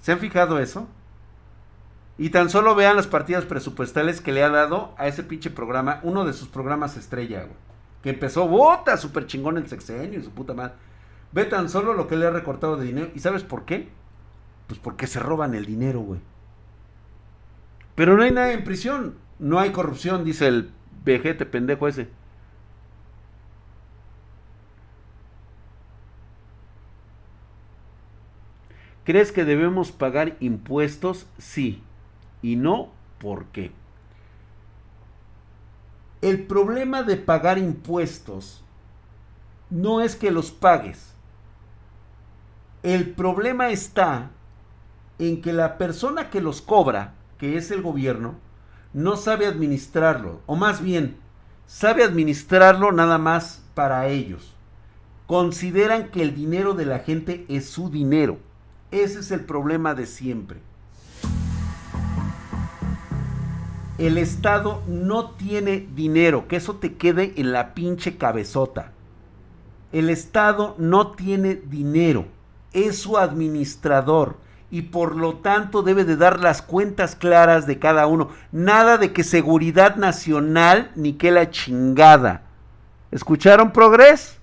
¿Se 0.00 0.12
han 0.12 0.18
fijado 0.18 0.58
eso? 0.58 0.88
Y 2.18 2.30
tan 2.30 2.50
solo 2.50 2.74
vean 2.74 2.96
las 2.96 3.06
partidas 3.06 3.44
presupuestales 3.44 4.20
que 4.20 4.32
le 4.32 4.44
ha 4.44 4.50
dado 4.50 4.94
a 4.98 5.08
ese 5.08 5.22
pinche 5.22 5.50
programa, 5.50 6.00
uno 6.02 6.24
de 6.24 6.32
sus 6.32 6.48
programas 6.48 6.96
estrella, 6.96 7.40
güey. 7.42 7.56
Que 8.02 8.10
empezó, 8.10 8.46
bota, 8.48 8.96
súper 8.96 9.26
chingón 9.26 9.56
el 9.56 9.68
sexenio 9.68 10.18
y 10.18 10.22
su 10.22 10.30
puta 10.30 10.54
madre. 10.54 10.74
Ve 11.32 11.44
tan 11.44 11.68
solo 11.68 11.94
lo 11.94 12.08
que 12.08 12.16
le 12.16 12.26
ha 12.26 12.30
recortado 12.30 12.76
de 12.76 12.86
dinero. 12.86 13.10
¿Y 13.14 13.20
sabes 13.20 13.42
por 13.42 13.64
qué? 13.64 13.88
Pues 14.66 14.78
porque 14.78 15.06
se 15.06 15.20
roban 15.20 15.54
el 15.54 15.64
dinero, 15.64 16.00
güey. 16.00 16.20
Pero 17.94 18.16
no 18.16 18.22
hay 18.22 18.32
nada 18.32 18.52
en 18.52 18.64
prisión. 18.64 19.16
No 19.38 19.58
hay 19.58 19.70
corrupción, 19.70 20.24
dice 20.24 20.48
el 20.48 20.70
vejete 21.04 21.46
pendejo 21.46 21.88
ese. 21.88 22.08
¿Crees 29.04 29.32
que 29.32 29.44
debemos 29.44 29.92
pagar 29.92 30.36
impuestos? 30.40 31.26
Sí. 31.38 31.82
Y 32.42 32.56
no, 32.56 32.90
¿por 33.18 33.46
qué? 33.46 33.72
El 36.20 36.46
problema 36.46 37.02
de 37.02 37.16
pagar 37.16 37.58
impuestos 37.58 38.62
no 39.70 40.00
es 40.00 40.14
que 40.16 40.30
los 40.30 40.50
pagues. 40.50 41.14
El 42.82 43.10
problema 43.10 43.70
está 43.70 44.30
en 45.18 45.40
que 45.40 45.52
la 45.52 45.78
persona 45.78 46.30
que 46.30 46.40
los 46.40 46.62
cobra 46.62 47.14
que 47.42 47.56
es 47.56 47.72
el 47.72 47.82
gobierno, 47.82 48.36
no 48.92 49.16
sabe 49.16 49.48
administrarlo, 49.48 50.42
o 50.46 50.54
más 50.54 50.80
bien, 50.80 51.16
sabe 51.66 52.04
administrarlo 52.04 52.92
nada 52.92 53.18
más 53.18 53.64
para 53.74 54.06
ellos. 54.06 54.54
Consideran 55.26 56.12
que 56.12 56.22
el 56.22 56.36
dinero 56.36 56.74
de 56.74 56.86
la 56.86 57.00
gente 57.00 57.44
es 57.48 57.68
su 57.68 57.90
dinero. 57.90 58.38
Ese 58.92 59.20
es 59.20 59.30
el 59.30 59.40
problema 59.40 59.94
de 59.94 60.04
siempre. 60.04 60.60
El 63.96 64.18
Estado 64.18 64.82
no 64.86 65.30
tiene 65.30 65.88
dinero, 65.94 66.46
que 66.46 66.56
eso 66.56 66.76
te 66.76 66.94
quede 66.94 67.32
en 67.36 67.52
la 67.52 67.72
pinche 67.72 68.18
cabezota. 68.18 68.92
El 69.92 70.10
Estado 70.10 70.74
no 70.78 71.12
tiene 71.12 71.54
dinero, 71.54 72.26
es 72.72 72.98
su 72.98 73.16
administrador 73.16 74.36
y 74.70 74.82
por 74.82 75.16
lo 75.16 75.36
tanto 75.36 75.82
debe 75.82 76.04
de 76.04 76.16
dar 76.16 76.40
las 76.40 76.60
cuentas 76.60 77.16
claras 77.16 77.66
de 77.66 77.78
cada 77.78 78.06
uno. 78.06 78.28
Nada 78.52 78.98
de 78.98 79.12
que 79.12 79.24
seguridad 79.24 79.96
nacional 79.96 80.90
ni 80.96 81.14
que 81.14 81.30
la 81.30 81.50
chingada. 81.50 82.42
¿Escucharon 83.10 83.72
Progres? 83.72 84.41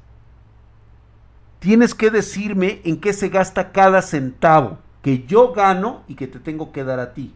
Tienes 1.60 1.94
que 1.94 2.10
decirme 2.10 2.82
en 2.84 3.00
qué 3.00 3.14
se 3.14 3.30
gasta 3.30 3.72
cada 3.72 4.02
centavo 4.02 4.80
que 5.02 5.26
yo 5.26 5.54
gano 5.54 6.04
y 6.08 6.16
que 6.16 6.28
te 6.28 6.40
tengo 6.40 6.72
que 6.72 6.84
dar 6.84 7.00
a 7.00 7.14
ti. 7.14 7.34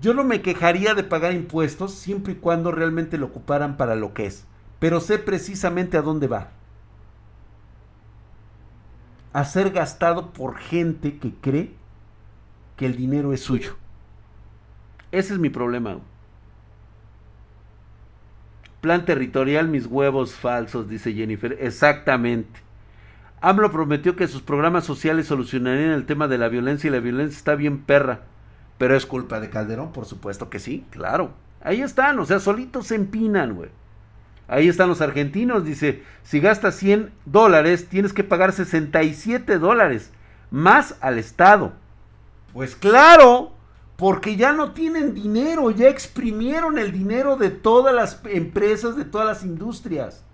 Yo 0.00 0.14
no 0.14 0.24
me 0.24 0.42
quejaría 0.42 0.94
de 0.94 1.04
pagar 1.04 1.32
impuestos 1.32 1.94
siempre 1.94 2.32
y 2.32 2.36
cuando 2.36 2.72
realmente 2.72 3.18
lo 3.18 3.26
ocuparan 3.26 3.76
para 3.76 3.94
lo 3.94 4.14
que 4.14 4.26
es, 4.26 4.44
pero 4.78 5.00
sé 5.00 5.18
precisamente 5.18 5.96
a 5.96 6.02
dónde 6.02 6.26
va 6.26 6.50
a 9.32 9.44
ser 9.44 9.70
gastado 9.70 10.32
por 10.32 10.56
gente 10.56 11.18
que 11.18 11.32
cree 11.32 11.74
que 12.76 12.86
el 12.86 12.96
dinero 12.96 13.32
es 13.32 13.40
suyo. 13.40 13.76
Ese 15.10 15.34
es 15.34 15.38
mi 15.38 15.50
problema. 15.50 15.98
Plan 18.82 19.04
territorial, 19.04 19.68
mis 19.68 19.86
huevos 19.86 20.34
falsos, 20.34 20.88
dice 20.88 21.14
Jennifer. 21.14 21.56
Exactamente. 21.60 22.60
AMLO 23.40 23.70
prometió 23.70 24.16
que 24.16 24.26
sus 24.26 24.42
programas 24.42 24.84
sociales 24.84 25.28
solucionarían 25.28 25.92
el 25.92 26.04
tema 26.04 26.26
de 26.26 26.36
la 26.36 26.48
violencia 26.48 26.88
y 26.88 26.90
la 26.90 26.98
violencia 26.98 27.38
está 27.38 27.54
bien 27.54 27.78
perra. 27.78 28.22
Pero 28.78 28.96
es 28.96 29.06
culpa 29.06 29.38
de 29.38 29.50
Calderón, 29.50 29.92
por 29.92 30.04
supuesto 30.04 30.50
que 30.50 30.58
sí, 30.58 30.84
claro. 30.90 31.30
Ahí 31.62 31.80
están, 31.80 32.18
o 32.18 32.24
sea, 32.24 32.40
solitos 32.40 32.88
se 32.88 32.96
empinan, 32.96 33.54
güey. 33.54 33.70
Ahí 34.48 34.66
están 34.66 34.88
los 34.88 35.00
argentinos, 35.00 35.64
dice, 35.64 36.02
si 36.24 36.40
gastas 36.40 36.74
100 36.74 37.12
dólares, 37.24 37.88
tienes 37.88 38.12
que 38.12 38.24
pagar 38.24 38.50
67 38.50 39.60
dólares 39.60 40.10
más 40.50 40.96
al 41.00 41.18
Estado. 41.18 41.72
Pues 42.52 42.74
claro, 42.74 43.52
porque 44.02 44.34
ya 44.34 44.50
no 44.50 44.72
tienen 44.72 45.14
dinero, 45.14 45.70
ya 45.70 45.88
exprimieron 45.88 46.76
el 46.76 46.90
dinero 46.90 47.36
de 47.36 47.50
todas 47.50 47.94
las 47.94 48.20
empresas, 48.24 48.96
de 48.96 49.04
todas 49.04 49.28
las 49.28 49.44
industrias. 49.44 50.24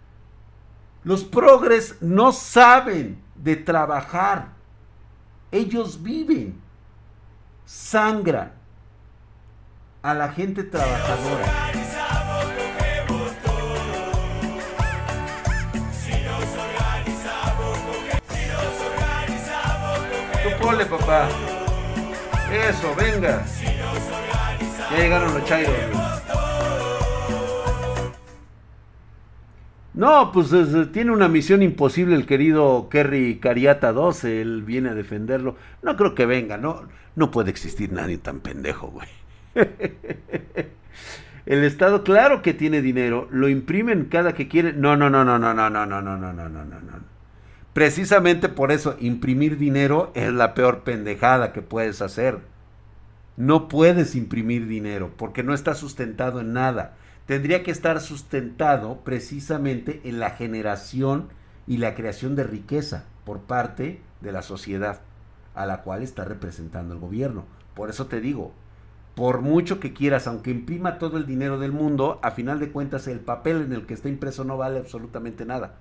Los 1.04 1.22
progres 1.22 2.00
no 2.00 2.32
saben 2.32 3.22
de 3.34 3.56
trabajar. 3.56 4.52
Ellos 5.52 6.02
viven, 6.02 6.58
sangran 7.66 8.52
a 10.00 10.14
la 10.14 10.32
gente 10.32 10.62
trabajadora. 10.64 11.72
Ponle, 20.58 20.86
papá. 20.86 21.28
Eso, 22.52 22.94
venga. 22.96 23.44
Ya 24.90 24.96
llegaron 24.96 25.34
los 25.34 25.44
chairos. 25.44 25.74
No, 29.94 30.30
pues 30.32 30.54
tiene 30.92 31.10
una 31.10 31.28
misión 31.28 31.60
imposible 31.60 32.14
el 32.14 32.24
querido 32.24 32.88
Kerry 32.88 33.38
Cariata 33.40 33.92
12, 33.92 34.40
él 34.40 34.62
viene 34.62 34.90
a 34.90 34.94
defenderlo. 34.94 35.56
No 35.82 35.96
creo 35.96 36.14
que 36.14 36.24
venga, 36.24 36.56
no, 36.56 36.88
no 37.16 37.32
puede 37.32 37.50
existir 37.50 37.92
nadie 37.92 38.18
tan 38.18 38.38
pendejo, 38.40 38.92
güey. 38.92 39.08
El 41.46 41.64
Estado, 41.64 42.04
claro 42.04 42.42
que 42.42 42.54
tiene 42.54 42.80
dinero, 42.82 43.26
lo 43.30 43.48
imprimen 43.48 44.04
cada 44.04 44.34
que 44.34 44.48
quiere. 44.48 44.72
No, 44.72 44.96
no, 44.96 45.10
no, 45.10 45.24
no, 45.24 45.38
no, 45.38 45.52
no, 45.54 45.70
no, 45.70 45.86
no, 45.86 46.00
no, 46.02 46.16
no, 46.16 46.32
no, 46.32 46.48
no, 46.48 46.64
no. 46.64 47.17
Precisamente 47.78 48.48
por 48.48 48.72
eso, 48.72 48.96
imprimir 48.98 49.56
dinero 49.56 50.10
es 50.16 50.32
la 50.32 50.52
peor 50.52 50.82
pendejada 50.82 51.52
que 51.52 51.62
puedes 51.62 52.02
hacer. 52.02 52.40
No 53.36 53.68
puedes 53.68 54.16
imprimir 54.16 54.66
dinero 54.66 55.12
porque 55.16 55.44
no 55.44 55.54
está 55.54 55.76
sustentado 55.76 56.40
en 56.40 56.52
nada. 56.52 56.96
Tendría 57.26 57.62
que 57.62 57.70
estar 57.70 58.00
sustentado 58.00 59.04
precisamente 59.04 60.00
en 60.02 60.18
la 60.18 60.30
generación 60.30 61.28
y 61.68 61.76
la 61.76 61.94
creación 61.94 62.34
de 62.34 62.42
riqueza 62.42 63.04
por 63.24 63.42
parte 63.42 64.00
de 64.22 64.32
la 64.32 64.42
sociedad 64.42 65.02
a 65.54 65.64
la 65.64 65.82
cual 65.82 66.02
está 66.02 66.24
representando 66.24 66.94
el 66.94 67.00
gobierno. 67.00 67.44
Por 67.74 67.90
eso 67.90 68.08
te 68.08 68.20
digo, 68.20 68.54
por 69.14 69.40
mucho 69.40 69.78
que 69.78 69.92
quieras, 69.92 70.26
aunque 70.26 70.50
imprima 70.50 70.98
todo 70.98 71.16
el 71.16 71.26
dinero 71.26 71.60
del 71.60 71.70
mundo, 71.70 72.18
a 72.24 72.32
final 72.32 72.58
de 72.58 72.72
cuentas 72.72 73.06
el 73.06 73.20
papel 73.20 73.62
en 73.62 73.72
el 73.72 73.86
que 73.86 73.94
está 73.94 74.08
impreso 74.08 74.42
no 74.42 74.56
vale 74.56 74.80
absolutamente 74.80 75.46
nada. 75.46 75.76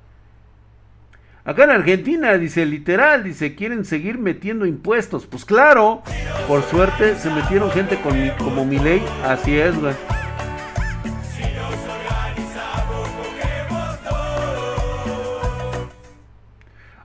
Acá 1.47 1.63
en 1.63 1.69
Argentina, 1.69 2.37
dice, 2.37 2.65
literal, 2.65 3.23
dice, 3.23 3.55
quieren 3.55 3.85
seguir 3.85 4.17
metiendo 4.17 4.65
impuestos. 4.65 5.25
Pues 5.25 5.45
claro, 5.45 6.03
por 6.45 6.61
suerte 6.63 7.15
se 7.15 7.29
metieron 7.29 7.71
gente 7.71 7.97
con 8.01 8.13
como 8.37 8.65
mi 8.65 8.77
ley. 8.77 9.01
Así 9.23 9.57
es, 9.57 9.79
güey. 9.79 9.93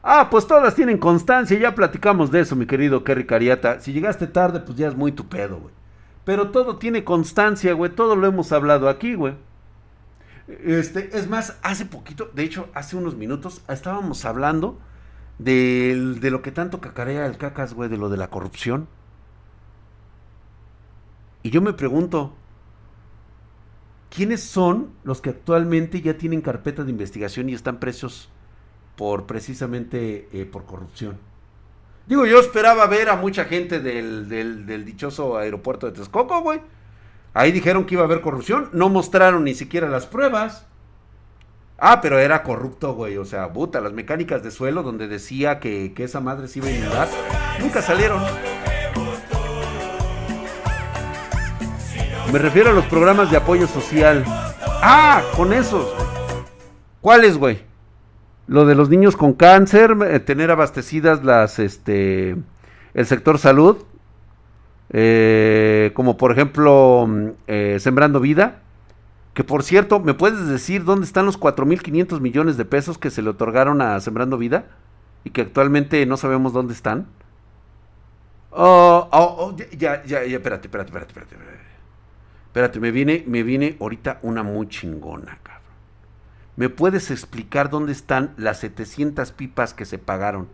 Ah, 0.03 0.26
pues 0.28 0.49
todas 0.49 0.74
tienen 0.74 0.99
constancia, 0.99 1.57
ya 1.57 1.76
platicamos 1.76 2.32
de 2.32 2.40
eso, 2.40 2.57
mi 2.57 2.66
querido 2.66 3.05
Kerry 3.05 3.26
Cariata. 3.26 3.78
Si 3.78 3.93
llegaste 3.93 4.26
tarde, 4.26 4.59
pues 4.59 4.76
ya 4.76 4.88
es 4.88 4.97
muy 4.97 5.12
tu 5.12 5.28
pedo, 5.28 5.61
güey. 5.61 5.74
Pero 6.24 6.51
todo 6.51 6.78
tiene 6.78 7.05
constancia, 7.05 7.74
güey, 7.74 7.93
todo 7.93 8.16
lo 8.16 8.26
hemos 8.26 8.51
hablado 8.51 8.88
aquí, 8.88 9.14
güey. 9.14 9.34
Este, 10.49 11.16
es 11.16 11.28
más, 11.28 11.59
hace 11.62 11.86
poquito, 11.86 12.30
de 12.34 12.43
hecho, 12.43 12.68
hace 12.74 12.97
unos 12.97 13.16
minutos, 13.16 13.62
estábamos 13.68 14.24
hablando 14.24 14.78
de, 15.38 16.16
de 16.20 16.30
lo 16.30 16.43
que 16.43 16.51
tanto 16.51 16.80
cacarea 16.80 17.26
el 17.26 17.38
cacas, 17.38 17.74
güey, 17.74 17.88
de 17.88 17.97
lo 17.97 18.09
de 18.09 18.16
la 18.16 18.28
corrupción. 18.28 18.88
Y 21.43 21.51
yo 21.51 21.61
me 21.61 21.72
pregunto, 21.72 22.34
¿quiénes 24.11 24.43
son 24.43 24.90
los 25.05 25.20
que 25.20 25.30
actualmente 25.30 26.01
ya 26.01 26.16
tienen 26.16 26.40
carpeta 26.40 26.84
de 26.84 26.90
investigación 26.90 27.49
y 27.49 27.55
están 27.55 27.80
presos 27.80 28.28
por 28.97 29.26
precisamente 29.26 30.28
eh, 30.32 30.45
por 30.45 30.64
corrupción? 30.64 31.18
Digo, 32.07 32.26
yo 32.26 32.40
esperaba 32.40 32.86
ver 32.86 33.09
a 33.09 33.16
mucha 33.16 33.45
gente 33.45 33.80
del, 33.80 34.28
del, 34.28 34.66
del 34.66 34.84
dichoso 34.84 35.36
aeropuerto 35.36 35.86
de 35.86 35.93
Texcoco, 35.93 36.40
güey. 36.43 36.61
Ahí 37.35 37.51
dijeron 37.51 37.87
que 37.87 37.95
iba 37.95 38.03
a 38.03 38.07
haber 38.07 38.20
corrupción, 38.20 38.68
no 38.72 38.89
mostraron 38.89 39.45
ni 39.45 39.55
siquiera 39.55 39.89
las 39.89 40.07
pruebas. 40.07 40.66
Ah, 41.78 42.01
pero 42.01 42.18
era 42.18 42.43
corrupto, 42.43 42.95
güey. 42.95 43.16
O 43.16 43.24
sea, 43.24 43.53
puta, 43.53 43.80
las 43.80 43.93
mecánicas 43.93 44.43
de 44.43 44.51
suelo 44.51 44.83
donde 44.83 45.09
decía 45.09 45.59
que, 45.59 45.93
esa 45.97 46.20
madre 46.20 46.47
se 46.47 46.59
iba 46.59 46.68
a 46.68 46.72
inundar, 46.72 47.09
nunca 47.61 47.83
salieron. 47.83 48.22
Me 52.33 52.39
refiero 52.39 52.70
a 52.70 52.72
los 52.72 52.85
programas 52.87 53.30
de 53.30 53.37
apoyo 53.37 53.66
social. 53.66 54.24
Ah, 54.85 55.22
con 55.37 55.53
esos. 55.53 55.93
¿Cuáles, 57.01 57.37
güey? 57.37 57.62
Lo 58.47 58.64
de 58.64 58.74
los 58.74 58.89
niños 58.89 59.16
con 59.16 59.33
cáncer, 59.33 59.97
eh, 60.09 60.20
tener 60.20 60.51
abastecidas 60.51 61.24
las, 61.24 61.59
este, 61.59 62.37
el 62.95 63.07
sector 63.07 63.39
salud, 63.39 63.78
eh, 64.93 65.90
como 65.95 66.16
por 66.16 66.32
ejemplo 66.32 67.07
mm, 67.09 67.28
eh, 67.47 67.76
Sembrando 67.80 68.20
Vida, 68.20 68.61
que 69.34 69.45
por 69.45 69.62
cierto, 69.62 70.01
¿me 70.01 70.14
puedes 70.14 70.47
decir 70.47 70.84
dónde 70.84 71.07
están 71.07 71.24
los 71.24 71.40
4.500 71.40 72.20
millones 72.20 72.57
de 72.57 72.64
pesos 72.64 72.99
que 72.99 73.11
se 73.11 73.22
le 73.22 73.30
otorgaron 73.30 73.80
a 73.80 73.99
Sembrando 74.01 74.36
Vida 74.36 74.66
y 75.24 75.30
que 75.30 75.40
actualmente 75.40 76.05
no 76.05 76.16
sabemos 76.16 76.53
dónde 76.53 76.74
están? 76.74 77.07
Oh, 78.51 79.09
oh, 79.11 79.36
oh 79.38 79.57
ya, 79.57 80.05
ya, 80.05 80.24
ya, 80.24 80.36
espérate, 80.36 80.66
espérate, 80.66 80.90
espérate, 80.90 81.09
espérate. 81.09 81.62
Espérate, 82.47 82.80
me 82.80 82.90
viene, 82.90 83.24
me 83.26 83.43
viene 83.43 83.78
ahorita 83.80 84.18
una 84.20 84.43
muy 84.43 84.68
chingona, 84.68 85.38
cabrón. 85.43 85.62
¿Me 86.57 86.68
puedes 86.68 87.11
explicar 87.11 87.70
dónde 87.70 87.93
están 87.93 88.34
las 88.36 88.61
700 88.61 89.32
pipas 89.32 89.72
que 89.72 89.86
se 89.86 89.97
pagaron 89.97 90.49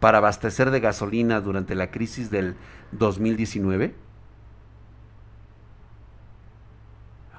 para 0.00 0.18
abastecer 0.18 0.70
de 0.70 0.80
gasolina 0.80 1.40
durante 1.40 1.74
la 1.74 1.90
crisis 1.90 2.30
del 2.30 2.54
2019? 2.92 3.94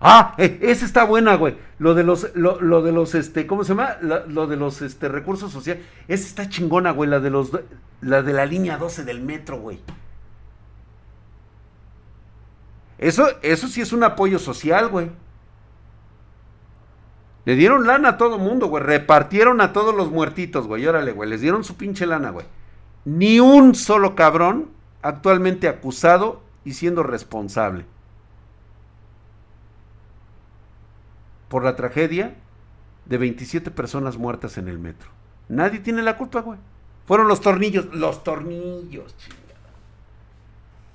Ah, 0.01 0.33
eh, 0.37 0.59
esa 0.61 0.85
está 0.85 1.03
buena, 1.03 1.35
güey. 1.35 1.57
Lo 1.77 1.93
de 1.93 2.03
los, 2.03 2.33
lo, 2.33 2.81
de 2.81 2.91
los, 2.91 3.15
este, 3.15 3.45
¿cómo 3.45 3.63
se 3.63 3.69
llama? 3.69 3.97
lo 4.01 4.47
de 4.47 4.55
los, 4.55 4.81
este, 4.81 5.09
recursos 5.09 5.51
sociales. 5.51 5.83
Esa 6.07 6.25
está 6.25 6.49
chingona, 6.49 6.91
güey. 6.91 7.09
La 7.09 7.19
de 7.19 7.29
los, 7.29 7.51
la 8.01 8.21
de 8.21 8.33
la 8.33 8.45
línea 8.45 8.77
12 8.77 9.03
del 9.03 9.21
metro, 9.21 9.59
güey. 9.59 9.79
Eso, 12.97 13.27
eso 13.41 13.67
sí 13.67 13.81
es 13.81 13.91
un 13.91 14.03
apoyo 14.03 14.39
social, 14.39 14.87
güey. 14.89 15.09
Le 17.49 17.55
dieron 17.55 17.87
lana 17.87 18.09
a 18.09 18.17
todo 18.17 18.37
mundo, 18.37 18.67
güey. 18.67 18.83
Repartieron 18.83 19.59
a 19.59 19.73
todos 19.73 19.95
los 19.95 20.11
muertitos, 20.11 20.67
güey. 20.67 20.85
Órale, 20.85 21.13
güey. 21.13 21.27
Les 21.27 21.41
dieron 21.41 21.63
su 21.63 21.77
pinche 21.77 22.05
lana, 22.05 22.29
güey. 22.29 22.45
Ni 23.05 23.39
un 23.39 23.73
solo 23.73 24.13
cabrón 24.13 24.69
actualmente 25.01 25.67
acusado 25.67 26.43
y 26.63 26.73
siendo 26.73 27.01
responsable 27.01 27.85
por 31.47 31.63
la 31.63 31.75
tragedia 31.75 32.35
de 33.05 33.17
27 33.17 33.71
personas 33.71 34.19
muertas 34.19 34.59
en 34.59 34.67
el 34.67 34.77
metro. 34.77 35.09
Nadie 35.47 35.79
tiene 35.79 36.03
la 36.03 36.17
culpa, 36.17 36.41
güey. 36.41 36.59
Fueron 37.07 37.27
los 37.27 37.41
tornillos, 37.41 37.87
los 37.95 38.23
tornillos, 38.23 39.17
chingada. 39.17 39.71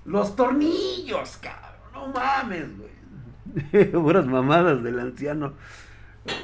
Los 0.05 0.37
tornillos, 0.37 1.37
cabrón. 1.39 1.73
No 1.93 2.07
mames, 2.13 2.69
güey. 2.79 3.91
Buenas 3.93 4.27
mamadas 4.27 4.85
del 4.85 5.01
anciano. 5.01 5.55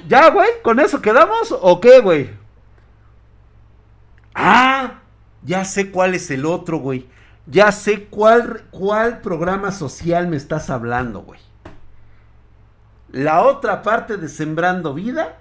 ¿Ya, 0.09 0.31
güey? 0.31 0.49
¿Con 0.63 0.81
eso 0.81 1.01
quedamos 1.01 1.53
o 1.53 1.81
qué, 1.81 2.01
güey? 2.01 2.31
Ah, 4.35 5.01
ya 5.43 5.65
sé 5.65 5.91
cuál 5.91 6.15
es 6.15 6.31
el 6.31 6.45
otro, 6.47 6.79
güey. 6.79 7.07
Ya 7.47 7.73
sé 7.73 8.05
cuál, 8.05 8.65
cuál 8.71 9.21
programa 9.21 9.73
social 9.73 10.29
me 10.29 10.37
estás 10.37 10.71
hablando, 10.71 11.23
güey. 11.23 11.41
La 13.11 13.43
otra 13.43 13.83
parte 13.83 14.17
de 14.17 14.29
Sembrando 14.29 14.95
Vida, 14.95 15.39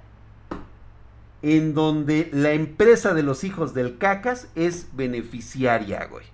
en 1.41 1.73
donde 1.73 2.29
la 2.33 2.51
empresa 2.51 3.13
de 3.13 3.23
los 3.23 3.43
hijos 3.43 3.73
del 3.73 3.97
cacas 3.97 4.47
es 4.55 4.87
beneficiaria, 4.93 6.05
güey. 6.05 6.25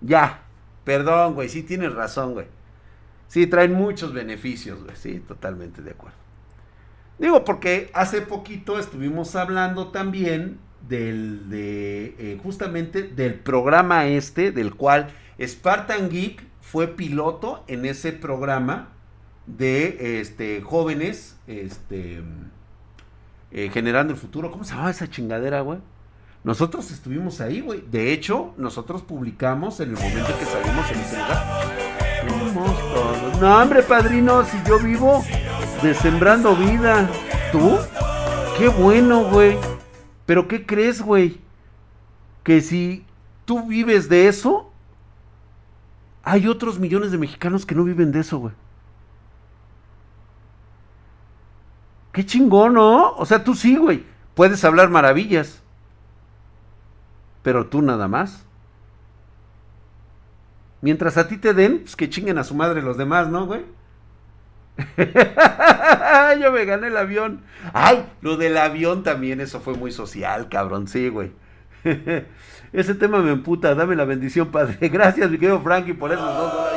Ya, 0.00 0.42
perdón, 0.84 1.34
güey, 1.34 1.48
sí 1.48 1.62
tienes 1.62 1.92
razón, 1.92 2.32
güey. 2.32 2.46
Sí, 3.28 3.46
traen 3.46 3.74
muchos 3.74 4.12
beneficios, 4.12 4.82
güey, 4.82 4.96
sí, 4.96 5.20
totalmente 5.20 5.82
de 5.82 5.90
acuerdo. 5.90 6.23
Digo, 7.18 7.44
porque 7.44 7.90
hace 7.94 8.22
poquito 8.22 8.78
estuvimos 8.78 9.36
hablando 9.36 9.88
también 9.88 10.58
del, 10.88 11.48
de, 11.48 12.14
eh, 12.18 12.40
justamente 12.42 13.02
del 13.02 13.34
programa 13.34 14.06
este, 14.06 14.50
del 14.50 14.74
cual 14.74 15.10
Spartan 15.40 16.10
Geek 16.10 16.44
fue 16.60 16.88
piloto 16.88 17.64
en 17.68 17.84
ese 17.84 18.12
programa 18.12 18.88
de 19.46 20.20
este, 20.20 20.62
jóvenes 20.62 21.36
este, 21.46 22.22
eh, 23.52 23.70
generando 23.72 24.12
el 24.12 24.18
futuro. 24.18 24.50
¿Cómo 24.50 24.64
se 24.64 24.72
llamaba 24.72 24.90
esa 24.90 25.08
chingadera, 25.08 25.60
güey? 25.60 25.78
Nosotros 26.42 26.90
estuvimos 26.90 27.40
ahí, 27.40 27.60
güey. 27.60 27.82
De 27.90 28.12
hecho, 28.12 28.52
nosotros 28.58 29.02
publicamos 29.02 29.80
en 29.80 29.90
el 29.90 29.94
momento 29.94 30.38
que 30.38 30.44
salimos 30.44 30.90
en 30.90 31.00
ese 31.00 31.16
lugar. 31.16 31.64
No, 33.40 33.62
hombre, 33.62 33.82
padrino, 33.82 34.44
si 34.44 34.58
yo 34.66 34.78
vivo 34.78 35.24
de 35.82 35.94
sembrando 35.94 36.54
vida. 36.56 37.08
¿Tú? 37.52 37.78
Qué 38.58 38.68
bueno, 38.68 39.24
güey. 39.24 39.56
Pero 40.26 40.48
¿qué 40.48 40.64
crees, 40.64 41.02
güey? 41.02 41.40
Que 42.42 42.60
si 42.60 43.04
tú 43.44 43.66
vives 43.66 44.08
de 44.08 44.28
eso, 44.28 44.70
hay 46.22 46.48
otros 46.48 46.78
millones 46.78 47.10
de 47.10 47.18
mexicanos 47.18 47.66
que 47.66 47.74
no 47.74 47.84
viven 47.84 48.12
de 48.12 48.20
eso, 48.20 48.38
güey. 48.38 48.54
Qué 52.12 52.24
chingón, 52.24 52.74
¿no? 52.74 53.12
O 53.16 53.26
sea, 53.26 53.42
tú 53.42 53.54
sí, 53.54 53.76
güey. 53.76 54.04
Puedes 54.34 54.64
hablar 54.64 54.88
maravillas. 54.88 55.60
Pero 57.42 57.66
tú 57.66 57.82
nada 57.82 58.08
más. 58.08 58.44
Mientras 60.80 61.16
a 61.16 61.28
ti 61.28 61.36
te 61.38 61.54
den, 61.54 61.80
pues 61.80 61.96
que 61.96 62.08
chinguen 62.08 62.38
a 62.38 62.44
su 62.44 62.54
madre 62.54 62.82
los 62.82 62.96
demás, 62.96 63.28
¿no, 63.28 63.46
güey? 63.46 63.64
Yo 66.40 66.52
me 66.52 66.64
gané 66.64 66.88
el 66.88 66.96
avión. 66.96 67.42
Ay, 67.72 68.04
lo 68.20 68.36
del 68.36 68.56
avión 68.56 69.02
también, 69.02 69.40
eso 69.40 69.60
fue 69.60 69.74
muy 69.74 69.92
social, 69.92 70.48
cabrón, 70.48 70.88
sí, 70.88 71.08
güey. 71.08 71.32
Ese 72.72 72.94
tema 72.94 73.20
me 73.20 73.30
emputa, 73.30 73.74
dame 73.74 73.94
la 73.94 74.04
bendición, 74.04 74.48
padre. 74.50 74.76
Gracias, 74.88 75.30
mi 75.30 75.38
querido 75.38 75.60
Frankie, 75.60 75.92
por 75.92 76.12
esos 76.12 76.26
dos 76.26 76.52
dólares. 76.52 76.74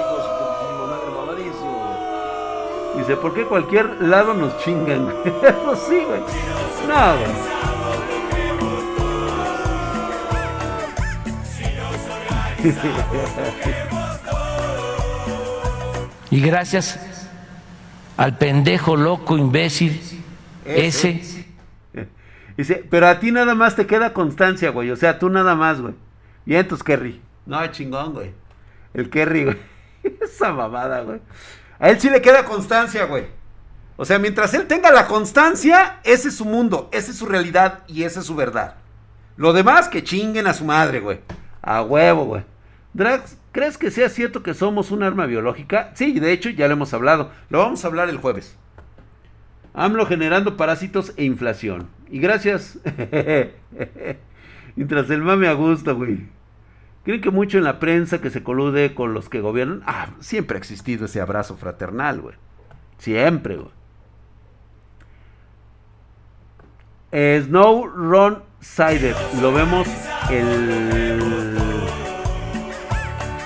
Dice, 2.98 3.16
¿por 3.16 3.32
qué 3.36 3.44
cualquier 3.44 4.02
lado 4.02 4.34
nos 4.34 4.58
chingan? 4.64 5.08
Eso 5.24 5.76
sí, 5.88 6.04
güey. 6.04 6.20
No, 6.88 7.48
y 16.32 16.42
gracias 16.42 17.17
al 18.18 18.38
pendejo 18.38 18.96
loco 18.96 19.38
imbécil 19.38 20.02
ese. 20.66 21.46
Dice, 22.58 22.84
pero 22.90 23.08
a 23.08 23.20
ti 23.20 23.32
nada 23.32 23.54
más 23.56 23.76
te 23.76 23.86
queda 23.86 24.14
constancia, 24.14 24.72
güey. 24.72 24.90
O 24.90 24.96
sea, 24.96 25.20
tú 25.20 25.30
nada 25.30 25.56
más, 25.56 25.80
güey. 25.80 25.94
Y 26.46 26.56
entonces, 26.56 26.84
Kerry. 26.84 27.22
No, 27.46 27.66
chingón, 27.68 28.14
güey. 28.14 28.34
El 28.94 29.10
Kerry, 29.10 29.46
güey. 29.46 29.58
Esa 30.22 30.52
babada, 30.52 31.02
güey. 31.02 31.20
A 31.80 31.90
él 31.90 32.00
sí 32.00 32.10
le 32.10 32.22
queda 32.22 32.46
constancia, 32.46 33.06
güey. 33.06 33.26
O 33.96 34.06
sea, 34.06 34.20
mientras 34.20 34.54
él 34.54 34.68
tenga 34.68 34.92
la 34.92 35.08
constancia, 35.08 36.00
ese 36.04 36.30
es 36.30 36.36
su 36.36 36.46
mundo, 36.46 36.88
esa 36.92 37.12
es 37.12 37.18
su 37.18 37.26
realidad 37.26 37.84
y 37.88 38.04
esa 38.04 38.20
es 38.20 38.28
su 38.28 38.36
verdad. 38.36 38.76
Lo 39.38 39.54
demás, 39.54 39.88
que 39.88 40.04
chinguen 40.04 40.48
a 40.48 40.54
su 40.54 40.66
madre, 40.66 41.00
güey. 41.00 41.20
A 41.62 41.82
huevo, 41.82 42.26
güey. 42.26 42.44
Drax, 42.94 43.38
¿crees 43.58 43.80
que 43.80 43.90
sea 43.90 44.08
cierto 44.08 44.44
que 44.44 44.54
somos 44.54 44.92
un 44.92 45.02
arma 45.02 45.26
biológica? 45.26 45.90
Sí, 45.96 46.20
de 46.20 46.32
hecho, 46.32 46.52
ya 46.52 46.68
lo 46.68 46.74
hemos 46.74 46.94
hablado. 46.94 47.32
Lo 47.50 47.58
vamos 47.58 47.84
a 47.84 47.88
hablar 47.88 48.08
el 48.08 48.18
jueves. 48.18 48.56
AMLO 49.74 50.06
generando 50.06 50.56
parásitos 50.58 51.12
e 51.18 51.24
inflación. 51.24 51.88
Y 52.08 52.20
gracias. 52.20 52.78
Mientras 54.76 55.10
el 55.10 55.24
mame 55.24 55.48
a 55.48 55.54
gusto, 55.54 55.96
güey. 55.96 56.28
¿Creen 57.04 57.20
que 57.20 57.32
mucho 57.32 57.58
en 57.58 57.64
la 57.64 57.80
prensa 57.80 58.22
que 58.22 58.30
se 58.30 58.44
colude 58.44 58.94
con 58.94 59.16
los 59.16 59.28
que 59.28 59.42
gobiernan? 59.42 59.82
Ah, 59.88 60.10
siempre 60.20 60.58
ha 60.58 60.60
existido 60.60 61.06
ese 61.06 61.20
abrazo 61.20 61.58
fraternal, 61.58 62.22
güey. 62.22 62.36
Siempre, 63.00 63.58
güey. 67.12 67.42
Snow 67.42 67.88
Run 67.88 68.44
Sider. 68.60 69.16
Lo 69.42 69.52
vemos 69.52 69.88
el, 70.30 71.58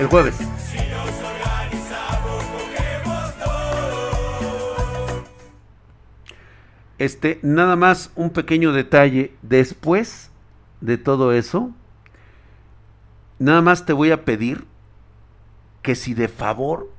el 0.01 0.07
jueves. 0.07 0.35
Este, 6.97 7.39
nada 7.41 7.75
más 7.75 8.11
un 8.15 8.29
pequeño 8.29 8.73
detalle. 8.73 9.35
Después 9.41 10.29
de 10.81 10.97
todo 10.97 11.31
eso, 11.31 11.73
Nada 13.41 13.63
más 13.63 13.87
te 13.87 13.93
voy 13.93 14.11
a 14.11 14.23
pedir 14.23 14.67
que 15.81 15.95
si 15.95 16.13
de 16.13 16.27
favor 16.27 16.91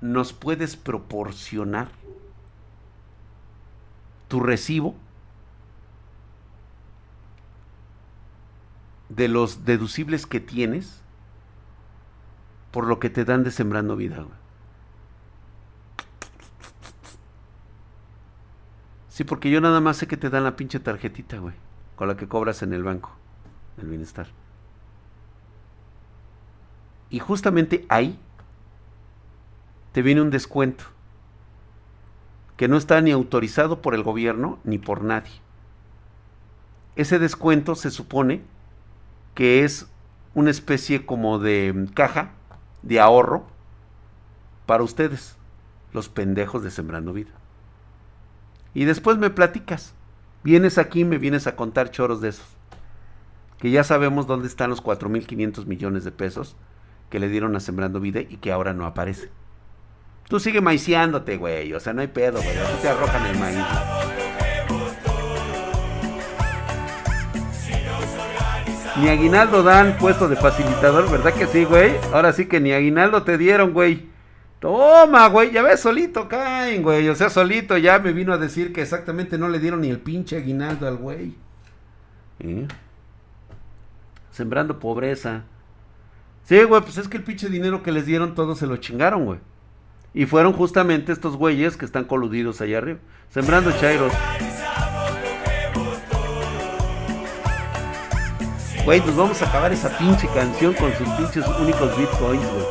nos 0.00 0.32
puedes 0.32 0.76
proporcionar 0.76 1.88
tu 4.28 4.38
recibo 4.38 4.94
de 9.08 9.26
los 9.26 9.64
deducibles 9.64 10.24
que 10.24 10.38
tienes 10.38 11.02
por 12.70 12.86
lo 12.86 12.98
que 13.00 13.10
te 13.10 13.24
dan 13.24 13.44
de 13.44 13.50
sembrando 13.50 13.96
vida. 13.96 14.24
Sí, 19.08 19.24
porque 19.24 19.50
yo 19.50 19.60
nada 19.60 19.80
más 19.80 19.96
sé 19.98 20.06
que 20.06 20.16
te 20.16 20.30
dan 20.30 20.44
la 20.44 20.56
pinche 20.56 20.80
tarjetita, 20.80 21.38
güey, 21.38 21.54
con 21.96 22.08
la 22.08 22.16
que 22.16 22.28
cobras 22.28 22.62
en 22.62 22.72
el 22.72 22.82
banco, 22.82 23.12
el 23.76 23.88
bienestar. 23.88 24.28
Y 27.10 27.18
justamente 27.18 27.84
ahí 27.88 28.18
te 29.92 30.02
viene 30.02 30.22
un 30.22 30.30
descuento 30.30 30.84
que 32.56 32.68
no 32.68 32.76
está 32.76 33.00
ni 33.00 33.10
autorizado 33.10 33.82
por 33.82 33.94
el 33.94 34.02
gobierno 34.02 34.58
ni 34.64 34.78
por 34.78 35.02
nadie. 35.02 35.32
Ese 36.94 37.18
descuento 37.18 37.74
se 37.74 37.90
supone 37.90 38.42
que 39.34 39.64
es 39.64 39.86
una 40.34 40.50
especie 40.50 41.04
como 41.04 41.38
de 41.38 41.88
caja 41.94 42.32
de 42.82 43.00
ahorro 43.00 43.44
para 44.66 44.82
ustedes, 44.82 45.36
los 45.92 46.08
pendejos 46.08 46.62
de 46.62 46.70
Sembrando 46.70 47.12
Vida. 47.12 47.32
Y 48.74 48.84
después 48.84 49.18
me 49.18 49.30
platicas. 49.30 49.94
Vienes 50.42 50.78
aquí 50.78 51.00
y 51.00 51.04
me 51.04 51.18
vienes 51.18 51.46
a 51.46 51.56
contar 51.56 51.90
choros 51.90 52.20
de 52.20 52.30
esos. 52.30 52.46
Que 53.58 53.70
ya 53.70 53.84
sabemos 53.84 54.26
dónde 54.26 54.46
están 54.46 54.70
los 54.70 54.82
4.500 54.82 55.66
millones 55.66 56.04
de 56.04 56.12
pesos 56.12 56.56
que 57.10 57.18
le 57.18 57.28
dieron 57.28 57.56
a 57.56 57.60
Sembrando 57.60 58.00
Vida 58.00 58.20
y 58.20 58.36
que 58.36 58.52
ahora 58.52 58.72
no 58.72 58.86
aparece. 58.86 59.30
Tú 60.28 60.38
sigue 60.38 60.60
maiciándote, 60.60 61.36
güey. 61.36 61.72
O 61.74 61.80
sea, 61.80 61.92
no 61.92 62.00
hay 62.00 62.06
pedo, 62.06 62.40
güey. 62.40 62.56
Te 62.80 62.88
arrojan 62.88 63.26
el 63.26 63.38
maíz. 63.38 64.19
Ni 69.00 69.08
aguinaldo 69.08 69.62
dan 69.62 69.96
puesto 69.96 70.28
de 70.28 70.36
facilitador, 70.36 71.10
¿verdad 71.10 71.32
que 71.32 71.46
sí, 71.46 71.64
güey? 71.64 71.94
Ahora 72.12 72.34
sí 72.34 72.44
que 72.44 72.60
ni 72.60 72.72
aguinaldo 72.72 73.22
te 73.22 73.38
dieron, 73.38 73.72
güey. 73.72 74.10
Toma, 74.58 75.26
güey, 75.28 75.52
ya 75.52 75.62
ves, 75.62 75.80
solito 75.80 76.28
caen, 76.28 76.82
güey. 76.82 77.08
O 77.08 77.14
sea, 77.14 77.30
solito 77.30 77.78
ya 77.78 77.98
me 77.98 78.12
vino 78.12 78.34
a 78.34 78.38
decir 78.38 78.74
que 78.74 78.82
exactamente 78.82 79.38
no 79.38 79.48
le 79.48 79.58
dieron 79.58 79.80
ni 79.80 79.88
el 79.88 80.00
pinche 80.00 80.36
aguinaldo 80.36 80.86
al 80.86 80.98
güey. 80.98 81.34
¿Eh? 82.40 82.68
Sembrando 84.30 84.78
pobreza. 84.78 85.44
Sí, 86.44 86.62
güey, 86.64 86.82
pues 86.82 86.98
es 86.98 87.08
que 87.08 87.16
el 87.16 87.24
pinche 87.24 87.48
dinero 87.48 87.82
que 87.82 87.92
les 87.92 88.04
dieron 88.04 88.34
todos 88.34 88.58
se 88.58 88.66
lo 88.66 88.76
chingaron, 88.76 89.24
güey. 89.24 89.38
Y 90.12 90.26
fueron 90.26 90.52
justamente 90.52 91.12
estos 91.12 91.36
güeyes 91.36 91.78
que 91.78 91.86
están 91.86 92.04
coludidos 92.04 92.60
allá 92.60 92.78
arriba. 92.78 92.98
Sembrando 93.30 93.72
chairos. 93.72 94.12
Güey, 98.84 99.00
nos 99.00 99.16
vamos 99.16 99.42
a 99.42 99.46
acabar 99.46 99.72
esa 99.72 99.96
pinche 99.98 100.26
canción 100.28 100.72
con 100.74 100.92
sus 100.94 101.08
pinches 101.10 101.46
únicos 101.60 101.96
bitcoins, 101.96 102.50
güey. 102.50 102.66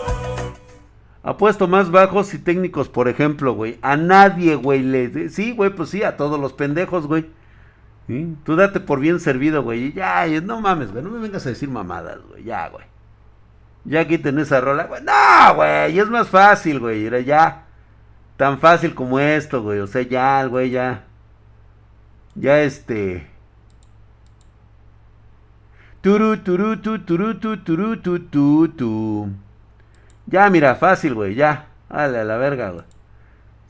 Apuesto 1.21 1.67
más 1.67 1.91
bajos 1.91 2.33
y 2.33 2.39
técnicos, 2.39 2.89
por 2.89 3.07
ejemplo, 3.07 3.53
güey. 3.53 3.77
A 3.81 3.95
nadie, 3.95 4.55
güey. 4.55 4.81
Le... 4.81 5.29
Sí, 5.29 5.51
güey, 5.51 5.69
pues 5.69 5.89
sí, 5.89 6.03
a 6.03 6.17
todos 6.17 6.39
los 6.39 6.53
pendejos, 6.53 7.05
güey. 7.05 7.29
Tú 8.43 8.55
date 8.55 8.79
por 8.79 8.99
bien 8.99 9.19
servido, 9.19 9.61
güey. 9.61 9.93
Ya, 9.93 10.25
no 10.41 10.59
mames, 10.59 10.91
güey. 10.91 11.03
No 11.03 11.11
me 11.11 11.19
vengas 11.19 11.45
a 11.45 11.49
decir 11.49 11.69
mamadas, 11.69 12.17
güey. 12.27 12.43
Ya, 12.43 12.67
güey. 12.69 12.85
Ya 13.85 14.07
quiten 14.07 14.39
esa 14.39 14.59
rola, 14.59 14.85
güey. 14.85 15.03
No, 15.03 15.55
güey, 15.55 15.99
es 15.99 16.09
más 16.09 16.27
fácil, 16.27 16.79
güey. 16.79 17.05
Era 17.05 17.19
ya. 17.19 17.65
Tan 18.35 18.57
fácil 18.57 18.95
como 18.95 19.19
esto, 19.19 19.61
güey. 19.61 19.79
O 19.79 19.87
sea, 19.87 20.01
ya, 20.01 20.43
güey, 20.45 20.71
ya. 20.71 21.03
Ya 22.33 22.61
este. 22.61 23.27
Turu, 26.01 26.37
turu, 26.37 26.77
tu, 26.77 26.99
turu, 26.99 27.33
tu, 27.39 27.57
turu, 27.57 27.97
tu, 27.97 28.19
tu, 28.19 28.69
tu. 28.69 29.29
Ya, 30.27 30.49
mira, 30.49 30.75
fácil, 30.75 31.13
güey, 31.13 31.35
ya. 31.35 31.67
Dale 31.89 32.19
a 32.19 32.23
la 32.23 32.37
verga. 32.37 32.85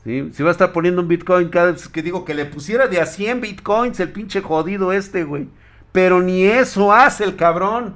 ¿Sí? 0.04 0.30
Si 0.32 0.44
va 0.44 0.50
a 0.50 0.52
estar 0.52 0.70
poniendo 0.72 1.02
un 1.02 1.08
Bitcoin 1.08 1.48
cada 1.48 1.72
vez 1.72 1.88
que 1.88 2.02
digo 2.02 2.24
que 2.24 2.34
le 2.34 2.44
pusiera 2.44 2.86
de 2.86 3.00
a 3.00 3.06
100 3.06 3.40
Bitcoins 3.40 3.98
el 3.98 4.12
pinche 4.12 4.42
jodido 4.42 4.92
este, 4.92 5.24
güey. 5.24 5.48
Pero 5.90 6.22
ni 6.22 6.44
eso 6.44 6.92
hace 6.92 7.24
el 7.24 7.34
cabrón. 7.34 7.94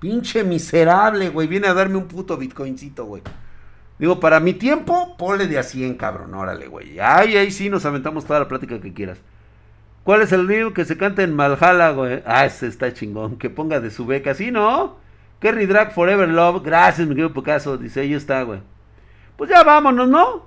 Pinche 0.00 0.44
miserable, 0.44 1.28
güey. 1.28 1.46
Viene 1.46 1.66
a 1.66 1.74
darme 1.74 1.98
un 1.98 2.08
puto 2.08 2.38
Bitcoincito, 2.38 3.04
güey. 3.04 3.22
Digo, 3.98 4.18
para 4.18 4.40
mi 4.40 4.54
tiempo, 4.54 5.14
ponle 5.18 5.46
de 5.46 5.58
a 5.58 5.62
100, 5.62 5.96
cabrón. 5.96 6.32
Órale, 6.32 6.68
güey. 6.68 6.98
Ay, 7.00 7.36
ahí 7.36 7.50
sí 7.50 7.68
nos 7.68 7.84
aventamos 7.84 8.24
toda 8.24 8.40
la 8.40 8.48
plática 8.48 8.80
que 8.80 8.94
quieras. 8.94 9.18
¿Cuál 10.04 10.20
es 10.20 10.32
el 10.32 10.46
río 10.46 10.74
que 10.74 10.84
se 10.84 10.98
canta 10.98 11.22
en 11.22 11.34
Malhala, 11.34 11.90
güey? 11.90 12.22
Ah, 12.26 12.44
ese 12.44 12.66
está 12.66 12.92
chingón. 12.92 13.38
Que 13.38 13.48
ponga 13.48 13.80
de 13.80 13.90
su 13.90 14.04
beca. 14.04 14.34
¿Sí, 14.34 14.50
no? 14.50 14.98
Kerry 15.40 15.64
Drag 15.64 15.92
Forever 15.92 16.28
Love. 16.28 16.62
Gracias, 16.62 17.08
mi 17.08 17.14
querido 17.14 17.32
Picasso. 17.32 17.78
Dice, 17.78 18.00
ahí 18.00 18.12
está, 18.12 18.42
güey. 18.42 18.60
Pues 19.36 19.48
ya 19.48 19.64
vámonos, 19.64 20.08
¿no? 20.08 20.46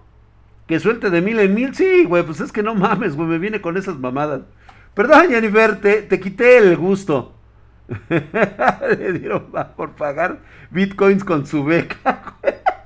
Que 0.67 0.79
suelte 0.79 1.09
de 1.09 1.21
mil 1.21 1.39
en 1.39 1.55
mil. 1.55 1.73
Sí, 1.73 2.05
güey, 2.05 2.21
pues 2.21 2.39
es 2.39 2.51
que 2.51 2.61
no 2.61 2.75
mames, 2.75 3.15
güey. 3.15 3.27
Me 3.27 3.39
viene 3.39 3.59
con 3.59 3.77
esas 3.77 3.97
mamadas. 3.97 4.41
Perdón, 4.93 5.29
Jennifer, 5.29 5.81
te, 5.81 6.03
te 6.03 6.19
quité 6.19 6.57
el 6.57 6.77
gusto. 6.77 7.33
Le 8.09 9.13
dieron 9.13 9.47
por 9.75 9.95
pagar 9.95 10.39
bitcoins 10.69 11.23
con 11.23 11.47
su 11.47 11.63
beca, 11.63 12.35
güey. 12.41 12.76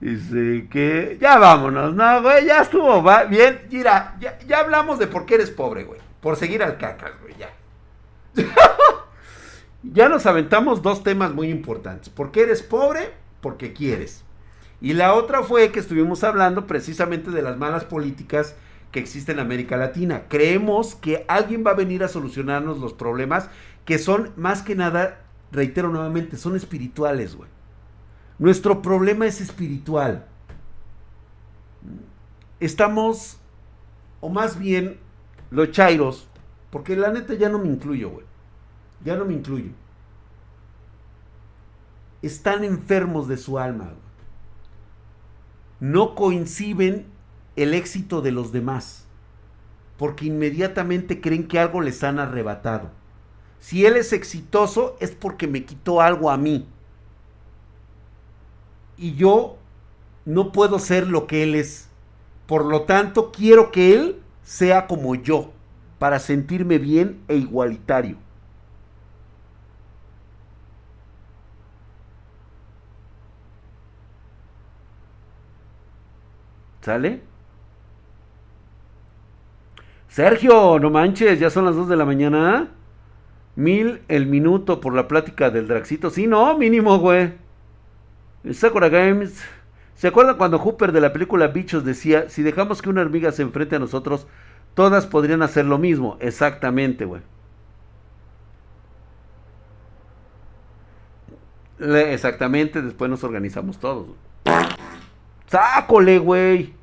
Dice 0.00 0.68
que 0.70 1.16
ya 1.20 1.38
vámonos, 1.38 1.94
no, 1.94 2.22
güey, 2.22 2.46
ya 2.46 2.62
estuvo, 2.62 3.02
bien. 3.28 3.62
Mira, 3.70 4.16
ya, 4.20 4.38
ya 4.46 4.58
hablamos 4.58 4.98
de 4.98 5.06
por 5.06 5.24
qué 5.24 5.36
eres 5.36 5.50
pobre, 5.50 5.84
güey. 5.84 6.00
Por 6.20 6.36
seguir 6.36 6.62
al 6.62 6.76
cacas, 6.76 7.12
güey, 7.22 7.34
ya. 7.38 7.54
ya 9.82 10.08
nos 10.08 10.26
aventamos 10.26 10.82
dos 10.82 11.02
temas 11.02 11.32
muy 11.32 11.48
importantes. 11.48 12.08
¿Por 12.08 12.32
qué 12.32 12.42
eres 12.42 12.62
pobre? 12.62 13.12
Porque 13.40 13.72
quieres. 13.72 14.24
Y 14.80 14.92
la 14.92 15.14
otra 15.14 15.42
fue 15.42 15.72
que 15.72 15.80
estuvimos 15.80 16.24
hablando 16.24 16.66
precisamente 16.66 17.30
de 17.30 17.42
las 17.42 17.56
malas 17.56 17.84
políticas 17.84 18.54
que 18.90 19.00
existen 19.00 19.38
en 19.38 19.46
América 19.46 19.76
Latina. 19.76 20.24
Creemos 20.28 20.94
que 20.94 21.24
alguien 21.28 21.64
va 21.66 21.70
a 21.70 21.74
venir 21.74 22.04
a 22.04 22.08
solucionarnos 22.08 22.78
los 22.78 22.92
problemas 22.92 23.48
que 23.84 23.98
son 23.98 24.32
más 24.36 24.62
que 24.62 24.74
nada, 24.74 25.22
reitero 25.52 25.88
nuevamente, 25.88 26.36
son 26.36 26.56
espirituales, 26.56 27.34
güey. 27.34 27.48
Nuestro 28.38 28.82
problema 28.82 29.26
es 29.26 29.40
espiritual. 29.40 30.26
Estamos, 32.58 33.38
o 34.20 34.28
más 34.28 34.58
bien, 34.58 34.98
los 35.50 35.70
chairos, 35.70 36.28
porque 36.70 36.96
la 36.96 37.10
neta 37.10 37.34
ya 37.34 37.48
no 37.48 37.58
me 37.58 37.68
incluyo, 37.68 38.10
güey. 38.10 38.26
Ya 39.04 39.16
no 39.16 39.24
me 39.24 39.34
incluyo. 39.34 39.70
Están 42.22 42.64
enfermos 42.64 43.28
de 43.28 43.36
su 43.36 43.58
alma. 43.58 43.92
No 45.78 46.14
coinciden 46.14 47.06
el 47.54 47.74
éxito 47.74 48.22
de 48.22 48.32
los 48.32 48.50
demás, 48.50 49.04
porque 49.98 50.26
inmediatamente 50.26 51.20
creen 51.20 51.46
que 51.46 51.58
algo 51.60 51.80
les 51.80 52.02
han 52.02 52.18
arrebatado. 52.18 52.90
Si 53.60 53.86
él 53.86 53.96
es 53.96 54.12
exitoso 54.12 54.96
es 55.00 55.12
porque 55.12 55.46
me 55.46 55.64
quitó 55.64 56.00
algo 56.00 56.30
a 56.30 56.36
mí 56.36 56.66
y 58.96 59.14
yo 59.14 59.56
no 60.24 60.52
puedo 60.52 60.78
ser 60.78 61.08
lo 61.08 61.26
que 61.26 61.42
Él 61.42 61.54
es. 61.54 61.88
Por 62.46 62.64
lo 62.64 62.82
tanto, 62.82 63.32
quiero 63.32 63.70
que 63.72 63.94
Él 63.94 64.20
sea 64.42 64.86
como 64.86 65.14
yo, 65.14 65.52
para 65.98 66.18
sentirme 66.18 66.78
bien 66.78 67.20
e 67.28 67.36
igualitario. 67.36 68.18
¿Sale? 76.82 77.22
Sergio, 80.08 80.78
no 80.78 80.90
manches, 80.90 81.40
ya 81.40 81.50
son 81.50 81.64
las 81.64 81.74
2 81.74 81.88
de 81.88 81.96
la 81.96 82.04
mañana. 82.04 82.68
Mil 83.56 84.02
el 84.08 84.26
minuto 84.26 84.80
por 84.80 84.94
la 84.94 85.08
plática 85.08 85.50
del 85.50 85.66
Draxito. 85.66 86.10
Sí, 86.10 86.26
no, 86.26 86.56
mínimo, 86.58 86.98
güey. 86.98 87.43
Sakura 88.52 88.88
Games. 88.88 89.42
¿Se 89.94 90.08
acuerdan 90.08 90.36
cuando 90.36 90.58
Hooper 90.58 90.92
de 90.92 91.00
la 91.00 91.12
película 91.12 91.46
Bichos 91.46 91.84
decía, 91.84 92.28
si 92.28 92.42
dejamos 92.42 92.82
que 92.82 92.90
una 92.90 93.00
hormiga 93.00 93.32
se 93.32 93.42
enfrente 93.42 93.76
a 93.76 93.78
nosotros, 93.78 94.26
todas 94.74 95.06
podrían 95.06 95.42
hacer 95.42 95.64
lo 95.64 95.78
mismo? 95.78 96.18
Exactamente, 96.20 97.04
güey. 97.04 97.22
Exactamente, 101.80 102.82
después 102.82 103.10
nos 103.10 103.24
organizamos 103.24 103.78
todos. 103.78 104.08
¡Sácole, 105.46 106.18
güey! 106.18 106.74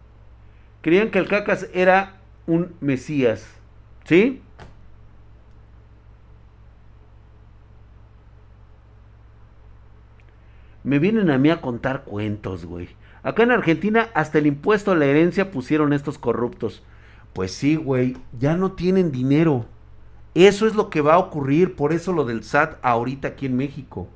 Creían 0.82 1.12
que 1.12 1.20
el 1.20 1.28
cacas 1.28 1.68
era 1.74 2.18
un 2.48 2.76
mesías. 2.80 3.48
¿Sí? 4.06 4.42
Me 10.84 11.00
vienen 11.00 11.30
a 11.30 11.38
mí 11.38 11.50
a 11.50 11.62
contar 11.62 12.04
cuentos, 12.04 12.66
güey. 12.66 12.90
Acá 13.24 13.44
en 13.44 13.52
Argentina 13.52 14.10
hasta 14.14 14.40
el 14.40 14.48
impuesto 14.48 14.92
a 14.92 14.96
la 14.96 15.06
herencia 15.06 15.52
pusieron 15.52 15.94
estos 15.94 16.18
corruptos. 16.18 16.84
Pues 17.34 17.54
sí, 17.54 17.76
güey, 17.76 18.18
ya 18.40 18.56
no 18.56 18.72
tienen 18.72 19.12
dinero. 19.12 19.66
Eso 20.34 20.66
es 20.66 20.76
lo 20.76 20.90
que 20.90 21.02
va 21.02 21.16
a 21.16 21.20
ocurrir, 21.20 21.76
por 21.76 21.94
eso 21.94 22.14
lo 22.14 22.26
del 22.26 22.44
SAT 22.44 22.78
ahorita 22.82 23.30
aquí 23.30 23.46
en 23.46 23.58
México. 23.58 24.08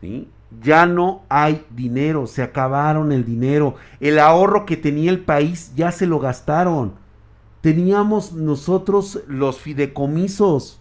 ¿Sí? 0.00 0.28
Ya 0.62 0.86
no 0.86 1.22
hay 1.28 1.64
dinero, 1.70 2.26
se 2.26 2.42
acabaron 2.42 3.12
el 3.12 3.24
dinero. 3.24 3.76
El 4.00 4.18
ahorro 4.18 4.66
que 4.66 4.76
tenía 4.76 5.10
el 5.10 5.20
país 5.20 5.72
ya 5.76 5.92
se 5.92 6.06
lo 6.06 6.18
gastaron. 6.18 6.94
Teníamos 7.60 8.32
nosotros 8.32 9.20
los 9.28 9.60
fideicomisos. 9.60 10.80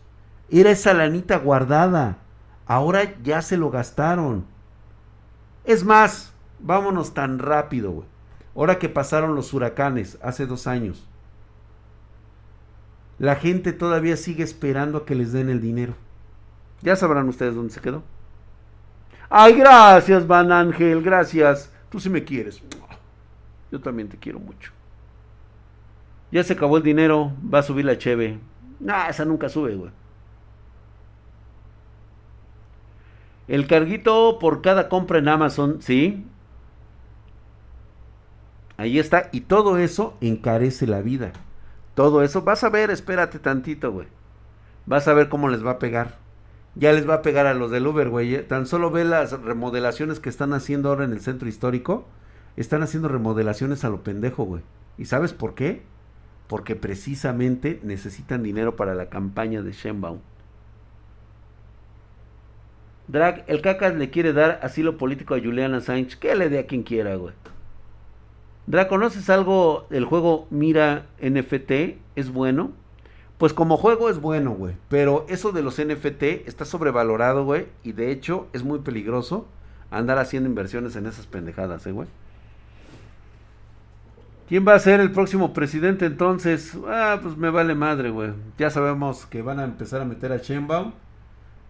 Era 0.50 0.72
esa 0.72 0.94
lanita 0.94 1.38
guardada. 1.38 2.18
Ahora 2.66 3.16
ya 3.22 3.42
se 3.42 3.58
lo 3.58 3.70
gastaron. 3.70 4.46
Es 5.70 5.84
más, 5.84 6.34
vámonos 6.58 7.14
tan 7.14 7.38
rápido, 7.38 7.92
güey. 7.92 8.08
Ahora 8.56 8.80
que 8.80 8.90
pasaron 8.90 9.36
los 9.36 9.54
huracanes, 9.54 10.18
hace 10.24 10.48
dos 10.48 10.66
años. 10.66 11.08
La 13.20 13.36
gente 13.36 13.72
todavía 13.72 14.18
sigue 14.18 14.44
esperando 14.44 14.98
a 14.98 15.06
que 15.06 15.14
les 15.14 15.32
den 15.32 15.48
el 15.48 15.62
dinero. 15.62 15.94
Ya 16.82 16.96
sabrán 16.96 17.30
ustedes 17.30 17.54
dónde 17.54 17.72
se 17.72 17.82
quedó. 17.82 18.02
Ay, 19.30 19.54
gracias, 19.54 20.26
Van 20.26 20.52
Ángel, 20.52 21.04
gracias. 21.04 21.72
Tú 21.92 22.00
sí 22.00 22.10
me 22.10 22.24
quieres. 22.24 22.64
Yo 23.72 23.80
también 23.80 24.10
te 24.10 24.18
quiero 24.18 24.40
mucho. 24.40 24.72
Ya 26.32 26.44
se 26.44 26.54
acabó 26.54 26.78
el 26.78 26.84
dinero, 26.84 27.32
va 27.54 27.60
a 27.60 27.64
subir 27.64 27.86
la 27.86 28.00
cheve. 28.00 28.40
Nah, 28.80 29.08
esa 29.10 29.24
nunca 29.24 29.48
sube, 29.48 29.76
güey. 29.76 29.92
El 33.50 33.66
carguito 33.66 34.38
por 34.40 34.62
cada 34.62 34.90
compra 34.90 35.18
en 35.18 35.28
Amazon, 35.28 35.82
¿sí? 35.82 36.24
Ahí 38.78 39.00
está. 39.00 39.30
Y 39.32 39.42
todo 39.42 39.80
eso 39.80 40.16
encarece 40.22 40.86
la 40.86 41.02
vida. 41.02 41.34
Todo 41.96 42.22
eso. 42.22 42.44
Vas 42.44 42.64
a 42.64 42.70
ver, 42.70 42.92
espérate 42.92 43.40
tantito, 43.40 43.92
güey. 43.92 44.08
Vas 44.86 45.08
a 45.08 45.16
ver 45.16 45.30
cómo 45.30 45.50
les 45.50 45.66
va 45.66 45.72
a 45.72 45.80
pegar. 45.80 46.20
Ya 46.76 46.94
les 46.94 47.10
va 47.10 47.16
a 47.16 47.22
pegar 47.24 47.48
a 47.48 47.56
los 47.56 47.72
del 47.72 47.88
Uber, 47.88 48.10
güey. 48.10 48.36
¿eh? 48.36 48.44
Tan 48.44 48.68
solo 48.68 48.92
ve 48.92 49.04
las 49.04 49.32
remodelaciones 49.32 50.20
que 50.20 50.30
están 50.30 50.54
haciendo 50.54 50.90
ahora 50.90 51.06
en 51.06 51.12
el 51.12 51.20
centro 51.20 51.50
histórico. 51.50 52.06
Están 52.56 52.84
haciendo 52.84 53.08
remodelaciones 53.08 53.84
a 53.84 53.90
lo 53.90 54.04
pendejo, 54.04 54.44
güey. 54.44 54.62
¿Y 55.00 55.06
sabes 55.06 55.34
por 55.34 55.56
qué? 55.56 55.82
Porque 56.48 56.76
precisamente 56.76 57.80
necesitan 57.82 58.44
dinero 58.44 58.76
para 58.76 58.94
la 58.94 59.10
campaña 59.10 59.64
de 59.64 59.72
Shenbaum. 59.72 60.20
Drag, 63.10 63.44
el 63.48 63.62
cacas 63.62 63.96
le 63.96 64.12
quiere 64.12 64.34
dar 64.34 64.60
asilo 64.62 64.98
político 64.98 65.34
a 65.34 65.40
Juliana 65.40 65.82
Sánchez. 65.82 66.16
Que 66.16 66.36
le 66.36 66.48
dé 66.48 66.60
a 66.60 66.68
quien 66.68 66.84
quiera, 66.84 67.16
güey. 67.16 67.34
Drag, 68.68 68.88
¿conoces 68.88 69.32
algo 69.32 69.88
del 69.90 70.06
juego 70.06 70.46
Mira 70.52 71.08
NFT? 71.20 71.98
¿Es 72.16 72.32
bueno? 72.32 72.72
Pues 73.40 73.52
como 73.54 73.78
juego 73.78 74.12
es 74.12 74.22
bueno, 74.22 74.52
güey. 74.52 74.76
Pero 74.90 75.26
eso 75.28 75.52
de 75.52 75.64
los 75.64 75.84
NFT 75.84 76.24
está 76.46 76.66
sobrevalorado, 76.66 77.46
güey. 77.46 77.66
Y 77.84 77.94
de 77.94 78.12
hecho 78.12 78.48
es 78.54 78.64
muy 78.64 78.80
peligroso 78.80 79.48
andar 79.90 80.20
haciendo 80.20 80.48
inversiones 80.48 80.96
en 80.96 81.08
esas 81.08 81.26
pendejadas, 81.26 81.88
¿eh, 81.88 81.92
güey? 81.92 82.08
¿Quién 84.48 84.68
va 84.68 84.76
a 84.76 84.80
ser 84.80 85.00
el 85.00 85.12
próximo 85.12 85.52
presidente 85.52 86.06
entonces? 86.06 86.78
Ah, 86.88 87.18
pues 87.24 87.36
me 87.38 87.50
vale 87.50 87.74
madre, 87.74 88.12
güey. 88.12 88.34
Ya 88.60 88.70
sabemos 88.70 89.26
que 89.26 89.42
van 89.42 89.60
a 89.60 89.64
empezar 89.64 90.00
a 90.02 90.06
meter 90.06 90.32
a 90.32 90.38
Sheinbaum. 90.38 90.92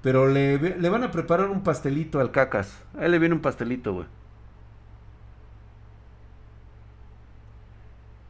Pero 0.02 0.28
le, 0.28 0.58
le, 0.58 0.90
van 0.90 1.04
a 1.04 1.12
preparar 1.12 1.50
un 1.50 1.62
pastelito 1.62 2.20
al 2.20 2.32
cacas. 2.32 2.82
Ahí 2.98 3.10
le 3.10 3.20
viene 3.20 3.36
un 3.36 3.42
pastelito, 3.42 3.94
güey. 3.94 4.08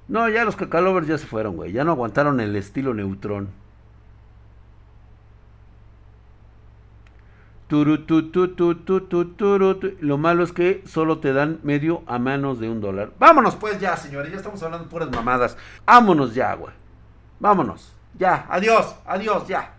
No, 0.07 0.27
ya 0.27 0.43
los 0.43 0.55
cacalovers 0.55 1.07
ya 1.07 1.19
se 1.19 1.27
fueron, 1.27 1.55
güey. 1.55 1.71
Ya 1.71 1.83
no 1.83 1.91
aguantaron 1.91 2.39
el 2.39 2.55
estilo 2.55 2.95
neutrón. 2.95 3.49
Lo 7.69 7.85
malo 10.17 10.43
es 10.43 10.51
que 10.51 10.83
solo 10.87 11.19
te 11.19 11.33
dan 11.33 11.59
medio 11.61 12.01
a 12.07 12.17
manos 12.17 12.59
de 12.59 12.67
un 12.67 12.81
dólar. 12.81 13.11
Vámonos 13.19 13.55
pues 13.55 13.79
ya, 13.79 13.95
señores. 13.95 14.31
Ya 14.31 14.37
estamos 14.37 14.63
hablando 14.63 14.89
puras 14.89 15.11
mamadas. 15.11 15.55
Vámonos 15.85 16.33
ya, 16.33 16.55
güey. 16.55 16.73
Vámonos. 17.39 17.93
Ya. 18.17 18.47
Adiós. 18.49 18.95
Adiós, 19.05 19.47
ya. 19.47 19.78